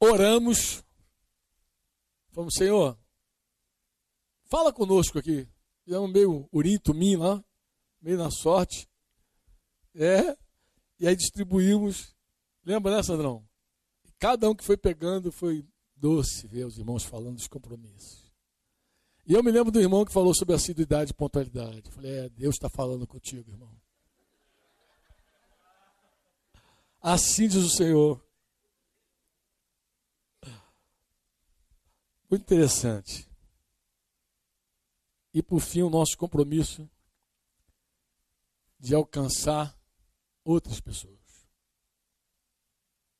Oramos. 0.00 0.82
Falamos, 2.32 2.54
Senhor, 2.54 2.98
fala 4.44 4.72
conosco 4.72 5.18
aqui. 5.18 5.48
Fizemos 5.84 6.12
meio 6.12 6.48
urim, 6.52 6.78
tumim 6.78 7.16
lá, 7.16 7.42
meio 8.00 8.18
na 8.18 8.30
sorte. 8.30 8.88
É, 9.94 10.36
e 10.98 11.06
aí 11.08 11.16
distribuímos. 11.16 12.14
Lembra, 12.64 12.96
né, 12.96 13.02
Sandrão? 13.02 13.44
Cada 14.18 14.48
um 14.48 14.54
que 14.54 14.64
foi 14.64 14.76
pegando 14.76 15.32
foi 15.32 15.66
doce 15.96 16.46
ver 16.46 16.66
os 16.66 16.78
irmãos 16.78 17.04
falando 17.04 17.36
dos 17.36 17.48
compromissos. 17.48 18.30
E 19.26 19.32
eu 19.32 19.42
me 19.42 19.50
lembro 19.50 19.70
do 19.70 19.80
irmão 19.80 20.04
que 20.04 20.12
falou 20.12 20.34
sobre 20.34 20.54
assiduidade 20.54 21.10
e 21.10 21.14
pontualidade. 21.14 21.82
Eu 21.86 21.92
falei, 21.92 22.10
é, 22.12 22.28
Deus 22.28 22.54
está 22.54 22.68
falando 22.68 23.06
contigo, 23.06 23.50
irmão. 23.50 23.70
Assim 27.02 27.48
diz 27.48 27.64
o 27.64 27.70
Senhor. 27.70 28.22
Muito 32.30 32.42
interessante. 32.42 33.28
E 35.34 35.42
por 35.42 35.60
fim, 35.60 35.82
o 35.82 35.90
nosso 35.90 36.16
compromisso 36.16 36.88
de 38.78 38.94
alcançar 38.94 39.76
outras 40.44 40.80
pessoas. 40.80 41.18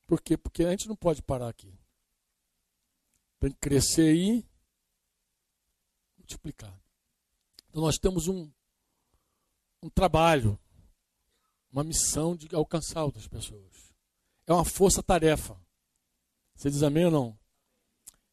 Por 0.07 0.21
quê? 0.21 0.37
Porque 0.37 0.63
a 0.63 0.71
gente 0.71 0.87
não 0.87 0.95
pode 0.95 1.21
parar 1.21 1.49
aqui. 1.49 1.77
Tem 3.39 3.51
que 3.51 3.59
crescer 3.59 4.15
e 4.15 4.45
multiplicar. 6.17 6.73
Então 7.69 7.81
nós 7.81 7.97
temos 7.97 8.27
um, 8.27 8.49
um 9.81 9.89
trabalho, 9.89 10.57
uma 11.69 11.83
missão 11.83 12.35
de 12.35 12.53
alcançar 12.55 13.03
outras 13.03 13.27
pessoas. 13.27 13.93
É 14.47 14.53
uma 14.53 14.65
força-tarefa. 14.65 15.59
Você 16.55 16.69
diz 16.69 16.83
amém 16.83 17.05
ou 17.05 17.11
não? 17.11 17.40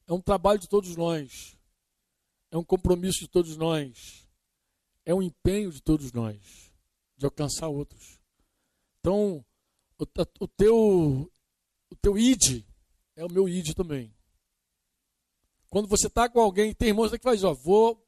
É 0.09 0.12
um 0.12 0.20
trabalho 0.20 0.59
de 0.59 0.68
todos 0.68 0.96
nós. 0.96 1.56
É 2.50 2.56
um 2.56 2.64
compromisso 2.64 3.20
de 3.20 3.28
todos 3.28 3.56
nós. 3.56 4.26
É 5.04 5.14
um 5.14 5.22
empenho 5.22 5.70
de 5.70 5.80
todos 5.80 6.12
nós 6.12 6.72
de 7.16 7.26
alcançar 7.26 7.68
outros. 7.68 8.18
Então, 9.00 9.44
o, 9.98 10.04
o 10.40 10.48
teu 10.48 11.30
o 11.90 11.96
teu 11.96 12.18
id 12.18 12.64
é 13.16 13.24
o 13.24 13.32
meu 13.32 13.48
id 13.48 13.74
também. 13.74 14.14
Quando 15.68 15.88
você 15.88 16.06
está 16.06 16.28
com 16.28 16.40
alguém, 16.40 16.74
tem 16.74 16.88
irmãos 16.88 17.11
que 17.11 17.18
faz, 17.18 17.44
ó, 17.44 17.52
vou 17.52 18.02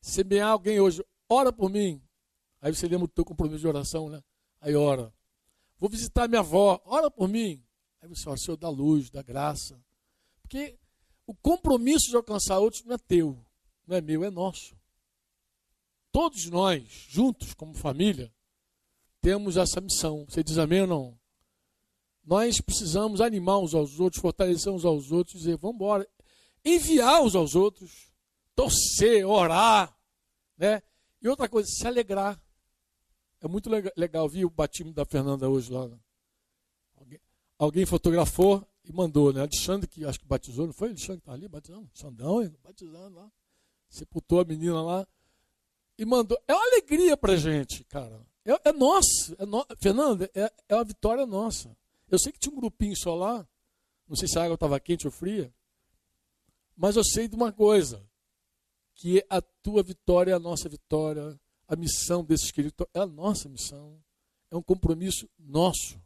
semear 0.00 0.50
alguém 0.50 0.80
hoje, 0.80 1.04
ora 1.28 1.52
por 1.52 1.70
mim. 1.70 2.02
Aí 2.60 2.74
você 2.74 2.88
lembra 2.88 3.06
do 3.06 3.12
teu 3.12 3.24
compromisso 3.24 3.60
de 3.60 3.68
oração, 3.68 4.08
né? 4.08 4.22
Aí 4.60 4.74
ora. 4.74 5.12
Vou 5.78 5.90
visitar 5.90 6.28
minha 6.28 6.40
avó, 6.40 6.80
ora 6.84 7.10
por 7.10 7.28
mim. 7.28 7.62
Aí 8.00 8.08
você 8.08 8.28
ora, 8.28 8.38
Senhor, 8.38 8.56
da 8.56 8.70
luz, 8.70 9.10
da 9.10 9.22
graça. 9.22 9.78
Porque 10.40 10.78
o 11.26 11.34
compromisso 11.34 12.10
de 12.10 12.16
alcançar 12.16 12.58
outros 12.58 12.84
não 12.84 12.94
é 12.94 12.98
teu, 12.98 13.38
não 13.86 13.96
é 13.96 14.00
meu, 14.00 14.24
é 14.24 14.30
nosso. 14.30 14.76
Todos 16.12 16.46
nós, 16.46 16.84
juntos, 17.08 17.54
como 17.54 17.74
família, 17.74 18.32
temos 19.20 19.56
essa 19.56 19.80
missão. 19.80 20.24
Você 20.28 20.44
diz 20.44 20.58
amém 20.58 20.82
ou 20.82 20.86
não? 20.86 21.18
Nós 22.24 22.60
precisamos 22.60 23.20
animar 23.20 23.58
uns 23.58 23.74
aos 23.74 23.98
outros, 23.98 24.20
fortalecer 24.20 24.72
uns 24.72 24.84
aos 24.84 25.10
outros, 25.10 25.40
dizer, 25.40 25.56
vamos 25.56 25.76
embora 25.76 26.08
enviar 26.64 27.22
uns 27.22 27.34
aos 27.34 27.54
outros, 27.54 28.12
torcer, 28.54 29.26
orar, 29.26 29.94
né? 30.56 30.82
E 31.20 31.28
outra 31.28 31.48
coisa, 31.48 31.68
se 31.68 31.86
alegrar. 31.86 32.40
É 33.40 33.48
muito 33.48 33.68
legal, 33.96 34.28
vi 34.28 34.44
o 34.44 34.50
batismo 34.50 34.92
da 34.92 35.04
Fernanda 35.04 35.48
hoje 35.48 35.70
lá. 35.70 35.90
Alguém, 36.96 37.20
alguém 37.58 37.86
fotografou 37.86 38.66
e 38.84 38.92
mandou, 38.92 39.32
né? 39.32 39.40
Alexandre, 39.40 39.88
que 39.88 40.04
acho 40.04 40.20
que 40.20 40.26
batizou, 40.26 40.66
não 40.66 40.72
foi? 40.72 40.88
Alexandre 40.88 41.16
que 41.16 41.22
está 41.22 41.32
ali 41.32 41.48
batizando? 41.48 41.90
Xandão, 41.94 42.52
batizando 42.62 43.16
lá. 43.16 43.32
Sepultou 43.88 44.40
a 44.40 44.44
menina 44.44 44.82
lá. 44.82 45.06
E 45.96 46.04
mandou. 46.04 46.38
É 46.46 46.54
uma 46.54 46.64
alegria 46.64 47.16
pra 47.16 47.36
gente, 47.36 47.84
cara. 47.84 48.20
É, 48.44 48.68
é 48.68 48.72
nosso. 48.72 49.34
É 49.38 49.46
no... 49.46 49.64
Fernanda, 49.80 50.30
é, 50.34 50.52
é 50.68 50.74
uma 50.74 50.84
vitória 50.84 51.24
nossa. 51.24 51.74
Eu 52.10 52.18
sei 52.18 52.30
que 52.30 52.38
tinha 52.38 52.52
um 52.52 52.60
grupinho 52.60 52.94
só 52.96 53.14
lá. 53.14 53.46
Não 54.06 54.16
sei 54.16 54.28
se 54.28 54.38
a 54.38 54.44
água 54.44 54.54
estava 54.54 54.78
quente 54.78 55.06
ou 55.06 55.12
fria. 55.12 55.52
Mas 56.76 56.96
eu 56.96 57.04
sei 57.04 57.26
de 57.26 57.34
uma 57.34 57.52
coisa: 57.52 58.04
que 58.94 59.24
a 59.30 59.40
tua 59.40 59.82
vitória 59.82 60.32
é 60.32 60.34
a 60.34 60.38
nossa 60.38 60.68
vitória, 60.68 61.38
a 61.66 61.76
missão 61.76 62.24
desses 62.24 62.50
queridos 62.50 62.86
é 62.92 63.00
a 63.00 63.06
nossa 63.06 63.48
missão, 63.48 63.98
é 64.50 64.56
um 64.56 64.62
compromisso 64.62 65.28
nosso. 65.38 66.00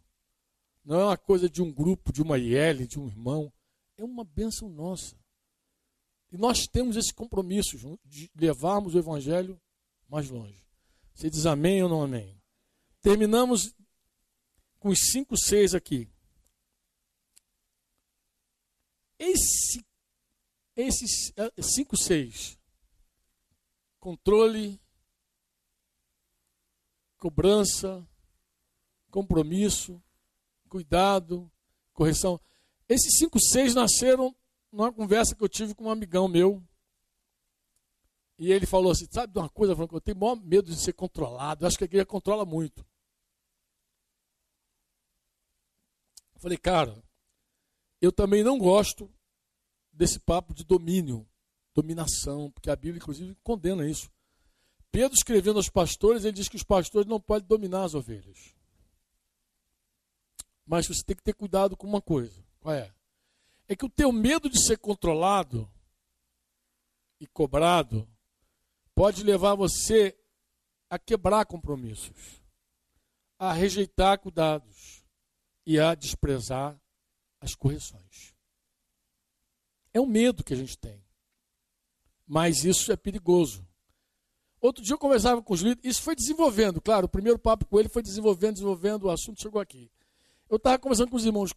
Não 0.85 1.01
é 1.01 1.05
uma 1.05 1.16
coisa 1.18 1.49
de 1.49 1.62
um 1.62 1.72
grupo, 1.72 2.12
de 2.12 2.22
uma 2.22 2.39
IL, 2.39 2.87
de 2.87 2.99
um 2.99 3.07
irmão, 3.07 3.53
é 3.97 4.05
uma 4.05 4.24
bênção 4.24 4.68
nossa. 4.68 5.16
E 6.31 6.37
nós 6.37 6.66
temos 6.66 6.97
esse 6.97 7.12
compromisso 7.12 7.76
de 8.05 8.31
levarmos 8.35 8.95
o 8.95 8.99
evangelho 8.99 9.61
mais 10.09 10.29
longe. 10.31 10.64
Você 11.14 11.29
diz 11.29 11.47
amém 11.47 11.83
ou 11.83 11.89
não 11.89 12.03
amém? 12.03 12.41
Terminamos 13.01 13.74
com 14.79 14.91
os 14.91 14.99
cinco 15.11 15.37
seis 15.37 15.74
aqui. 15.74 16.09
Esse 19.18 19.85
esses 20.79 21.33
é, 21.37 21.51
cinco, 21.61 21.97
seis. 21.97 22.57
Controle, 23.99 24.81
cobrança, 27.16 28.09
compromisso, 29.11 30.01
cuidado, 30.69 31.51
correção. 31.93 32.41
Esses 32.89 33.19
cinco, 33.19 33.41
seis 33.41 33.75
nasceram 33.75 34.35
numa 34.71 34.93
conversa 34.93 35.35
que 35.35 35.43
eu 35.43 35.49
tive 35.49 35.75
com 35.75 35.85
um 35.85 35.91
amigão 35.91 36.29
meu. 36.29 36.62
E 38.39 38.53
ele 38.53 38.66
falou 38.66 38.93
assim: 38.93 39.07
sabe 39.11 39.33
de 39.33 39.39
uma 39.39 39.49
coisa, 39.49 39.75
Franco? 39.75 39.97
Eu 39.97 40.01
tenho 40.01 40.16
maior 40.16 40.37
medo 40.37 40.71
de 40.71 40.81
ser 40.81 40.93
controlado. 40.93 41.64
Eu 41.64 41.69
acho 41.69 41.77
que 41.77 41.85
a 41.85 41.87
igreja 41.87 42.07
controla 42.07 42.45
muito. 42.45 42.87
Eu 46.35 46.41
falei, 46.41 46.57
cara, 46.57 47.03
eu 48.01 48.12
também 48.12 48.45
não 48.45 48.59
gosto 48.59 49.12
desse 49.93 50.21
papo 50.21 50.55
de 50.55 50.64
domínio, 50.64 51.29
dominação, 51.75 52.51
porque 52.53 52.71
a 52.71 52.77
Bíblia, 52.77 52.99
inclusive, 52.99 53.35
condena 53.43 53.89
isso. 53.89 54.09
Pedro, 54.93 55.16
escrevendo 55.16 55.57
aos 55.57 55.69
pastores, 55.69 56.25
ele 56.25 56.37
diz 56.37 56.49
que 56.49 56.57
os 56.57 56.62
pastores 56.62 57.09
não 57.09 57.21
podem 57.21 57.47
dominar 57.47 57.85
as 57.85 57.95
ovelhas. 57.95 58.55
Mas 60.69 60.87
você 60.87 61.03
tem 61.03 61.16
que 61.16 61.23
ter 61.23 61.33
cuidado 61.33 61.75
com 61.75 61.87
uma 61.87 62.03
coisa. 62.03 62.45
Qual 62.61 62.75
é? 62.75 62.93
É 63.66 63.75
que 63.75 63.87
o 63.87 63.89
teu 63.89 64.12
medo 64.12 64.51
de 64.51 64.62
ser 64.62 64.77
controlado 64.77 65.69
e 67.19 67.27
cobrado 67.27 68.07
pode 68.95 69.25
levar 69.25 69.55
você 69.55 70.14
a 70.91 70.99
quebrar 70.99 71.47
compromissos, 71.47 72.43
a 73.39 73.51
rejeitar 73.51 74.19
cuidados 74.19 75.03
e 75.64 75.81
a 75.81 75.95
desprezar 75.95 76.79
as 77.41 77.55
correções. 77.55 78.35
É 79.95 80.01
um 80.01 80.07
medo 80.07 80.45
que 80.45 80.53
a 80.53 80.57
gente 80.57 80.77
tem. 80.77 81.03
Mas 82.27 82.62
isso 82.62 82.93
é 82.93 82.97
perigoso. 82.97 83.66
Outro 84.61 84.85
dia 84.85 84.93
eu 84.93 84.99
conversava 84.99 85.43
com 85.43 85.55
os 85.55 85.62
líderes, 85.62 85.97
isso 85.97 86.03
foi 86.03 86.14
desenvolvendo, 86.14 86.81
claro, 86.81 87.07
o 87.07 87.09
primeiro 87.09 87.39
papo 87.39 87.64
com 87.64 87.79
ele 87.79 87.89
foi 87.89 88.03
desenvolvendo, 88.03 88.55
desenvolvendo, 88.55 89.05
o 89.05 89.11
assunto 89.11 89.41
chegou 89.41 89.62
aqui. 89.62 89.91
Eu 90.49 90.57
estava 90.57 90.78
conversando 90.78 91.11
com 91.11 91.16
os 91.16 91.24
irmãos. 91.24 91.53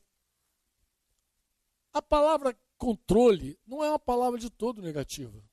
A 1.94 2.02
palavra 2.02 2.58
controle 2.78 3.60
não 3.66 3.84
é 3.84 3.90
uma 3.90 4.00
palavra 4.00 4.40
de 4.40 4.50
todo 4.50 4.82
negativa. 4.82 5.44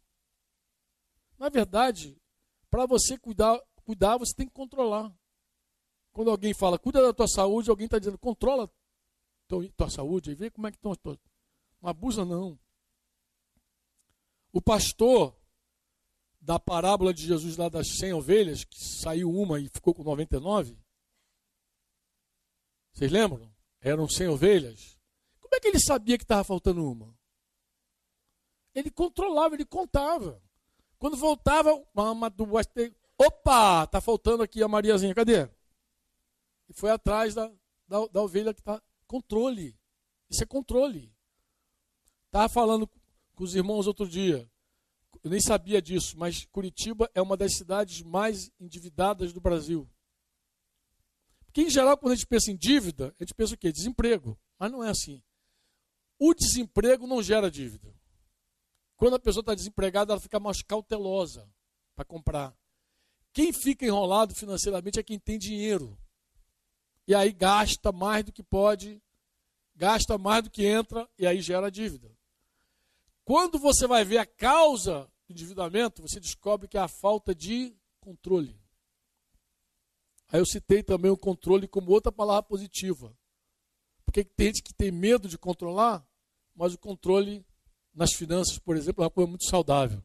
Na 1.39 1.49
verdade, 1.49 2.21
Para 2.71 2.85
você 2.85 3.17
cuidar, 3.17 3.59
cuidar, 3.85 4.19
você 4.19 4.35
tem 4.35 4.47
que 4.47 4.53
controlar. 4.53 5.11
Quando 6.13 6.31
alguém 6.31 6.53
fala, 6.53 6.79
cuida 6.79 7.01
da 7.01 7.15
tua 7.15 7.29
saúde, 7.29 7.71
alguém 7.71 7.87
está 7.87 7.99
dizendo, 7.99 8.19
controla 8.19 8.71
tua, 9.47 9.67
tua 9.71 9.89
saúde, 9.89 10.31
aí 10.31 10.37
vê 10.37 10.51
como 10.51 10.67
é 10.67 10.71
que 10.71 10.77
estão 10.77 10.93
as. 10.93 11.19
Não 11.81 11.89
abusa, 11.89 12.25
não. 12.25 12.59
O 14.53 14.61
pastor 14.61 15.35
da 16.41 16.59
parábola 16.59 17.15
de 17.15 17.27
Jesus 17.27 17.57
lá 17.57 17.69
das 17.69 17.99
100 17.99 18.13
ovelhas, 18.13 18.65
que 18.65 18.77
saiu 18.79 19.31
uma 19.31 19.61
e 19.61 19.69
ficou 19.69 19.95
com 19.95 20.03
99. 20.03 20.79
Vocês 22.99 23.13
lembram? 23.13 23.49
Eram 23.81 24.09
100 24.09 24.27
ovelhas. 24.27 24.99
Como 25.39 25.55
é 25.55 25.61
que 25.61 25.69
ele 25.69 25.79
sabia 25.79 26.19
que 26.19 26.25
estava 26.25 26.43
faltando 26.43 26.85
uma? 26.85 27.17
Ele 28.75 28.91
controlava, 28.91 29.55
ele 29.55 29.65
contava. 29.65 30.43
Quando 30.99 31.17
voltava, 31.17 31.73
opa, 33.17 33.85
está 33.85 34.01
faltando 34.01 34.43
aqui 34.43 34.65
a 34.65 34.67
Mariazinha, 34.67 35.15
cadê? 35.15 35.49
E 36.69 36.73
foi 36.73 36.91
atrás 36.91 37.37
da, 37.37 37.49
da, 37.87 38.05
da 38.09 38.21
ovelha 38.21 38.53
que 38.53 38.61
está. 38.61 38.83
Controle. 39.07 39.79
Isso 40.29 40.43
é 40.43 40.47
controle. 40.47 41.15
Estava 42.27 42.49
falando 42.49 42.91
com 43.37 43.45
os 43.45 43.55
irmãos 43.55 43.87
outro 43.87 44.09
dia. 44.09 44.51
Eu 45.23 45.31
nem 45.31 45.41
sabia 45.41 45.81
disso, 45.81 46.19
mas 46.19 46.47
Curitiba 46.47 47.09
é 47.15 47.23
uma 47.23 47.37
das 47.37 47.55
cidades 47.55 48.03
mais 48.03 48.51
endividadas 48.59 49.33
do 49.33 49.41
Brasil. 49.41 49.89
Em 51.59 51.69
geral, 51.69 51.99
quando 51.99 52.13
a 52.13 52.15
gente 52.15 52.29
pensa 52.29 52.53
em 52.53 52.57
dívida, 52.57 53.13
a 53.19 53.25
gente 53.25 53.35
pensa 53.35 53.55
o 53.55 53.59
quê? 53.59 53.73
Desemprego. 53.73 54.39
Mas 54.61 54.71
não 54.71 54.85
é 54.85 54.91
assim. 54.91 55.21
O 56.17 56.33
desemprego 56.33 57.05
não 57.05 57.21
gera 57.21 57.51
dívida. 57.51 57.93
Quando 58.97 59.17
a 59.17 59.19
pessoa 59.19 59.41
está 59.41 59.57
desempregada, 59.57 60.13
ela 60.13 60.21
fica 60.21 60.39
mais 60.39 60.63
cautelosa 60.63 61.53
para 61.97 62.05
comprar. 62.05 62.57
Quem 63.33 63.53
fica 63.53 63.85
enrolado 63.85 64.37
financeiramente 64.37 65.01
é 65.01 65.03
quem 65.03 65.19
tem 65.19 65.37
dinheiro. 65.37 65.99
E 67.09 67.13
aí 67.13 67.33
gasta 67.33 67.91
mais 67.91 68.25
do 68.25 68.31
que 68.31 68.43
pode, 68.45 69.03
gasta 69.75 70.17
mais 70.17 70.45
do 70.45 70.51
que 70.51 70.65
entra, 70.65 71.11
e 71.19 71.27
aí 71.27 71.41
gera 71.41 71.73
dívida. 71.73 72.17
Quando 73.25 73.59
você 73.59 73.85
vai 73.85 74.05
ver 74.05 74.19
a 74.19 74.27
causa 74.27 75.11
do 75.27 75.33
endividamento, 75.33 76.03
você 76.03 76.21
descobre 76.21 76.69
que 76.69 76.79
é 76.79 76.81
a 76.81 76.89
falta 76.89 77.35
de 77.35 77.77
controle. 77.99 78.57
Aí 80.31 80.41
eu 80.41 80.47
citei 80.47 80.83
também 80.83 81.11
o 81.11 81.17
controle 81.17 81.67
como 81.67 81.91
outra 81.91 82.13
palavra 82.13 82.43
positiva. 82.43 83.17
Porque 84.05 84.25
tem 84.25 84.49
gente 84.49 84.63
que 84.63 84.75
tem 84.75 84.91
medo 84.91 85.29
de 85.29 85.39
controlar, 85.39 86.07
mas 86.55 86.75
o 86.75 86.79
controle 86.79 87.45
nas 87.95 88.13
finanças, 88.13 88.59
por 88.59 88.77
exemplo, 88.77 89.03
é 89.03 89.07
uma 89.07 89.11
coisa 89.11 89.29
muito 89.29 89.49
saudável. 89.49 90.03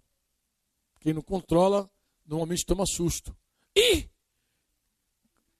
Quem 0.99 1.13
não 1.13 1.21
controla, 1.21 1.89
normalmente 2.25 2.65
toma 2.65 2.85
susto. 2.85 3.35
Ih! 3.75 4.09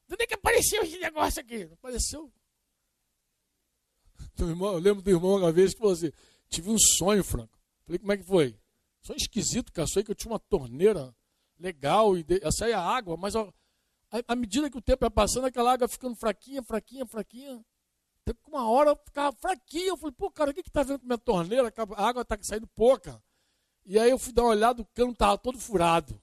De 0.07 0.13
onde 0.13 0.23
é 0.23 0.27
que 0.27 0.33
apareceu 0.33 0.83
esse 0.83 0.97
negócio 0.97 1.41
aqui? 1.41 1.65
Não 1.65 1.73
apareceu? 1.73 2.31
Eu 4.39 4.79
lembro 4.79 5.01
do 5.01 5.09
irmão 5.09 5.37
uma 5.37 5.51
vez 5.51 5.73
que 5.73 5.79
falou 5.79 5.93
assim: 5.93 6.11
tive 6.49 6.69
um 6.69 6.77
sonho, 6.77 7.23
Franco. 7.23 7.57
Falei, 7.85 7.99
como 7.99 8.11
é 8.11 8.17
que 8.17 8.23
foi? 8.23 8.57
Só 9.01 9.13
esquisito, 9.13 9.71
cara. 9.71 9.87
Sonhei 9.87 10.05
que 10.05 10.11
eu 10.11 10.15
tinha 10.15 10.31
uma 10.31 10.39
torneira 10.39 11.15
legal 11.59 12.17
e 12.17 12.23
de... 12.23 12.39
saía 12.51 12.79
água, 12.79 13.17
mas 13.17 13.33
à 14.27 14.35
medida 14.35 14.69
que 14.69 14.77
o 14.77 14.81
tempo 14.81 15.05
ia 15.05 15.11
passando, 15.11 15.45
aquela 15.45 15.73
água 15.73 15.87
ficando 15.87 16.15
fraquinha, 16.15 16.61
fraquinha, 16.61 17.05
fraquinha. 17.05 17.65
Uma 18.47 18.69
hora 18.69 18.95
ficava 18.95 19.35
fraquinha. 19.35 19.89
Eu 19.89 19.97
falei, 19.97 20.13
pô, 20.15 20.29
cara, 20.29 20.51
o 20.51 20.53
que 20.53 20.61
está 20.61 20.83
vendo 20.83 20.99
com 20.99 21.07
minha 21.07 21.17
torneira? 21.17 21.73
A 21.97 22.07
água 22.07 22.21
está 22.21 22.37
saindo 22.41 22.67
pouca. 22.67 23.21
E 23.85 23.97
aí 23.97 24.11
eu 24.11 24.19
fui 24.19 24.31
dar 24.31 24.43
uma 24.43 24.51
olhada, 24.51 24.81
o 24.81 24.85
cano 24.85 25.11
estava 25.11 25.37
todo 25.37 25.59
furado. 25.59 26.21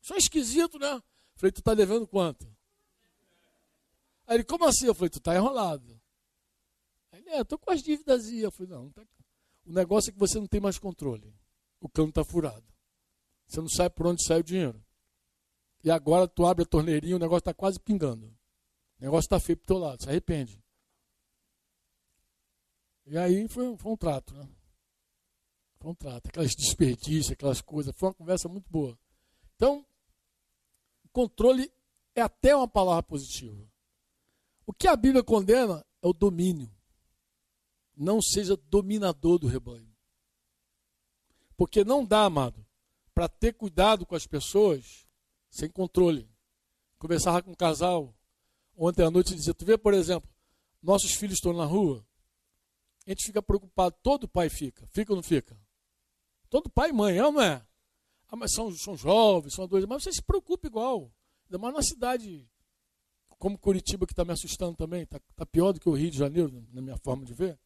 Só 0.00 0.16
esquisito, 0.16 0.78
né? 0.78 1.00
Falei, 1.36 1.52
tu 1.52 1.60
está 1.60 1.74
devendo 1.74 2.06
quanto? 2.06 2.46
Aí 4.26 4.36
ele, 4.36 4.44
como 4.44 4.66
assim? 4.66 4.86
Eu 4.86 4.94
falei, 4.94 5.08
tu 5.08 5.18
está 5.18 5.34
enrolado. 5.34 6.00
Aí 7.12 7.20
ele, 7.20 7.30
é, 7.30 7.44
tô 7.44 7.56
com 7.58 7.70
as 7.70 7.82
dívidas. 7.82 8.30
Eu 8.30 8.50
falei, 8.50 8.72
não, 8.72 8.84
não 8.84 8.90
tá 8.90 9.02
o 9.64 9.72
negócio 9.72 10.10
é 10.10 10.12
que 10.12 10.18
você 10.18 10.38
não 10.38 10.46
tem 10.46 10.60
mais 10.60 10.78
controle. 10.78 11.32
O 11.80 11.88
cano 11.88 12.08
está 12.08 12.24
furado. 12.24 12.64
Você 13.46 13.60
não 13.60 13.68
sabe 13.68 13.94
por 13.94 14.06
onde 14.06 14.24
sai 14.24 14.40
o 14.40 14.44
dinheiro. 14.44 14.82
E 15.82 15.90
agora 15.90 16.28
tu 16.28 16.46
abre 16.46 16.62
a 16.62 16.66
torneirinha, 16.66 17.16
o 17.16 17.18
negócio 17.18 17.40
está 17.40 17.54
quase 17.54 17.78
pingando. 17.80 18.26
O 18.98 19.02
negócio 19.02 19.26
está 19.26 19.40
feio 19.40 19.56
para 19.58 19.64
o 19.64 19.66
teu 19.66 19.78
lado, 19.78 20.02
se 20.02 20.08
arrepende. 20.08 20.62
E 23.06 23.18
aí 23.18 23.48
foi, 23.48 23.76
foi 23.76 23.92
um 23.92 23.96
trato, 23.96 24.34
né? 24.34 24.48
Foi 25.80 25.90
um 25.90 25.94
trato. 25.94 26.28
Aquelas 26.28 26.54
desperdícios, 26.56 27.32
aquelas 27.32 27.60
coisas. 27.60 27.94
Foi 27.96 28.08
uma 28.08 28.14
conversa 28.14 28.48
muito 28.48 28.70
boa. 28.70 28.96
Então, 29.56 29.84
controle 31.12 31.72
é 32.14 32.22
até 32.22 32.54
uma 32.54 32.68
palavra 32.68 33.02
positiva. 33.02 33.68
O 34.64 34.72
que 34.72 34.86
a 34.86 34.94
Bíblia 34.94 35.24
condena 35.24 35.84
é 36.00 36.06
o 36.06 36.12
domínio 36.12 36.70
não 37.96 38.20
seja 38.20 38.56
dominador 38.56 39.38
do 39.38 39.46
rebanho. 39.46 39.90
Porque 41.56 41.84
não 41.84 42.04
dá, 42.04 42.24
amado, 42.24 42.66
para 43.14 43.28
ter 43.28 43.52
cuidado 43.52 44.06
com 44.06 44.14
as 44.14 44.26
pessoas 44.26 45.01
sem 45.52 45.68
controle. 45.68 46.28
Conversava 46.98 47.42
com 47.42 47.52
um 47.52 47.54
casal 47.54 48.12
ontem 48.74 49.04
à 49.04 49.10
noite 49.10 49.32
e 49.32 49.36
dizia: 49.36 49.54
Tu 49.54 49.64
vê, 49.64 49.76
por 49.76 49.94
exemplo, 49.94 50.28
nossos 50.82 51.12
filhos 51.12 51.36
estão 51.36 51.52
na 51.52 51.64
rua, 51.64 52.04
a 53.06 53.10
gente 53.10 53.26
fica 53.26 53.42
preocupado, 53.42 53.94
todo 54.02 54.26
pai 54.26 54.48
fica, 54.48 54.86
fica 54.88 55.12
ou 55.12 55.16
não 55.16 55.22
fica? 55.22 55.56
Todo 56.48 56.70
pai 56.70 56.90
e 56.90 56.92
mãe, 56.92 57.18
é 57.18 57.24
ou 57.24 57.32
não 57.32 57.42
é? 57.42 57.64
Ah, 58.28 58.36
mas 58.36 58.52
são, 58.52 58.72
são 58.72 58.96
jovens, 58.96 59.54
são 59.54 59.68
dois, 59.68 59.84
mas 59.84 60.02
você 60.02 60.12
se 60.12 60.22
preocupa 60.22 60.66
igual. 60.66 61.12
Ainda 61.44 61.58
mais 61.58 61.74
numa 61.74 61.82
cidade 61.82 62.48
como 63.38 63.58
Curitiba, 63.58 64.06
que 64.06 64.12
está 64.12 64.24
me 64.24 64.32
assustando 64.32 64.76
também, 64.76 65.02
está 65.02 65.20
tá 65.34 65.44
pior 65.44 65.72
do 65.72 65.80
que 65.80 65.88
o 65.88 65.92
Rio 65.92 66.10
de 66.10 66.16
Janeiro, 66.16 66.64
na 66.72 66.80
minha 66.80 66.96
forma 66.96 67.24
de 67.24 67.34
ver. 67.34 67.58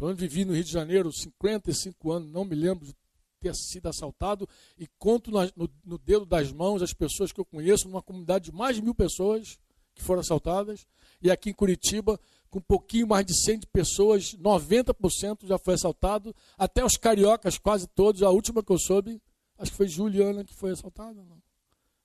Eu 0.00 0.14
vivi 0.14 0.44
no 0.44 0.54
Rio 0.54 0.64
de 0.64 0.70
Janeiro 0.70 1.12
55 1.12 2.10
anos, 2.10 2.30
não 2.30 2.44
me 2.44 2.54
lembro 2.54 2.86
de 2.86 2.94
ter 3.38 3.54
sido 3.54 3.88
assaltado 3.88 4.48
e 4.76 4.86
conto 4.98 5.30
no, 5.30 5.40
no, 5.56 5.70
no, 5.84 5.98
dedo 5.98 6.26
das 6.26 6.52
mãos 6.52 6.82
as 6.82 6.92
pessoas 6.92 7.32
que 7.32 7.40
eu 7.40 7.44
conheço, 7.44 7.88
numa 7.88 8.02
comunidade 8.02 8.46
de 8.46 8.52
mais 8.52 8.76
de 8.76 8.82
mil 8.82 8.94
pessoas 8.94 9.58
que 9.94 10.02
foram 10.02 10.20
assaltadas. 10.20 10.86
E 11.20 11.30
aqui 11.30 11.50
em 11.50 11.54
Curitiba, 11.54 12.18
com 12.50 12.58
um 12.58 12.62
pouquinho 12.62 13.06
mais 13.06 13.26
de 13.26 13.34
100 13.34 13.60
pessoas, 13.72 14.34
90% 14.34 15.46
já 15.46 15.58
foi 15.58 15.74
assaltado. 15.74 16.34
Até 16.56 16.84
os 16.84 16.96
cariocas, 16.96 17.58
quase 17.58 17.86
todos. 17.88 18.22
A 18.22 18.30
última 18.30 18.62
que 18.62 18.72
eu 18.72 18.78
soube, 18.78 19.20
acho 19.58 19.70
que 19.70 19.76
foi 19.76 19.88
Juliana 19.88 20.44
que 20.44 20.54
foi 20.54 20.70
assaltada. 20.70 21.22
Não. 21.24 21.38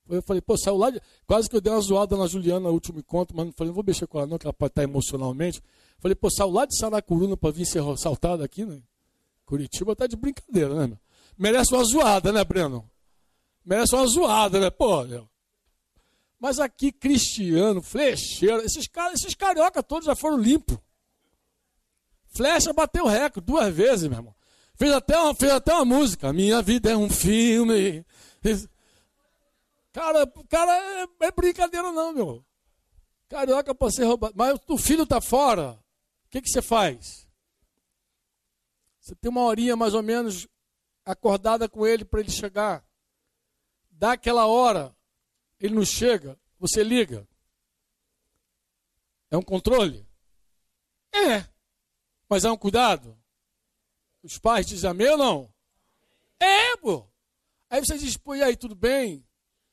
Eu 0.09 0.21
falei, 0.21 0.41
pô, 0.41 0.57
saiu 0.57 0.77
lá. 0.77 0.89
De... 0.89 1.01
Quase 1.25 1.49
que 1.49 1.55
eu 1.55 1.61
dei 1.61 1.71
uma 1.71 1.79
zoada 1.79 2.17
na 2.17 2.27
Juliana 2.27 2.67
no 2.67 2.73
último 2.73 2.99
encontro, 2.99 3.36
mas 3.36 3.45
não 3.45 3.53
falei, 3.53 3.69
não 3.69 3.75
vou 3.75 3.84
mexer 3.86 4.05
com 4.05 4.17
ela, 4.17 4.27
não, 4.27 4.38
que 4.38 4.45
ela 4.45 4.53
pode 4.53 4.71
estar 4.71 4.84
emocionalmente. 4.84 5.61
Falei, 5.99 6.15
pô, 6.15 6.29
saiu 6.29 6.49
lá 6.49 6.65
de 6.65 6.77
Saracuruna 6.77 7.38
para 7.38 7.51
vir 7.51 7.65
ser 7.65 7.81
assaltado 7.81 8.43
aqui, 8.43 8.65
né? 8.65 8.81
Curitiba 9.45 9.95
tá 9.95 10.07
de 10.07 10.15
brincadeira, 10.15 10.73
né, 10.73 10.88
meu? 10.88 10.97
Merece 11.38 11.73
uma 11.73 11.84
zoada, 11.84 12.31
né, 12.31 12.43
Breno? 12.43 12.89
Merece 13.65 13.95
uma 13.95 14.05
zoada, 14.07 14.59
né, 14.59 14.69
pô? 14.69 15.05
Mas 16.39 16.59
aqui, 16.59 16.91
Cristiano, 16.91 17.81
Flecheiro, 17.81 18.61
esses, 18.61 18.89
esses 19.13 19.36
carioca 19.36 19.81
todos 19.81 20.05
já 20.05 20.15
foram 20.15 20.38
limpos. 20.38 20.77
Flecha 22.27 22.73
bateu 22.73 23.05
recorde 23.05 23.45
duas 23.45 23.73
vezes, 23.73 24.09
meu 24.09 24.17
irmão. 24.17 24.36
Fez 24.75 24.91
até 24.91 25.17
uma, 25.17 25.36
fez 25.36 25.51
até 25.51 25.73
uma 25.73 25.86
música. 25.86 26.34
Minha 26.34 26.61
vida 26.61 26.91
é 26.91 26.97
um 26.97 27.09
filme. 27.09 28.05
Cara, 29.93 30.25
cara 30.49 30.71
é, 30.71 31.27
é 31.27 31.31
brincadeira 31.31 31.91
não, 31.91 32.11
meu. 32.11 32.43
Carioca 33.29 33.75
para 33.75 33.91
ser 33.91 34.05
roubado. 34.05 34.34
Mas 34.36 34.59
o 34.67 34.77
filho 34.77 35.03
está 35.03 35.21
fora. 35.21 35.79
O 36.25 36.29
que, 36.31 36.41
que 36.41 36.49
você 36.49 36.61
faz? 36.61 37.27
Você 38.99 39.13
tem 39.15 39.29
uma 39.29 39.43
horinha 39.43 39.75
mais 39.75 39.93
ou 39.93 40.01
menos 40.01 40.47
acordada 41.06 41.68
com 41.68 41.86
ele 41.86 42.06
para 42.06 42.20
ele 42.20 42.32
chegar. 42.32 42.86
Dá 43.91 44.14
aquela 44.14 44.45
hora, 44.45 44.95
ele 45.60 45.76
não 45.76 45.86
chega, 45.86 46.39
você 46.60 46.84
liga. 46.84 47.28
É 49.30 49.38
um 49.38 49.41
controle? 49.41 50.08
É. 51.12 51.47
Mas 52.30 52.45
é 52.45 52.51
um 52.51 52.58
cuidado? 52.58 53.18
Os 54.22 54.38
pais 54.38 54.66
dizem 54.66 54.89
amém 54.89 55.10
ou 55.10 55.18
não? 55.18 55.54
É, 56.39 56.78
pô. 56.78 57.08
Aí 57.70 57.82
você 57.82 57.97
diz, 57.97 58.16
pô, 58.16 58.36
e 58.36 58.43
aí, 58.43 58.56
tudo 58.56 58.76
bem? 58.76 59.26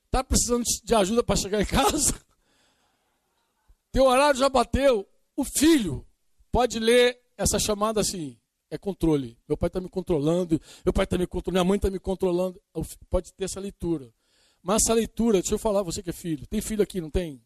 Está 0.06 0.24
precisando 0.24 0.64
de 0.64 0.94
ajuda 0.94 1.22
para 1.22 1.36
chegar 1.36 1.60
em 1.60 1.66
casa? 1.66 2.18
Teu 3.92 4.04
horário 4.04 4.40
já 4.40 4.48
bateu. 4.48 5.08
O 5.36 5.44
filho 5.44 6.06
pode 6.50 6.78
ler 6.78 7.20
essa 7.36 7.58
chamada 7.58 8.00
assim: 8.00 8.39
é 8.70 8.78
controle. 8.78 9.36
Meu 9.46 9.56
pai 9.56 9.66
está 9.66 9.80
me 9.80 9.88
controlando, 9.88 10.60
meu 10.84 10.92
pai 10.92 11.04
está 11.04 11.18
me 11.18 11.26
controlando, 11.26 11.52
minha 11.52 11.68
mãe 11.68 11.76
está 11.76 11.90
me 11.90 11.98
controlando. 11.98 12.62
Pode 13.10 13.32
ter 13.34 13.44
essa 13.44 13.60
leitura. 13.60 14.14
Mas 14.62 14.84
essa 14.84 14.94
leitura, 14.94 15.40
deixa 15.40 15.54
eu 15.54 15.58
falar, 15.58 15.82
você 15.82 16.02
que 16.02 16.10
é 16.10 16.12
filho, 16.12 16.46
tem 16.46 16.60
filho 16.60 16.82
aqui, 16.82 17.00
não 17.00 17.10
tem? 17.10 17.42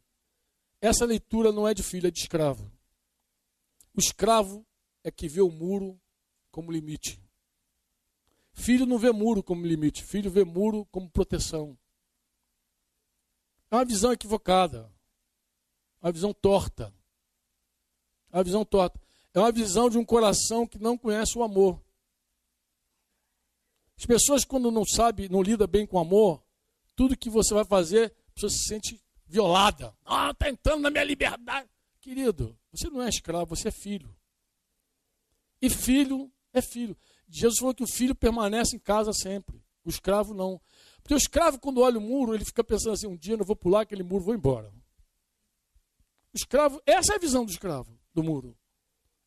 Essa 0.80 1.04
leitura 1.04 1.50
não 1.50 1.66
é 1.66 1.72
de 1.72 1.82
filho, 1.82 2.06
é 2.06 2.10
de 2.10 2.18
escravo. 2.18 2.70
O 3.94 4.00
escravo 4.00 4.66
é 5.02 5.10
que 5.10 5.28
vê 5.28 5.40
o 5.40 5.50
muro 5.50 5.98
como 6.50 6.70
limite. 6.70 7.20
Filho 8.52 8.84
não 8.84 8.98
vê 8.98 9.10
muro 9.10 9.42
como 9.42 9.66
limite, 9.66 10.04
filho 10.04 10.30
vê 10.30 10.44
muro 10.44 10.84
como 10.86 11.10
proteção. 11.10 11.78
É 13.70 13.76
uma 13.76 13.84
visão 13.84 14.12
equivocada. 14.12 14.92
Uma 16.02 16.12
visão 16.12 16.34
torta. 16.34 16.94
É 18.30 18.36
uma 18.36 18.44
visão 18.44 18.64
torta. 18.64 19.00
É 19.34 19.40
uma 19.40 19.50
visão 19.50 19.90
de 19.90 19.98
um 19.98 20.04
coração 20.04 20.66
que 20.66 20.78
não 20.78 20.96
conhece 20.96 21.36
o 21.36 21.42
amor. 21.42 21.82
As 23.98 24.06
pessoas, 24.06 24.44
quando 24.44 24.70
não 24.70 24.84
sabe, 24.84 25.28
não 25.28 25.42
lida 25.42 25.66
bem 25.66 25.86
com 25.86 25.98
amor, 25.98 26.42
tudo 26.94 27.16
que 27.16 27.28
você 27.28 27.52
vai 27.52 27.64
fazer, 27.64 28.14
a 28.28 28.32
pessoa 28.32 28.50
se 28.50 28.64
sente 28.68 29.02
violada. 29.26 29.92
Ah, 30.04 30.30
está 30.30 30.48
entrando 30.48 30.82
na 30.82 30.90
minha 30.90 31.04
liberdade. 31.04 31.68
Querido, 32.00 32.56
você 32.72 32.88
não 32.88 33.02
é 33.02 33.08
escravo, 33.08 33.56
você 33.56 33.68
é 33.68 33.72
filho. 33.72 34.14
E 35.60 35.68
filho 35.68 36.30
é 36.52 36.62
filho. 36.62 36.96
Jesus 37.28 37.58
falou 37.58 37.74
que 37.74 37.82
o 37.82 37.92
filho 37.92 38.14
permanece 38.14 38.76
em 38.76 38.78
casa 38.78 39.12
sempre. 39.12 39.64
O 39.84 39.90
escravo 39.90 40.32
não. 40.32 40.60
Porque 41.02 41.14
o 41.14 41.16
escravo, 41.16 41.58
quando 41.58 41.80
olha 41.80 41.98
o 41.98 42.00
muro, 42.00 42.34
ele 42.34 42.44
fica 42.44 42.62
pensando 42.62 42.92
assim: 42.92 43.06
um 43.06 43.16
dia 43.16 43.34
eu 43.34 43.38
não 43.38 43.44
vou 43.44 43.56
pular 43.56 43.82
aquele 43.82 44.02
muro, 44.02 44.24
vou 44.24 44.34
embora. 44.34 44.72
O 46.32 46.36
escravo, 46.36 46.80
essa 46.86 47.14
é 47.14 47.16
a 47.16 47.18
visão 47.18 47.44
do 47.44 47.50
escravo, 47.50 47.98
do 48.12 48.22
muro. 48.22 48.56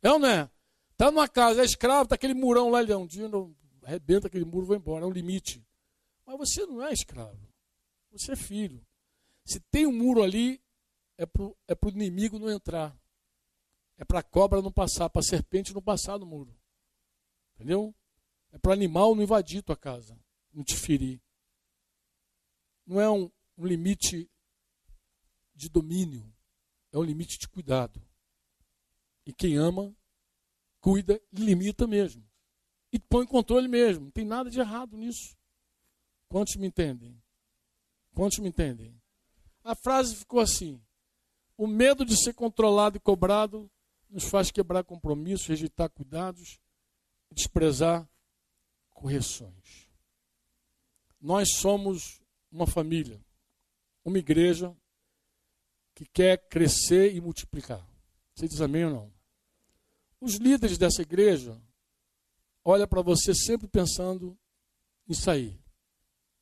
É 0.07 0.11
ou 0.11 0.19
não 0.19 0.29
é? 0.29 0.49
Está 0.91 1.11
numa 1.11 1.27
casa, 1.27 1.61
é 1.61 1.65
escravo, 1.65 2.03
está 2.03 2.15
aquele 2.15 2.33
murão 2.33 2.69
lá, 2.69 2.81
ele 2.81 2.95
um 2.95 3.05
dia 3.05 3.27
não 3.27 3.53
arrebenta 3.83 4.27
aquele 4.27 4.45
muro, 4.45 4.65
vou 4.65 4.75
embora, 4.77 5.03
é 5.03 5.07
um 5.07 5.11
limite. 5.11 5.67
Mas 6.25 6.37
você 6.37 6.65
não 6.65 6.81
é 6.81 6.93
escravo, 6.93 7.37
você 8.09 8.31
é 8.31 8.35
filho. 8.37 8.81
Se 9.43 9.59
tem 9.59 9.85
um 9.85 9.91
muro 9.91 10.23
ali, 10.23 10.63
é 11.17 11.25
para 11.25 11.43
o 11.43 11.57
é 11.67 11.89
inimigo 11.89 12.39
não 12.39 12.49
entrar. 12.49 12.97
É 13.97 14.05
para 14.05 14.19
a 14.19 14.23
cobra 14.23 14.61
não 14.61 14.71
passar, 14.71 15.09
para 15.09 15.19
a 15.19 15.23
serpente 15.23 15.73
não 15.73 15.81
passar 15.81 16.17
no 16.17 16.25
muro. 16.25 16.57
Entendeu? 17.55 17.93
É 18.53 18.57
para 18.57 18.69
o 18.69 18.73
animal 18.73 19.13
não 19.13 19.23
invadir 19.23 19.61
tua 19.61 19.75
casa, 19.75 20.17
não 20.53 20.63
te 20.63 20.77
ferir. 20.77 21.21
Não 22.85 23.01
é 23.01 23.09
um, 23.09 23.29
um 23.57 23.65
limite 23.65 24.31
de 25.53 25.67
domínio, 25.67 26.33
é 26.93 26.97
um 26.97 27.03
limite 27.03 27.37
de 27.37 27.49
cuidado. 27.49 28.06
E 29.27 29.33
quem 29.33 29.57
ama, 29.57 29.93
cuida 30.79 31.21
e 31.33 31.41
limita 31.41 31.85
mesmo. 31.85 32.25
E 32.93 32.97
põe 32.97 33.25
controle 33.25 33.67
mesmo. 33.67 34.05
Não 34.05 34.11
tem 34.11 34.23
nada 34.23 34.49
de 34.49 34.57
errado 34.57 34.95
nisso. 34.95 35.37
Quantos 36.29 36.55
me 36.55 36.65
entendem? 36.65 37.21
Quantos 38.15 38.39
me 38.39 38.47
entendem? 38.47 38.97
A 39.65 39.75
frase 39.75 40.15
ficou 40.15 40.39
assim: 40.39 40.81
o 41.57 41.67
medo 41.67 42.05
de 42.05 42.15
ser 42.15 42.33
controlado 42.35 42.95
e 42.95 43.01
cobrado 43.01 43.69
nos 44.09 44.23
faz 44.23 44.49
quebrar 44.49 44.85
compromissos, 44.85 45.45
rejeitar 45.45 45.89
cuidados 45.89 46.57
e 47.29 47.35
desprezar 47.35 48.09
correções. 48.91 49.89
Nós 51.19 51.49
somos 51.57 52.21
uma 52.49 52.65
família, 52.65 53.21
uma 54.05 54.19
igreja 54.19 54.73
que 55.93 56.05
quer 56.05 56.47
crescer 56.47 57.13
e 57.13 57.19
multiplicar. 57.19 57.85
Você 58.33 58.47
diz 58.47 58.61
amém 58.61 58.85
ou 58.85 58.91
não? 58.91 59.16
Os 60.19 60.35
líderes 60.35 60.77
dessa 60.77 61.01
igreja 61.01 61.61
olham 62.63 62.87
para 62.87 63.01
você 63.01 63.33
sempre 63.33 63.67
pensando 63.67 64.37
em 65.07 65.13
sair. 65.13 65.59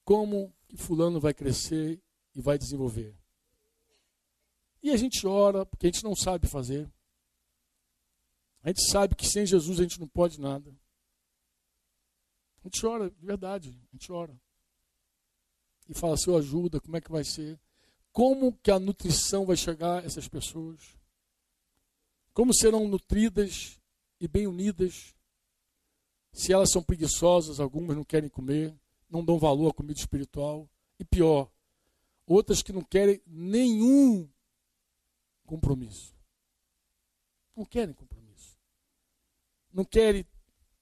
Como 0.03 0.53
que 0.67 0.77
fulano 0.77 1.19
vai 1.19 1.33
crescer 1.33 2.01
e 2.33 2.41
vai 2.41 2.57
desenvolver? 2.57 3.15
E 4.81 4.91
a 4.91 4.97
gente 4.97 5.25
ora, 5.25 5.65
porque 5.65 5.87
a 5.87 5.91
gente 5.91 6.03
não 6.03 6.15
sabe 6.15 6.47
fazer. 6.47 6.91
A 8.61 8.69
gente 8.69 8.89
sabe 8.89 9.15
que 9.15 9.27
sem 9.27 9.45
Jesus 9.45 9.79
a 9.79 9.83
gente 9.83 9.99
não 9.99 10.07
pode 10.07 10.39
nada. 10.39 10.69
A 12.63 12.67
gente 12.67 12.85
ora, 12.85 13.09
de 13.11 13.25
verdade, 13.25 13.69
a 13.69 13.95
gente 13.95 14.11
ora. 14.11 14.39
E 15.87 15.93
fala, 15.93 16.17
Senhor, 16.17 16.37
ajuda, 16.37 16.81
como 16.81 16.97
é 16.97 17.01
que 17.01 17.11
vai 17.11 17.23
ser? 17.23 17.59
Como 18.11 18.53
que 18.53 18.71
a 18.71 18.79
nutrição 18.79 19.45
vai 19.45 19.55
chegar 19.55 20.01
a 20.01 20.05
essas 20.05 20.27
pessoas? 20.27 20.95
Como 22.35 22.53
serão 22.53 22.85
nutridas 22.85 23.79
e 24.19 24.27
bem 24.27 24.45
unidas? 24.45 25.15
Se 26.33 26.51
elas 26.51 26.69
são 26.69 26.83
preguiçosas, 26.83 27.61
algumas 27.61 27.95
não 27.95 28.03
querem 28.03 28.29
comer, 28.29 28.77
não 29.09 29.23
dão 29.23 29.39
valor 29.39 29.69
à 29.71 29.73
comida 29.73 29.97
espiritual. 29.97 30.69
E 30.99 31.05
pior, 31.05 31.49
outras 32.27 32.61
que 32.61 32.73
não 32.73 32.83
querem 32.83 33.21
nenhum 33.25 34.29
compromisso. 35.45 36.13
Não 37.55 37.63
querem 37.63 37.93
compromisso. 37.93 38.59
Não 39.71 39.85
querem 39.85 40.25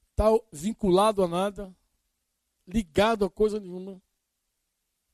estar 0.10 0.32
vinculado 0.52 1.24
a 1.24 1.28
nada, 1.28 1.76
ligado 2.66 3.26
a 3.26 3.30
coisa 3.30 3.60
nenhuma. 3.60 4.02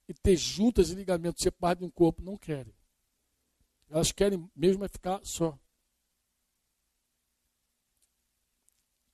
E 0.07 0.13
ter 0.13 0.37
juntas 0.37 0.89
e 0.89 0.95
ligamentos, 0.95 1.45
parte 1.59 1.79
de 1.79 1.85
um 1.85 1.91
corpo. 1.91 2.23
Não 2.23 2.37
querem. 2.37 2.73
Elas 3.89 4.13
querem 4.13 4.49
mesmo 4.55 4.85
é 4.85 4.87
ficar 4.87 5.19
só. 5.25 5.59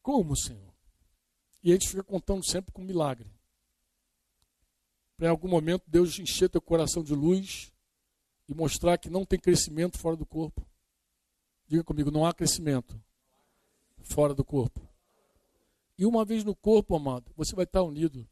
Como, 0.06 0.36
Senhor? 0.36 0.72
E 1.64 1.72
a 1.72 1.74
gente 1.74 1.90
fica 1.90 2.04
contando 2.04 2.46
sempre 2.46 2.72
com 2.72 2.84
milagre. 2.84 3.28
Para 5.18 5.26
em 5.26 5.30
algum 5.32 5.48
momento 5.48 5.84
Deus 5.88 6.20
encher 6.20 6.48
teu 6.48 6.62
coração 6.62 7.04
de 7.04 7.16
luz 7.16 7.74
e 8.48 8.54
mostrar 8.54 9.00
que 9.00 9.10
não 9.10 9.26
tem 9.26 9.40
crescimento 9.40 9.98
fora 9.98 10.16
do 10.16 10.24
corpo. 10.24 10.64
Diga 11.66 11.84
comigo, 11.84 12.12
não 12.12 12.24
há 12.24 12.36
crescimento 12.36 13.04
fora 14.04 14.36
do 14.36 14.46
corpo. 14.46 14.80
E 15.98 16.06
uma 16.06 16.24
vez 16.24 16.44
no 16.44 16.56
corpo, 16.56 16.96
amado, 16.96 17.34
você 17.36 17.56
vai 17.56 17.66
estar 17.66 17.82
unido 17.82 18.30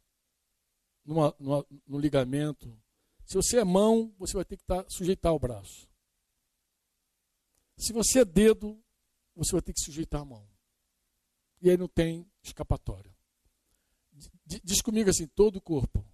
numa, 1.03 1.35
numa, 1.39 1.65
no 1.87 1.97
ligamento. 1.97 2.71
Se 3.25 3.33
você 3.33 3.57
é 3.57 3.63
mão, 3.63 4.13
você 4.19 4.35
vai 4.35 4.45
ter 4.45 4.57
que 4.57 4.63
estar, 4.63 4.85
sujeitar 4.91 5.33
o 5.33 5.39
braço. 5.39 5.89
Se 7.77 7.91
você 7.91 8.19
é 8.19 8.25
dedo, 8.25 8.79
você 9.35 9.53
vai 9.53 9.61
ter 9.63 9.73
que 9.73 9.81
sujeitar 9.81 10.21
a 10.21 10.25
mão. 10.25 10.52
E 11.63 11.69
aí 11.69 11.77
não 11.77 11.87
tem 11.87 12.29
escapatória. 12.43 13.09
Diz 14.45 14.81
comigo 14.81 15.09
assim: 15.09 15.25
todo 15.25 15.55
o 15.55 15.61
corpo. 15.61 16.05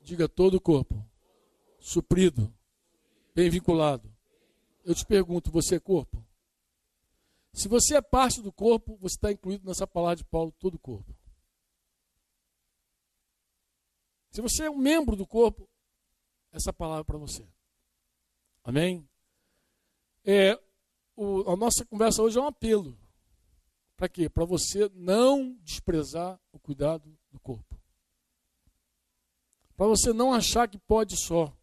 Diga 0.00 0.26
todo 0.26 0.54
o 0.54 0.60
corpo. 0.60 1.06
Suprido 1.78 2.52
bem 3.34 3.50
vinculado. 3.50 4.10
Eu 4.82 4.94
te 4.94 5.04
pergunto, 5.04 5.50
você 5.50 5.76
é 5.76 5.80
corpo? 5.80 6.24
Se 7.52 7.68
você 7.68 7.96
é 7.96 8.02
parte 8.02 8.40
do 8.40 8.50
corpo, 8.50 8.96
você 8.96 9.14
está 9.14 9.30
incluído 9.30 9.68
nessa 9.68 9.86
palavra 9.86 10.16
de 10.16 10.24
Paulo, 10.24 10.50
todo 10.52 10.76
o 10.76 10.78
corpo. 10.78 11.14
Se 14.30 14.40
você 14.40 14.64
é 14.64 14.70
um 14.70 14.78
membro 14.78 15.14
do 15.14 15.26
corpo, 15.26 15.68
essa 16.50 16.72
palavra 16.72 17.02
é 17.02 17.04
para 17.04 17.18
você. 17.18 17.46
Amém? 18.64 19.06
É, 20.24 20.58
o, 21.14 21.42
a 21.50 21.56
nossa 21.56 21.84
conversa 21.84 22.22
hoje 22.22 22.38
é 22.38 22.40
um 22.40 22.46
apelo. 22.46 23.01
Para 24.02 24.08
quê? 24.08 24.28
Para 24.28 24.44
você 24.44 24.90
não 24.96 25.56
desprezar 25.62 26.36
o 26.50 26.58
cuidado 26.58 27.16
do 27.30 27.38
corpo. 27.38 27.80
Para 29.76 29.86
você 29.86 30.12
não 30.12 30.34
achar 30.34 30.68
que 30.68 30.76
pode 30.76 31.16
só. 31.16 31.56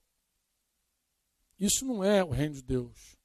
Isso 1.59 1.83
não 1.83 2.01
é 2.01 2.23
o 2.23 2.29
reino 2.29 2.55
de 2.55 2.61
Deus. 2.61 3.17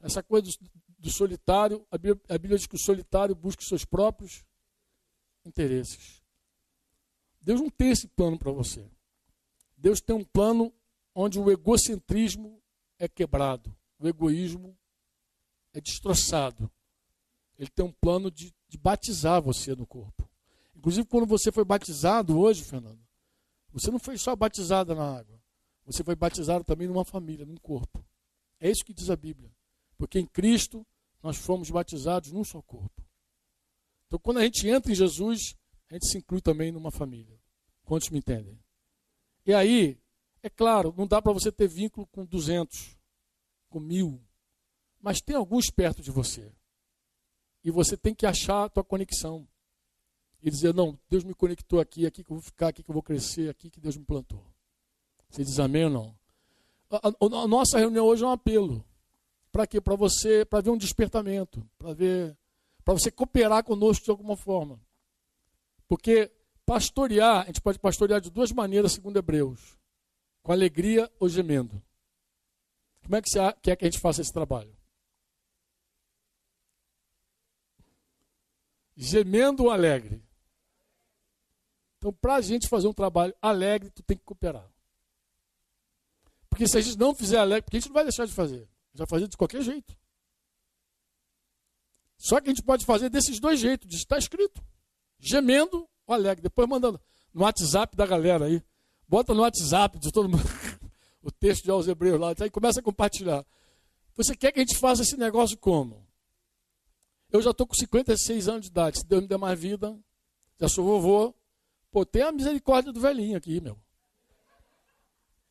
Essa 0.00 0.24
coisa 0.24 0.50
do, 0.50 0.70
do 0.98 1.08
solitário, 1.08 1.86
a 1.88 1.96
Bíblia, 1.96 2.20
a 2.28 2.32
Bíblia 2.36 2.58
diz 2.58 2.66
que 2.66 2.74
o 2.74 2.84
solitário 2.84 3.32
busca 3.32 3.62
os 3.62 3.68
seus 3.68 3.84
próprios 3.84 4.44
interesses. 5.44 6.20
Deus 7.40 7.60
não 7.60 7.70
tem 7.70 7.92
esse 7.92 8.08
plano 8.08 8.36
para 8.36 8.50
você. 8.50 8.90
Deus 9.76 10.00
tem 10.00 10.16
um 10.16 10.24
plano 10.24 10.74
onde 11.14 11.38
o 11.38 11.48
egocentrismo 11.48 12.60
é 12.98 13.06
quebrado, 13.06 13.72
o 14.00 14.08
egoísmo 14.08 14.76
é 15.72 15.80
destroçado. 15.80 16.68
Ele 17.58 17.70
tem 17.70 17.84
um 17.84 17.92
plano 17.92 18.30
de, 18.30 18.52
de 18.68 18.78
batizar 18.78 19.40
você 19.40 19.74
no 19.74 19.86
corpo. 19.86 20.28
Inclusive, 20.74 21.06
quando 21.06 21.26
você 21.26 21.52
foi 21.52 21.64
batizado 21.64 22.38
hoje, 22.38 22.64
Fernando, 22.64 23.00
você 23.72 23.90
não 23.90 23.98
foi 23.98 24.18
só 24.18 24.34
batizada 24.36 24.94
na 24.94 25.18
água. 25.18 25.40
Você 25.86 26.02
foi 26.02 26.14
batizado 26.14 26.64
também 26.64 26.88
numa 26.88 27.04
família, 27.04 27.44
num 27.44 27.56
corpo. 27.56 28.04
É 28.60 28.70
isso 28.70 28.84
que 28.84 28.94
diz 28.94 29.10
a 29.10 29.16
Bíblia. 29.16 29.50
Porque 29.96 30.18
em 30.18 30.26
Cristo 30.26 30.86
nós 31.22 31.36
fomos 31.36 31.70
batizados 31.70 32.32
num 32.32 32.44
só 32.44 32.60
corpo. 32.62 33.02
Então, 34.06 34.18
quando 34.18 34.38
a 34.38 34.42
gente 34.42 34.68
entra 34.68 34.92
em 34.92 34.94
Jesus, 34.94 35.56
a 35.90 35.94
gente 35.94 36.08
se 36.08 36.18
inclui 36.18 36.40
também 36.40 36.70
numa 36.70 36.90
família. 36.90 37.38
Quantos 37.84 38.10
me 38.10 38.18
entendem? 38.18 38.58
E 39.46 39.52
aí, 39.52 39.98
é 40.42 40.48
claro, 40.48 40.94
não 40.96 41.06
dá 41.06 41.20
para 41.20 41.32
você 41.32 41.50
ter 41.50 41.68
vínculo 41.68 42.06
com 42.06 42.24
200, 42.24 42.96
com 43.68 43.80
mil, 43.80 44.20
mas 45.00 45.20
tem 45.20 45.36
alguns 45.36 45.70
perto 45.70 46.02
de 46.02 46.10
você. 46.10 46.52
E 47.64 47.70
você 47.70 47.96
tem 47.96 48.14
que 48.14 48.26
achar 48.26 48.64
a 48.64 48.68
tua 48.68 48.84
conexão. 48.84 49.48
E 50.42 50.50
dizer, 50.50 50.74
não, 50.74 50.98
Deus 51.08 51.24
me 51.24 51.32
conectou 51.32 51.80
aqui, 51.80 52.04
aqui 52.04 52.22
que 52.22 52.30
eu 52.30 52.36
vou 52.36 52.42
ficar, 52.42 52.68
aqui 52.68 52.82
que 52.82 52.90
eu 52.90 52.92
vou 52.92 53.02
crescer, 53.02 53.48
aqui 53.48 53.70
que 53.70 53.80
Deus 53.80 53.96
me 53.96 54.04
plantou. 54.04 54.44
Você 55.30 55.42
diz 55.42 55.58
amém 55.58 55.84
ou 55.84 55.90
não? 55.90 56.14
A, 56.90 57.08
a, 57.08 57.42
a 57.42 57.48
nossa 57.48 57.78
reunião 57.78 58.04
hoje 58.04 58.22
é 58.22 58.26
um 58.26 58.30
apelo. 58.30 58.84
Para 59.50 59.66
quê? 59.66 59.80
Para 59.80 59.96
você, 59.96 60.44
para 60.44 60.60
ver 60.60 60.70
um 60.70 60.76
despertamento, 60.76 61.66
para 61.78 61.94
ver, 61.94 62.36
para 62.84 62.92
você 62.92 63.10
cooperar 63.10 63.64
conosco 63.64 64.04
de 64.04 64.10
alguma 64.10 64.36
forma. 64.36 64.78
Porque 65.88 66.30
pastorear, 66.66 67.42
a 67.42 67.46
gente 67.46 67.62
pode 67.62 67.78
pastorear 67.78 68.20
de 68.20 68.30
duas 68.30 68.52
maneiras, 68.52 68.92
segundo 68.92 69.16
Hebreus. 69.16 69.78
Com 70.42 70.52
alegria 70.52 71.10
ou 71.18 71.28
gemendo? 71.28 71.82
Como 73.02 73.16
é 73.16 73.22
que 73.22 73.30
você 73.30 73.38
quer 73.62 73.76
que 73.76 73.84
a 73.84 73.90
gente 73.90 74.00
faça 74.00 74.20
esse 74.20 74.32
trabalho? 74.32 74.74
Gemendo 78.96 79.70
alegre? 79.70 80.22
Então, 81.98 82.12
para 82.12 82.36
a 82.36 82.40
gente 82.40 82.68
fazer 82.68 82.86
um 82.86 82.92
trabalho 82.92 83.34
alegre, 83.40 83.90
tu 83.90 84.02
tem 84.02 84.16
que 84.16 84.24
cooperar. 84.24 84.70
Porque 86.48 86.68
se 86.68 86.78
a 86.78 86.80
gente 86.80 86.98
não 86.98 87.14
fizer 87.14 87.38
alegre, 87.38 87.62
porque 87.62 87.78
a 87.78 87.80
gente 87.80 87.88
não 87.88 87.94
vai 87.94 88.04
deixar 88.04 88.26
de 88.26 88.32
fazer. 88.32 88.68
Já 88.92 89.06
fazer 89.06 89.26
de 89.26 89.36
qualquer 89.36 89.62
jeito. 89.62 89.96
Só 92.16 92.40
que 92.40 92.48
a 92.48 92.52
gente 92.52 92.62
pode 92.62 92.84
fazer 92.84 93.08
desses 93.08 93.40
dois 93.40 93.58
jeitos, 93.58 93.92
está 93.96 94.16
escrito. 94.16 94.62
Gemendo 95.18 95.88
ou 96.06 96.14
alegre. 96.14 96.42
Depois 96.42 96.68
mandando 96.68 97.00
no 97.32 97.42
WhatsApp 97.42 97.96
da 97.96 98.06
galera 98.06 98.44
aí. 98.44 98.62
Bota 99.08 99.34
no 99.34 99.40
WhatsApp 99.40 99.98
de 99.98 100.12
todo 100.12 100.28
mundo 100.28 100.44
o 101.22 101.30
texto 101.32 101.64
de 101.64 101.70
aos 101.70 101.88
Hebreus 101.88 102.20
lá. 102.20 102.34
Aí 102.38 102.50
começa 102.50 102.80
a 102.80 102.82
compartilhar. 102.82 103.44
Você 104.14 104.36
quer 104.36 104.52
que 104.52 104.60
a 104.60 104.62
gente 104.62 104.78
faça 104.78 105.02
esse 105.02 105.16
negócio 105.16 105.56
como? 105.58 106.03
Eu 107.34 107.42
já 107.42 107.50
estou 107.50 107.66
com 107.66 107.74
56 107.74 108.48
anos 108.48 108.60
de 108.62 108.68
idade. 108.68 109.00
Se 109.00 109.04
Deus 109.04 109.22
me 109.22 109.26
der 109.26 109.36
mais 109.36 109.58
vida, 109.58 109.98
já 110.56 110.68
sou 110.68 110.84
vovô. 110.84 111.34
Pô, 111.90 112.06
tem 112.06 112.22
a 112.22 112.30
misericórdia 112.30 112.92
do 112.92 113.00
velhinho 113.00 113.36
aqui, 113.36 113.60
meu. 113.60 113.76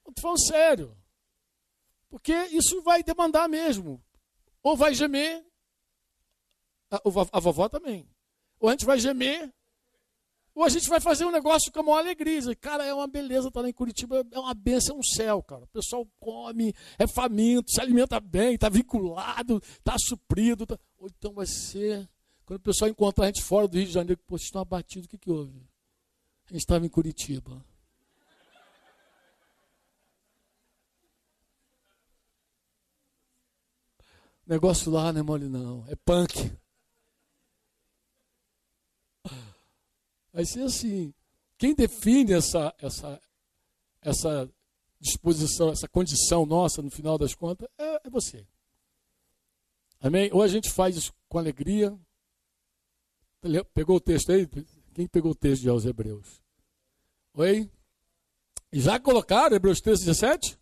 Estou 0.08 0.14
falando 0.22 0.48
sério. 0.48 0.98
Porque 2.10 2.34
isso 2.46 2.82
vai 2.84 3.04
demandar 3.04 3.50
mesmo. 3.50 4.02
Ou 4.62 4.78
vai 4.78 4.94
gemer, 4.94 5.46
a, 6.90 7.02
a 7.34 7.40
vovó 7.42 7.68
também. 7.68 8.10
Ou 8.62 8.70
a 8.70 8.72
gente 8.72 8.86
vai 8.86 8.98
gemer, 8.98 9.54
ou 10.56 10.64
a 10.64 10.70
gente 10.70 10.88
vai 10.88 11.00
fazer 11.00 11.26
um 11.26 11.32
negócio 11.32 11.72
com 11.72 11.80
a 11.80 11.84
maior 11.84 11.98
alegria. 12.00 12.56
Cara, 12.56 12.86
é 12.86 12.94
uma 12.94 13.08
beleza 13.08 13.48
estar 13.48 13.62
lá 13.62 13.70
em 13.70 13.74
Curitiba, 13.74 14.26
é 14.32 14.40
uma 14.40 14.54
benção, 14.54 14.96
é 14.96 15.00
um 15.00 15.04
céu, 15.04 15.42
cara. 15.42 15.64
O 15.64 15.68
pessoal 15.68 16.08
come, 16.20 16.74
é 16.98 17.08
faminto, 17.08 17.72
se 17.72 17.82
alimenta 17.82 18.20
bem, 18.20 18.56
está 18.56 18.70
vinculado, 18.70 19.62
está 19.64 19.96
suprido. 19.98 20.66
Tá... 20.66 20.78
Ou 21.00 21.08
então 21.08 21.34
vai 21.34 21.48
ser, 21.48 22.08
quando 22.46 22.60
o 22.60 22.64
pessoal 22.64 22.90
encontrar 22.90 23.26
a 23.26 23.28
gente 23.28 23.42
fora 23.42 23.68
do 23.68 23.78
Rio 23.78 23.88
de 23.88 23.94
Janeiro, 23.94 24.22
pô, 24.28 24.38
vocês 24.38 24.48
estão 24.48 24.62
abatidos, 24.62 25.08
o 25.08 25.10
que, 25.10 25.18
que 25.18 25.32
houve? 25.32 25.58
A 26.46 26.54
gente 26.54 26.62
estava 26.62 26.86
em 26.86 26.90
Curitiba. 26.90 27.64
negócio 34.46 34.92
lá 34.92 35.14
não 35.14 35.22
é 35.22 35.24
mole 35.24 35.48
não, 35.48 35.86
é 35.88 35.96
punk. 35.96 36.52
Vai 40.34 40.46
ser 40.46 40.64
assim. 40.64 41.14
Quem 41.58 41.76
define 41.76 42.34
essa, 42.34 42.74
essa, 42.80 43.22
essa 44.02 44.52
disposição, 45.00 45.70
essa 45.70 45.88
condição 45.88 46.46
nossa, 46.46 46.82
no 46.82 46.90
final 46.90 47.18
das 47.18 47.36
contas, 47.36 47.70
é, 47.78 48.08
é 48.08 48.10
você. 48.10 48.46
Amém? 50.02 50.30
Ou 50.34 50.42
a 50.42 50.48
gente 50.48 50.70
faz 50.70 50.98
isso 50.98 51.14
com 51.30 51.38
alegria. 51.38 51.98
Pegou 53.74 53.98
o 53.98 54.02
texto 54.02 54.32
aí? 54.32 54.48
Quem 54.94 55.08
pegou 55.08 55.32
o 55.32 55.36
texto 55.36 55.62
de 55.62 55.70
aos 55.70 55.86
Hebreus? 55.86 56.42
Oi? 57.36 57.70
Já 58.72 59.00
colocaram 59.00 59.56
Hebreus 59.56 59.80
13, 59.80 60.06
17? 60.06 60.60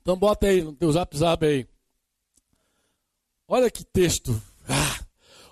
Então 0.00 0.16
bota 0.16 0.46
aí 0.46 0.62
no 0.62 0.74
teu 0.74 0.90
zap 0.90 1.16
zap 1.16 1.44
aí. 1.44 1.68
Olha 3.46 3.70
que 3.70 3.84
texto. 3.84 4.32
Ah, 4.68 4.97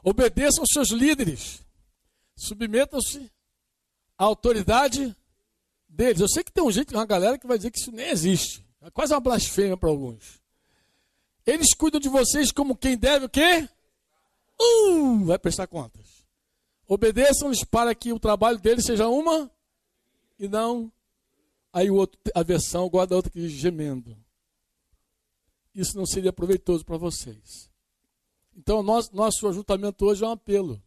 obedeçam 0.07 0.62
aos 0.62 0.70
seus 0.72 0.90
líderes. 0.90 1.64
Submetam-se 2.36 3.30
à 4.16 4.24
autoridade 4.24 5.14
deles. 5.88 6.20
Eu 6.20 6.28
sei 6.28 6.44
que 6.44 6.52
tem 6.52 6.62
um 6.62 6.70
jeito, 6.70 6.94
uma 6.94 7.07
galera 7.07 7.38
que 7.38 7.46
vai 7.46 7.57
dizer 7.57 7.70
que 7.70 7.78
isso 7.78 7.90
nem 7.90 8.09
existe. 8.09 8.64
É 8.80 8.90
quase 8.90 9.12
uma 9.12 9.20
blasfêmia 9.20 9.76
para 9.76 9.88
alguns. 9.88 10.40
Eles 11.44 11.74
cuidam 11.74 12.00
de 12.00 12.09
vocês 12.09 12.52
como 12.52 12.76
quem 12.76 12.96
deve 12.96 13.26
o 13.26 13.28
quê? 13.28 13.68
Uh, 14.61 15.24
vai 15.24 15.38
prestar 15.38 15.66
contas. 15.66 16.24
Obedeçam-lhes 16.86 17.64
para 17.64 17.94
que 17.94 18.12
o 18.12 18.18
trabalho 18.18 18.59
deles 18.59 18.84
seja 18.84 19.09
uma 19.09 19.50
e 20.38 20.46
não. 20.46 20.92
Aí 21.72 21.90
o 21.90 21.94
outro, 21.94 22.18
a 22.34 22.42
versão 22.42 22.88
guarda 22.88 23.14
a 23.14 23.16
outra 23.16 23.30
que 23.30 23.40
diz 23.40 23.52
gemendo 23.52 24.16
isso 25.76 25.96
não 25.96 26.07
seria 26.07 26.32
proveitoso 26.32 26.84
para 26.84 26.96
vocês. 26.96 27.70
Então, 28.57 28.82
nosso, 28.82 29.14
nosso 29.14 29.46
ajuntamento 29.46 30.07
hoje 30.07 30.24
é 30.24 30.26
um 30.26 30.30
apelo. 30.30 30.82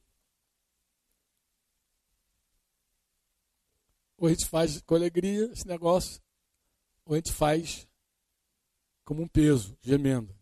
Ou 4.18 4.28
a 4.28 4.32
gente 4.32 4.48
faz 4.48 4.82
com 4.82 4.96
alegria 4.96 5.46
esse 5.54 5.68
negócio, 5.68 6.20
ou 7.06 7.14
a 7.14 7.18
gente 7.18 7.32
faz 7.32 7.88
como 9.06 9.22
um 9.22 9.28
peso, 9.28 9.78
gemendo. 9.82 10.36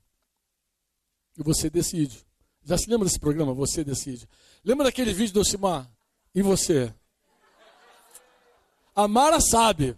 E 1.37 1.43
você 1.43 1.69
decide. 1.69 2.25
Já 2.63 2.77
se 2.77 2.89
lembra 2.89 3.05
desse 3.05 3.19
programa? 3.19 3.53
Você 3.53 3.83
decide. 3.83 4.27
Lembra 4.63 4.85
daquele 4.85 5.13
vídeo 5.13 5.33
do 5.33 5.41
Osimar? 5.41 5.89
E 6.33 6.41
você? 6.41 6.93
A 8.95 9.07
Mara 9.07 9.39
sabe. 9.39 9.97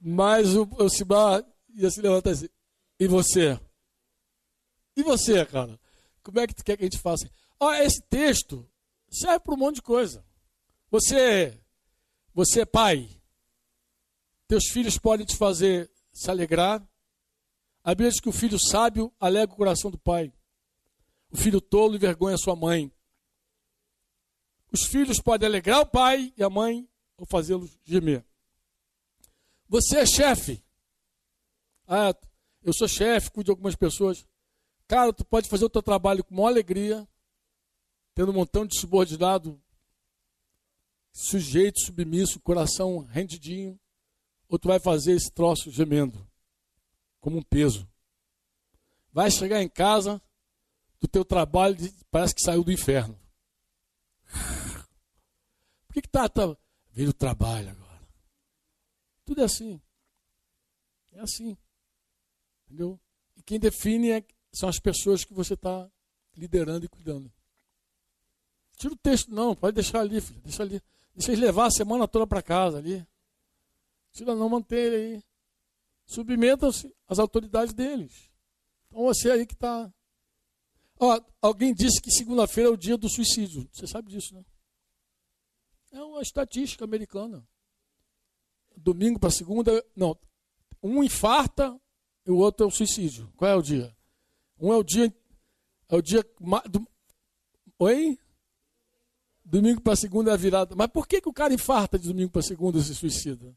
Mas 0.00 0.54
o 0.54 0.68
Osimar 0.78 1.44
ia 1.74 1.90
se 1.90 2.00
levantar 2.02 2.30
assim. 2.30 2.48
E 2.98 3.06
você? 3.06 3.58
E 4.96 5.02
você, 5.02 5.44
cara? 5.46 5.78
Como 6.22 6.38
é 6.38 6.46
que 6.46 6.54
tu 6.54 6.64
quer 6.64 6.76
que 6.76 6.84
a 6.84 6.86
gente 6.86 6.98
faça? 6.98 7.28
Ah, 7.58 7.82
esse 7.82 8.02
texto 8.02 8.68
serve 9.10 9.40
para 9.40 9.54
um 9.54 9.58
monte 9.58 9.76
de 9.76 9.82
coisa. 9.82 10.24
Você, 10.90 11.58
você 12.34 12.62
é 12.62 12.66
pai. 12.66 13.08
Teus 14.46 14.68
filhos 14.68 14.98
podem 14.98 15.24
te 15.24 15.36
fazer 15.36 15.90
se 16.12 16.30
alegrar. 16.30 16.86
A 17.82 17.90
Bíblia 17.90 18.10
diz 18.10 18.20
que 18.20 18.28
o 18.28 18.32
filho 18.32 18.58
sábio 18.58 19.12
alega 19.18 19.52
o 19.52 19.56
coração 19.56 19.90
do 19.90 19.98
pai. 19.98 20.32
O 21.30 21.36
filho 21.36 21.60
tolo 21.60 21.96
envergonha 21.96 22.36
sua 22.36 22.54
mãe. 22.54 22.92
Os 24.70 24.84
filhos 24.84 25.20
podem 25.20 25.46
alegrar 25.46 25.80
o 25.80 25.86
pai 25.86 26.32
e 26.36 26.42
a 26.42 26.50
mãe 26.50 26.88
ou 27.16 27.26
fazê-los 27.26 27.78
gemer. 27.84 28.24
Você 29.68 29.98
é 29.98 30.06
chefe. 30.06 30.62
Ah, 31.86 32.14
eu 32.62 32.72
sou 32.72 32.86
chefe, 32.86 33.30
cuido 33.30 33.46
de 33.46 33.50
algumas 33.50 33.74
pessoas. 33.74 34.26
Cara, 34.92 35.10
tu 35.10 35.24
pode 35.24 35.48
fazer 35.48 35.64
o 35.64 35.70
teu 35.70 35.82
trabalho 35.82 36.22
com 36.22 36.34
maior 36.34 36.48
alegria, 36.48 37.08
tendo 38.14 38.30
um 38.30 38.34
montão 38.34 38.66
de 38.66 38.78
subordinado, 38.78 39.58
sujeito, 41.10 41.80
submisso, 41.80 42.38
coração 42.38 42.98
rendidinho, 42.98 43.80
ou 44.50 44.58
tu 44.58 44.68
vai 44.68 44.78
fazer 44.78 45.12
esse 45.12 45.32
troço 45.32 45.70
gemendo, 45.70 46.28
como 47.20 47.38
um 47.38 47.42
peso. 47.42 47.88
Vai 49.10 49.30
chegar 49.30 49.62
em 49.62 49.68
casa 49.68 50.20
do 51.00 51.08
teu 51.08 51.24
trabalho, 51.24 51.74
parece 52.10 52.34
que 52.34 52.42
saiu 52.42 52.62
do 52.62 52.70
inferno. 52.70 53.18
Por 55.86 55.94
que, 55.94 56.02
que 56.02 56.08
tá, 56.10 56.28
tá 56.28 56.54
vindo 56.90 57.14
trabalho 57.14 57.70
agora? 57.70 58.06
Tudo 59.24 59.40
é 59.40 59.44
assim. 59.44 59.80
É 61.12 61.20
assim. 61.20 61.56
Entendeu? 62.66 63.00
E 63.34 63.42
quem 63.42 63.58
define 63.58 64.10
é, 64.10 64.24
são 64.52 64.68
as 64.68 64.78
pessoas 64.78 65.24
que 65.24 65.32
você 65.32 65.54
está 65.54 65.90
liderando 66.36 66.84
e 66.84 66.88
cuidando. 66.88 67.32
Tira 68.76 68.94
o 68.94 68.96
texto, 68.96 69.32
não, 69.32 69.54
pode 69.54 69.74
deixar 69.74 70.00
ali, 70.00 70.20
filho, 70.20 70.40
deixa 70.40 70.62
ali. 70.62 70.82
Deixa 71.14 71.30
eles 71.30 71.44
levar 71.44 71.66
a 71.66 71.70
semana 71.70 72.08
toda 72.08 72.26
para 72.26 72.42
casa 72.42 72.78
ali. 72.78 73.06
Tira 74.12 74.34
não, 74.34 74.48
manter 74.48 74.92
aí. 74.92 75.24
Submetam-se 76.06 76.94
às 77.06 77.18
autoridades 77.18 77.72
deles. 77.72 78.30
Então 78.88 79.02
você 79.04 79.30
aí 79.30 79.46
que 79.46 79.54
está. 79.54 79.92
alguém 81.40 81.74
disse 81.74 82.00
que 82.00 82.10
segunda-feira 82.10 82.70
é 82.70 82.72
o 82.72 82.76
dia 82.76 82.96
do 82.96 83.08
suicídio. 83.08 83.68
Você 83.72 83.86
sabe 83.86 84.10
disso, 84.10 84.34
né? 84.34 84.44
É 85.92 86.02
uma 86.02 86.22
estatística 86.22 86.84
americana. 86.84 87.46
Domingo 88.76 89.18
para 89.18 89.30
segunda, 89.30 89.84
não. 89.94 90.18
Um 90.82 91.04
infarta, 91.04 91.78
e 92.26 92.30
o 92.30 92.36
outro 92.36 92.64
é 92.64 92.68
o 92.68 92.70
suicídio. 92.70 93.30
Qual 93.36 93.50
é 93.50 93.54
o 93.54 93.62
dia? 93.62 93.94
Um 94.62 94.72
é 94.72 94.76
o 94.76 94.82
dia. 94.82 95.14
É 95.88 95.96
o 95.96 96.00
dia. 96.00 96.24
Do, 96.70 96.86
oi? 97.78 98.18
Domingo 99.44 99.80
para 99.80 99.96
segunda 99.96 100.30
é 100.30 100.34
a 100.34 100.36
virada. 100.36 100.74
Mas 100.76 100.86
por 100.86 101.06
que, 101.06 101.20
que 101.20 101.28
o 101.28 101.32
cara 101.32 101.52
infarta 101.52 101.98
de 101.98 102.08
domingo 102.08 102.30
para 102.30 102.42
segunda 102.42 102.78
e 102.78 102.82
se 102.82 102.94
suicida? 102.94 103.54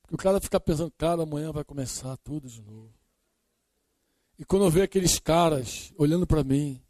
Porque 0.00 0.14
o 0.14 0.18
cara 0.18 0.40
fica 0.40 0.58
pensando, 0.58 0.90
cara, 0.92 1.24
amanhã 1.24 1.52
vai 1.52 1.64
começar 1.64 2.16
tudo 2.18 2.48
de 2.48 2.62
novo. 2.62 2.94
E 4.38 4.44
quando 4.44 4.64
eu 4.64 4.70
vejo 4.70 4.84
aqueles 4.84 5.18
caras 5.18 5.92
olhando 5.98 6.26
para 6.26 6.44
mim, 6.44 6.80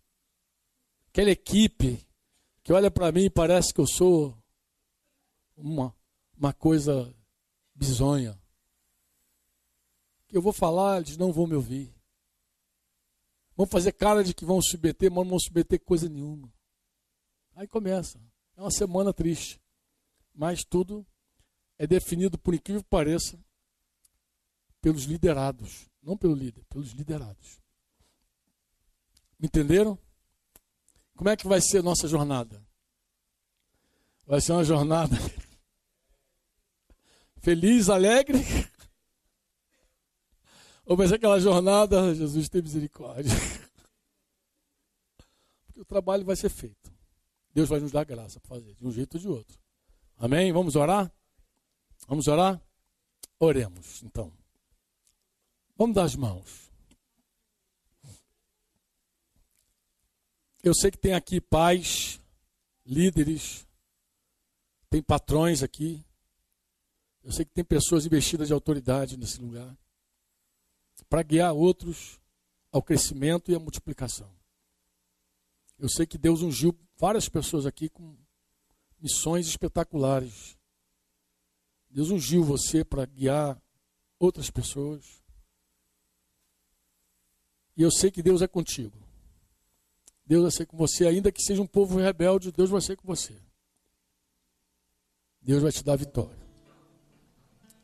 aquela 1.08 1.30
equipe 1.30 2.06
que 2.62 2.72
olha 2.72 2.90
para 2.90 3.10
mim 3.10 3.24
e 3.24 3.30
parece 3.30 3.72
que 3.72 3.80
eu 3.80 3.86
sou 3.86 4.36
uma, 5.56 5.92
uma 6.36 6.52
coisa 6.52 7.12
bizonha 7.74 8.38
eu 10.30 10.42
vou 10.42 10.52
falar, 10.52 10.98
eles 10.98 11.16
não 11.16 11.32
vão 11.32 11.46
me 11.46 11.54
ouvir. 11.54 11.92
Vão 13.58 13.66
fazer 13.66 13.90
cara 13.90 14.22
de 14.22 14.32
que 14.32 14.44
vão 14.44 14.62
submeter, 14.62 15.10
mas 15.10 15.24
não 15.24 15.30
vão 15.30 15.40
submeter 15.40 15.80
coisa 15.80 16.08
nenhuma. 16.08 16.48
Aí 17.56 17.66
começa. 17.66 18.20
É 18.56 18.60
uma 18.60 18.70
semana 18.70 19.12
triste. 19.12 19.60
Mas 20.32 20.62
tudo 20.62 21.04
é 21.76 21.84
definido, 21.84 22.38
por 22.38 22.54
incrível 22.54 22.84
que 22.84 22.88
pareça, 22.88 23.36
pelos 24.80 25.06
liderados. 25.06 25.90
Não 26.00 26.16
pelo 26.16 26.36
líder, 26.36 26.64
pelos 26.66 26.92
liderados. 26.92 27.60
Me 29.36 29.48
entenderam? 29.48 29.98
Como 31.16 31.28
é 31.28 31.36
que 31.36 31.48
vai 31.48 31.60
ser 31.60 31.78
a 31.78 31.82
nossa 31.82 32.06
jornada? 32.06 32.64
Vai 34.24 34.40
ser 34.40 34.52
uma 34.52 34.62
jornada 34.62 35.16
feliz, 37.42 37.88
alegre? 37.88 38.38
Ser 40.88 41.14
aquela 41.16 41.38
jornada, 41.38 42.14
Jesus 42.14 42.48
tem 42.48 42.62
misericórdia? 42.62 43.30
Porque 45.66 45.82
o 45.82 45.84
trabalho 45.84 46.24
vai 46.24 46.34
ser 46.34 46.48
feito. 46.48 46.90
Deus 47.52 47.68
vai 47.68 47.78
nos 47.78 47.92
dar 47.92 48.04
graça 48.04 48.40
para 48.40 48.56
fazer, 48.56 48.74
de 48.74 48.86
um 48.86 48.90
jeito 48.90 49.14
ou 49.16 49.20
de 49.20 49.28
outro. 49.28 49.58
Amém? 50.16 50.50
Vamos 50.50 50.76
orar? 50.76 51.12
Vamos 52.06 52.26
orar? 52.26 52.60
Oremos, 53.38 54.02
então. 54.02 54.32
Vamos 55.76 55.94
dar 55.94 56.04
as 56.04 56.16
mãos. 56.16 56.70
Eu 60.62 60.74
sei 60.74 60.90
que 60.90 60.98
tem 60.98 61.12
aqui 61.12 61.38
pais, 61.38 62.18
líderes, 62.84 63.66
tem 64.88 65.02
patrões 65.02 65.62
aqui. 65.62 66.02
Eu 67.22 67.30
sei 67.30 67.44
que 67.44 67.52
tem 67.52 67.64
pessoas 67.64 68.06
investidas 68.06 68.48
de 68.48 68.54
autoridade 68.54 69.18
nesse 69.18 69.38
lugar 69.40 69.76
para 71.08 71.22
guiar 71.22 71.54
outros 71.54 72.20
ao 72.70 72.82
crescimento 72.82 73.50
e 73.50 73.54
à 73.54 73.58
multiplicação. 73.58 74.30
Eu 75.78 75.88
sei 75.88 76.06
que 76.06 76.18
Deus 76.18 76.42
ungiu 76.42 76.76
várias 76.96 77.28
pessoas 77.28 77.64
aqui 77.64 77.88
com 77.88 78.16
missões 79.00 79.46
espetaculares. 79.46 80.58
Deus 81.88 82.10
ungiu 82.10 82.42
você 82.44 82.84
para 82.84 83.06
guiar 83.06 83.60
outras 84.18 84.50
pessoas. 84.50 85.22
E 87.76 87.82
eu 87.82 87.90
sei 87.90 88.10
que 88.10 88.22
Deus 88.22 88.42
é 88.42 88.48
contigo. 88.48 88.98
Deus 90.26 90.42
vai 90.42 90.50
ser 90.50 90.66
com 90.66 90.76
você, 90.76 91.06
ainda 91.06 91.32
que 91.32 91.40
seja 91.40 91.62
um 91.62 91.66
povo 91.66 91.98
rebelde, 91.98 92.52
Deus 92.52 92.68
vai 92.68 92.80
ser 92.80 92.96
com 92.96 93.06
você. 93.06 93.40
Deus 95.40 95.62
vai 95.62 95.72
te 95.72 95.82
dar 95.82 95.96
vitória. 95.96 96.47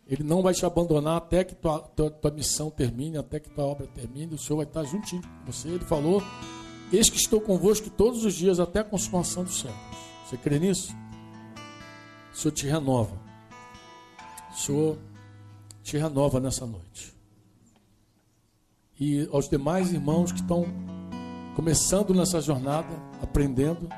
Ele 0.06 0.22
não 0.22 0.42
vai 0.42 0.52
te 0.52 0.66
abandonar 0.66 1.16
até 1.16 1.44
que 1.44 1.54
tua, 1.54 1.80
tua, 1.80 2.10
tua, 2.10 2.30
missão 2.30 2.70
termine, 2.70 3.16
até 3.16 3.40
que 3.40 3.48
tua 3.48 3.64
obra 3.64 3.86
termine. 3.86 4.34
O 4.34 4.38
Senhor 4.38 4.58
vai 4.58 4.66
estar 4.66 4.84
juntinho 4.84 5.22
com 5.22 5.50
você. 5.50 5.68
Ele 5.68 5.84
falou: 5.84 6.22
Eis 6.92 7.08
que 7.08 7.16
estou 7.16 7.40
convosco 7.40 7.88
todos 7.88 8.24
os 8.24 8.34
dias 8.34 8.60
até 8.60 8.80
a 8.80 8.84
consumação 8.84 9.44
dos 9.44 9.60
séculos. 9.60 9.98
Você 10.26 10.36
crê 10.36 10.58
nisso? 10.58 10.94
O 12.32 12.36
Senhor 12.36 12.52
te 12.52 12.66
renova. 12.66 13.18
O 14.52 14.56
Senhor 14.56 14.98
te 15.82 15.96
renova 15.96 16.38
nessa 16.38 16.66
noite. 16.66 17.14
E 19.00 19.28
aos 19.32 19.48
demais 19.48 19.92
irmãos 19.92 20.32
que 20.32 20.40
estão 20.40 20.66
começando 21.56 22.14
nessa 22.14 22.40
jornada, 22.40 22.88
aprendendo, 23.22 23.88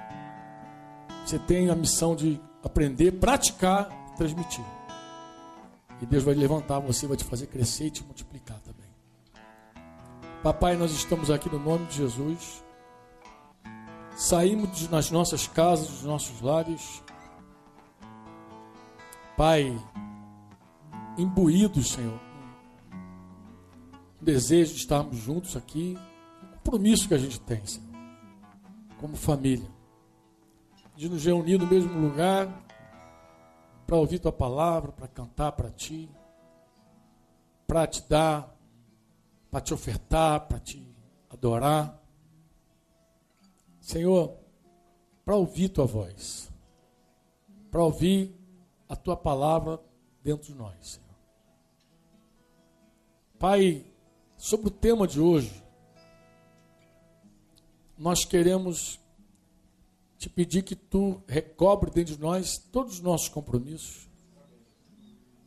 você 1.25 1.39
tem 1.39 1.69
a 1.69 1.75
missão 1.75 2.15
de 2.15 2.41
aprender, 2.63 3.13
praticar, 3.13 3.89
transmitir. 4.17 4.65
E 6.01 6.07
Deus 6.07 6.24
vai 6.24 6.34
levantar 6.34 6.78
você, 6.78 7.07
vai 7.07 7.16
te 7.16 7.24
fazer 7.24 7.47
crescer 7.47 7.86
e 7.86 7.90
te 7.90 8.05
multiplicar 8.05 8.59
também. 8.61 8.86
Papai, 10.42 10.76
nós 10.76 10.92
estamos 10.92 11.30
aqui 11.30 11.51
no 11.51 11.59
nome 11.59 11.86
de 11.86 11.97
Jesus. 11.97 12.62
Saímos 14.16 14.88
nas 14.88 15.11
nossas 15.11 15.49
casas, 15.49 15.88
dos 15.88 16.03
nossos 16.05 16.40
lares. 16.40 17.03
Pai, 19.36 19.76
imbuídos, 21.18 21.92
Senhor, 21.92 22.20
o 24.20 24.24
desejo 24.24 24.72
de 24.72 24.80
estarmos 24.80 25.16
juntos 25.16 25.57
aqui, 25.57 25.99
o 26.42 26.47
compromisso 26.57 27.09
que 27.09 27.14
a 27.14 27.18
gente 27.18 27.40
tem, 27.40 27.64
Senhor, 27.66 27.86
como 28.99 29.16
família, 29.16 29.68
de 30.94 31.09
nos 31.09 31.24
reunir 31.24 31.59
no 31.59 31.66
mesmo 31.66 32.01
lugar, 32.01 32.66
para 33.87 33.97
ouvir 33.97 34.18
tua 34.18 34.32
palavra, 34.32 34.91
para 34.91 35.07
cantar 35.07 35.53
para 35.53 35.70
ti, 35.70 36.11
para 37.66 37.87
te 37.87 38.03
dar, 38.09 38.55
para 39.51 39.61
te 39.61 39.72
ofertar, 39.72 40.49
para 40.49 40.59
te 40.59 40.84
adorar. 41.30 42.03
Senhor, 43.80 44.37
para 45.24 45.37
ouvir 45.37 45.68
tua 45.68 45.87
voz, 45.87 46.51
para 47.70 47.82
ouvir 47.82 48.34
a 48.89 48.97
tua 48.97 49.16
palavra 49.16 49.80
dentro 50.22 50.53
de 50.53 50.55
nós, 50.55 50.74
Senhor. 50.80 51.07
Pai, 53.39 53.84
sobre 54.37 54.68
o 54.68 54.70
tema 54.70 55.07
de 55.07 55.20
hoje, 55.20 55.62
nós 57.97 58.24
queremos 58.24 59.01
te 60.27 60.31
pedir 60.31 60.62
que 60.62 60.74
tu 60.74 61.22
recobre 61.29 61.89
dentro 61.89 62.16
de 62.16 62.20
nós 62.20 62.59
todos 62.72 62.95
os 62.95 63.01
nossos 63.01 63.29
compromissos. 63.29 64.09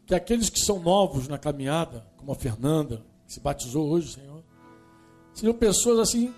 Que 0.06 0.16
aqueles 0.16 0.50
que 0.50 0.60
são 0.60 0.80
novos 0.80 1.28
na 1.28 1.38
caminhada, 1.38 2.08
como 2.16 2.32
a 2.32 2.36
Fernanda, 2.36 3.06
que 3.28 3.34
se 3.34 3.42
batizou 3.42 3.90
hoje, 3.90 4.14
Senhor, 4.14 4.42
sejam 5.34 5.54
pessoas 5.54 6.00
assim, 6.00 6.34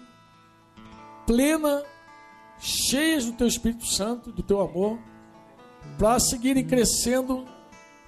plena, 1.27 1.83
cheias 2.59 3.25
do 3.25 3.33
teu 3.33 3.47
Espírito 3.47 3.85
Santo, 3.85 4.31
do 4.31 4.41
teu 4.41 4.59
amor, 4.59 4.97
para 5.99 6.19
seguirem 6.19 6.65
crescendo 6.65 7.47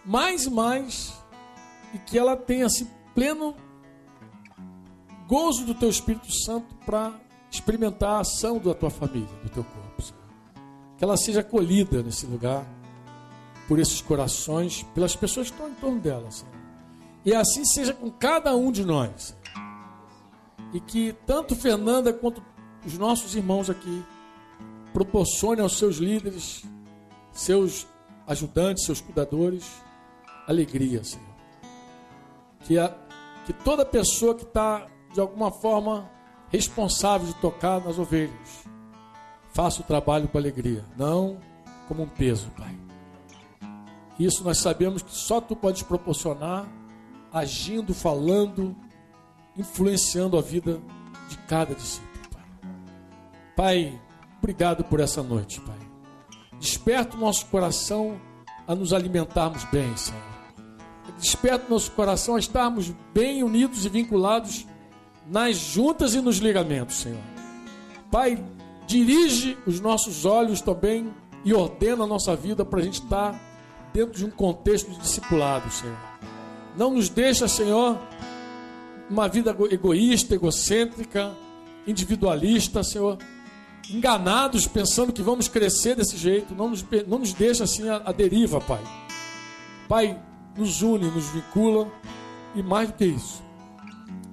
mais 0.04 0.46
e 0.46 0.50
mais 0.50 1.14
e 1.94 2.00
que 2.00 2.18
ela 2.18 2.36
tenha 2.36 2.66
assim 2.66 2.90
pleno 3.14 3.56
gozo 5.28 5.64
do 5.64 5.76
teu 5.76 5.90
Espírito 5.90 6.34
Santo 6.44 6.74
para 6.86 7.14
experimentar 7.52 8.16
a 8.16 8.20
ação 8.22 8.58
da 8.58 8.74
tua 8.74 8.90
família, 8.90 9.30
do 9.44 9.50
teu 9.50 9.64
corpo 9.64 9.83
que 11.04 11.06
ela 11.06 11.18
seja 11.18 11.42
acolhida 11.42 12.02
nesse 12.02 12.26
lugar 12.26 12.66
por 13.68 13.78
esses 13.78 14.00
corações, 14.00 14.84
pelas 14.96 15.14
pessoas 15.14 15.50
que 15.50 15.54
estão 15.54 15.70
em 15.70 15.74
torno 15.74 16.00
dela, 16.00 16.32
Senhor. 16.32 16.54
E 17.26 17.34
assim 17.34 17.66
seja 17.66 17.94
com 17.94 18.10
cada 18.10 18.56
um 18.56 18.72
de 18.72 18.86
nós. 18.86 19.36
E 20.74 20.80
que 20.80 21.12
tanto 21.26 21.58
Fernanda 21.58 22.14
quanto 22.14 22.42
os 22.86 22.98
nossos 22.98 23.36
irmãos 23.36 23.70
aqui 23.70 24.02
proporcione 24.94 25.60
aos 25.60 25.78
seus 25.78 25.98
líderes, 25.98 26.64
seus 27.34 27.86
ajudantes, 28.26 28.86
seus 28.86 29.02
cuidadores, 29.02 29.70
alegria, 30.48 31.04
Senhor. 31.04 31.36
Que, 32.62 32.80
a, 32.80 32.96
que 33.46 33.52
toda 33.52 33.86
pessoa 33.86 34.36
que 34.36 34.44
está, 34.44 34.88
de 35.14 35.20
alguma 35.20 35.52
forma, 35.52 36.10
responsável 36.48 37.28
de 37.28 37.36
tocar 37.42 37.84
nas 37.84 38.00
ovelhas, 38.00 38.63
Faça 39.54 39.82
o 39.82 39.84
trabalho 39.84 40.28
com 40.28 40.38
alegria, 40.38 40.84
não 40.98 41.38
como 41.88 42.04
um 42.04 42.08
peso, 42.08 42.50
Pai. 42.58 42.76
Isso 44.20 44.44
nós 44.44 44.58
sabemos 44.58 45.02
que 45.02 45.16
só 45.16 45.40
Tu 45.40 45.56
podes 45.56 45.84
proporcionar, 45.84 46.68
agindo, 47.32 47.94
falando, 47.94 48.76
influenciando 49.56 50.38
a 50.38 50.42
vida 50.42 50.80
de 51.30 51.38
cada 51.40 51.76
discípulo, 51.76 52.30
Pai. 52.32 52.70
Pai, 53.56 54.02
obrigado 54.40 54.84
por 54.84 55.00
essa 55.00 55.22
noite, 55.22 55.62
Pai. 55.62 55.78
Desperta 56.60 57.16
o 57.16 57.20
nosso 57.20 57.46
coração 57.48 58.20
a 58.68 58.74
nos 58.74 58.94
alimentarmos 58.94 59.64
bem, 59.66 59.96
Senhor. 59.96 60.22
Desperta 61.20 61.68
o 61.68 61.70
nosso 61.70 61.92
coração 61.92 62.36
a 62.36 62.40
estarmos 62.40 62.92
bem 63.14 63.44
unidos 63.44 63.86
e 63.86 63.90
vinculados 63.90 64.66
nas 65.28 65.58
juntas 65.58 66.16
e 66.16 66.22
nos 66.22 66.38
ligamentos, 66.38 66.98
Senhor. 66.98 67.22
Pai, 68.10 68.44
dirige 68.88 69.58
os 69.66 69.80
nossos 69.80 70.26
olhos 70.26 70.62
também 70.62 71.14
e 71.44 71.54
ordena 71.54 72.04
a 72.04 72.08
nossa 72.08 72.36
vida 72.36 72.64
para 72.64 72.80
a 72.80 72.84
gente 72.84 73.02
estar 73.02 73.40
dentro 73.94 74.18
de 74.18 74.26
um 74.26 74.30
contexto 74.30 74.90
de 74.92 74.98
discipulado, 75.00 75.70
Senhor. 75.72 75.98
Não 76.76 76.92
nos 76.94 77.10
deixa, 77.10 77.48
Senhor, 77.48 78.00
uma 79.10 79.28
vida 79.28 79.56
egoísta, 79.70 80.34
egocêntrica, 80.34 81.32
individualista, 81.86 82.84
Senhor, 82.84 83.18
enganados 83.90 84.66
pensando 84.66 85.14
que 85.14 85.22
vamos 85.22 85.48
crescer 85.48 85.96
desse 85.96 86.18
jeito. 86.18 86.56
Não 86.56 86.70
nos, 86.70 86.84
não 87.08 87.20
nos 87.20 87.34
deixa 87.34 87.66
assim 87.66 87.88
a, 87.90 87.98
a 88.06 88.12
deriva, 88.12 88.60
Pai. 88.60 88.82
Pai, 89.88 90.20
nos 90.58 90.82
une, 90.82 91.06
nos 91.12 91.28
vincula 91.28 91.92
e 92.56 92.64
mais 92.64 92.88
do 92.88 92.94
que 92.94 93.06
isso, 93.06 93.44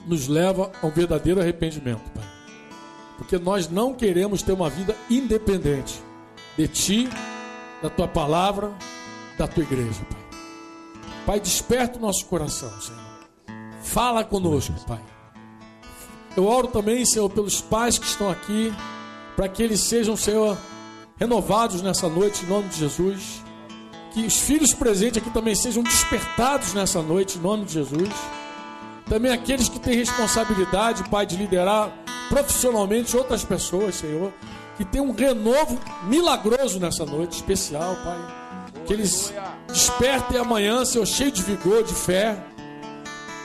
nos 0.07 0.29
leva 0.29 0.71
a 0.81 0.87
um 0.87 0.91
verdadeiro 0.91 1.41
arrependimento, 1.41 2.11
Pai 2.13 2.40
porque 3.21 3.39
nós 3.39 3.69
não 3.69 3.93
queremos 3.93 4.41
ter 4.43 4.53
uma 4.53 4.71
vida 4.71 4.97
independente 5.11 6.03
de 6.57 6.67
Ti, 6.67 7.09
da 7.83 7.91
Tua 7.91 8.09
palavra, 8.09 8.73
da 9.37 9.47
Tua 9.47 9.63
igreja, 9.63 10.01
Pai. 10.09 10.41
Pai, 11.27 11.41
desperta 11.41 11.99
o 11.99 12.01
nosso 12.01 12.25
coração, 12.25 12.73
Senhor. 12.81 12.99
Fala 13.83 14.25
conosco, 14.25 14.73
Pai. 14.87 15.03
Eu 16.35 16.47
oro 16.47 16.69
também, 16.69 17.05
Senhor, 17.05 17.29
pelos 17.29 17.61
pais 17.61 17.99
que 17.99 18.07
estão 18.07 18.31
aqui, 18.31 18.73
para 19.37 19.51
que 19.51 19.63
eles 19.63 19.81
sejam, 19.81 20.17
Senhor, 20.17 20.57
renovados 21.19 21.83
nessa 21.83 22.09
noite, 22.09 22.47
em 22.47 22.49
nome 22.49 22.71
de 22.71 22.79
Jesus. 22.79 23.45
Que 24.15 24.25
os 24.25 24.41
filhos 24.41 24.73
presentes 24.73 25.23
aqui 25.23 25.29
também 25.29 25.55
sejam 25.55 25.83
despertados 25.83 26.73
nessa 26.73 27.03
noite, 27.03 27.37
em 27.37 27.43
nome 27.43 27.67
de 27.67 27.75
Jesus. 27.75 28.09
Também 29.11 29.33
aqueles 29.33 29.69
que 29.69 29.81
têm 29.81 29.97
responsabilidade, 29.97 31.03
Pai, 31.11 31.27
de 31.27 31.37
liderar 31.37 31.93
profissionalmente 32.29 33.17
outras 33.17 33.45
pessoas, 33.45 33.97
Senhor. 33.97 34.33
Que 34.77 34.85
tem 34.85 35.01
um 35.01 35.11
renovo 35.11 35.81
milagroso 36.05 36.79
nessa 36.79 37.05
noite 37.05 37.33
especial, 37.33 37.97
Pai. 38.05 38.73
Que 38.87 38.93
eles 38.93 39.35
despertem 39.67 40.39
amanhã, 40.39 40.85
Senhor, 40.85 41.05
cheio 41.05 41.33
de 41.33 41.43
vigor, 41.43 41.83
de 41.83 41.93
fé. 41.93 42.39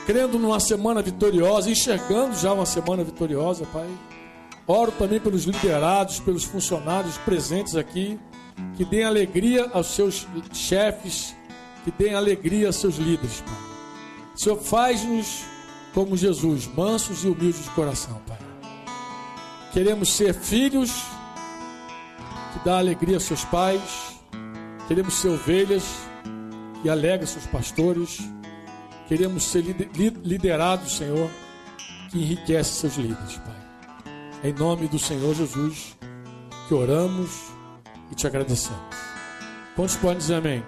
Crendo 0.06 0.38
numa 0.38 0.60
semana 0.60 1.02
vitoriosa, 1.02 1.68
enxergando 1.68 2.36
já 2.36 2.52
uma 2.52 2.64
semana 2.64 3.02
vitoriosa, 3.02 3.66
Pai. 3.72 3.88
Oro 4.68 4.92
também 4.92 5.18
pelos 5.18 5.46
liderados, 5.46 6.20
pelos 6.20 6.44
funcionários 6.44 7.18
presentes 7.18 7.74
aqui 7.74 8.20
que 8.76 8.84
deem 8.84 9.02
alegria 9.02 9.68
aos 9.74 9.88
seus 9.88 10.28
chefes, 10.52 11.34
que 11.84 11.90
deem 11.90 12.14
alegria 12.14 12.68
aos 12.68 12.76
seus 12.76 12.98
líderes, 12.98 13.40
Pai. 13.40 13.76
Senhor, 14.36 14.58
faz-nos 14.58 15.55
como 15.96 16.14
Jesus, 16.14 16.68
mansos 16.76 17.24
e 17.24 17.26
humildes 17.26 17.64
de 17.64 17.70
coração, 17.70 18.20
Pai. 18.26 18.36
Queremos 19.72 20.12
ser 20.12 20.34
filhos 20.34 20.92
que 22.52 22.62
dá 22.62 22.76
alegria 22.76 23.16
aos 23.16 23.24
seus 23.24 23.46
pais, 23.46 23.80
queremos 24.86 25.14
ser 25.14 25.28
ovelhas 25.28 25.84
que 26.82 26.90
alegram 26.90 27.26
seus 27.26 27.46
pastores, 27.46 28.18
queremos 29.08 29.44
ser 29.44 29.62
liderados, 30.22 30.98
Senhor, 30.98 31.30
que 32.10 32.18
enriquece 32.18 32.72
seus 32.72 32.96
líderes, 32.96 33.38
Pai. 33.38 33.56
Em 34.44 34.52
nome 34.52 34.88
do 34.88 34.98
Senhor 34.98 35.34
Jesus, 35.34 35.96
que 36.68 36.74
oramos 36.74 37.30
e 38.12 38.14
te 38.14 38.26
agradecemos. 38.26 38.94
Quantos 39.74 39.96
podem 39.96 40.18
dizer 40.18 40.34
amém? 40.34 40.62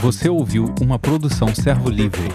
Você 0.00 0.30
ouviu 0.30 0.74
uma 0.80 0.98
produção 0.98 1.54
Servo 1.54 1.90
Livre. 1.90 2.26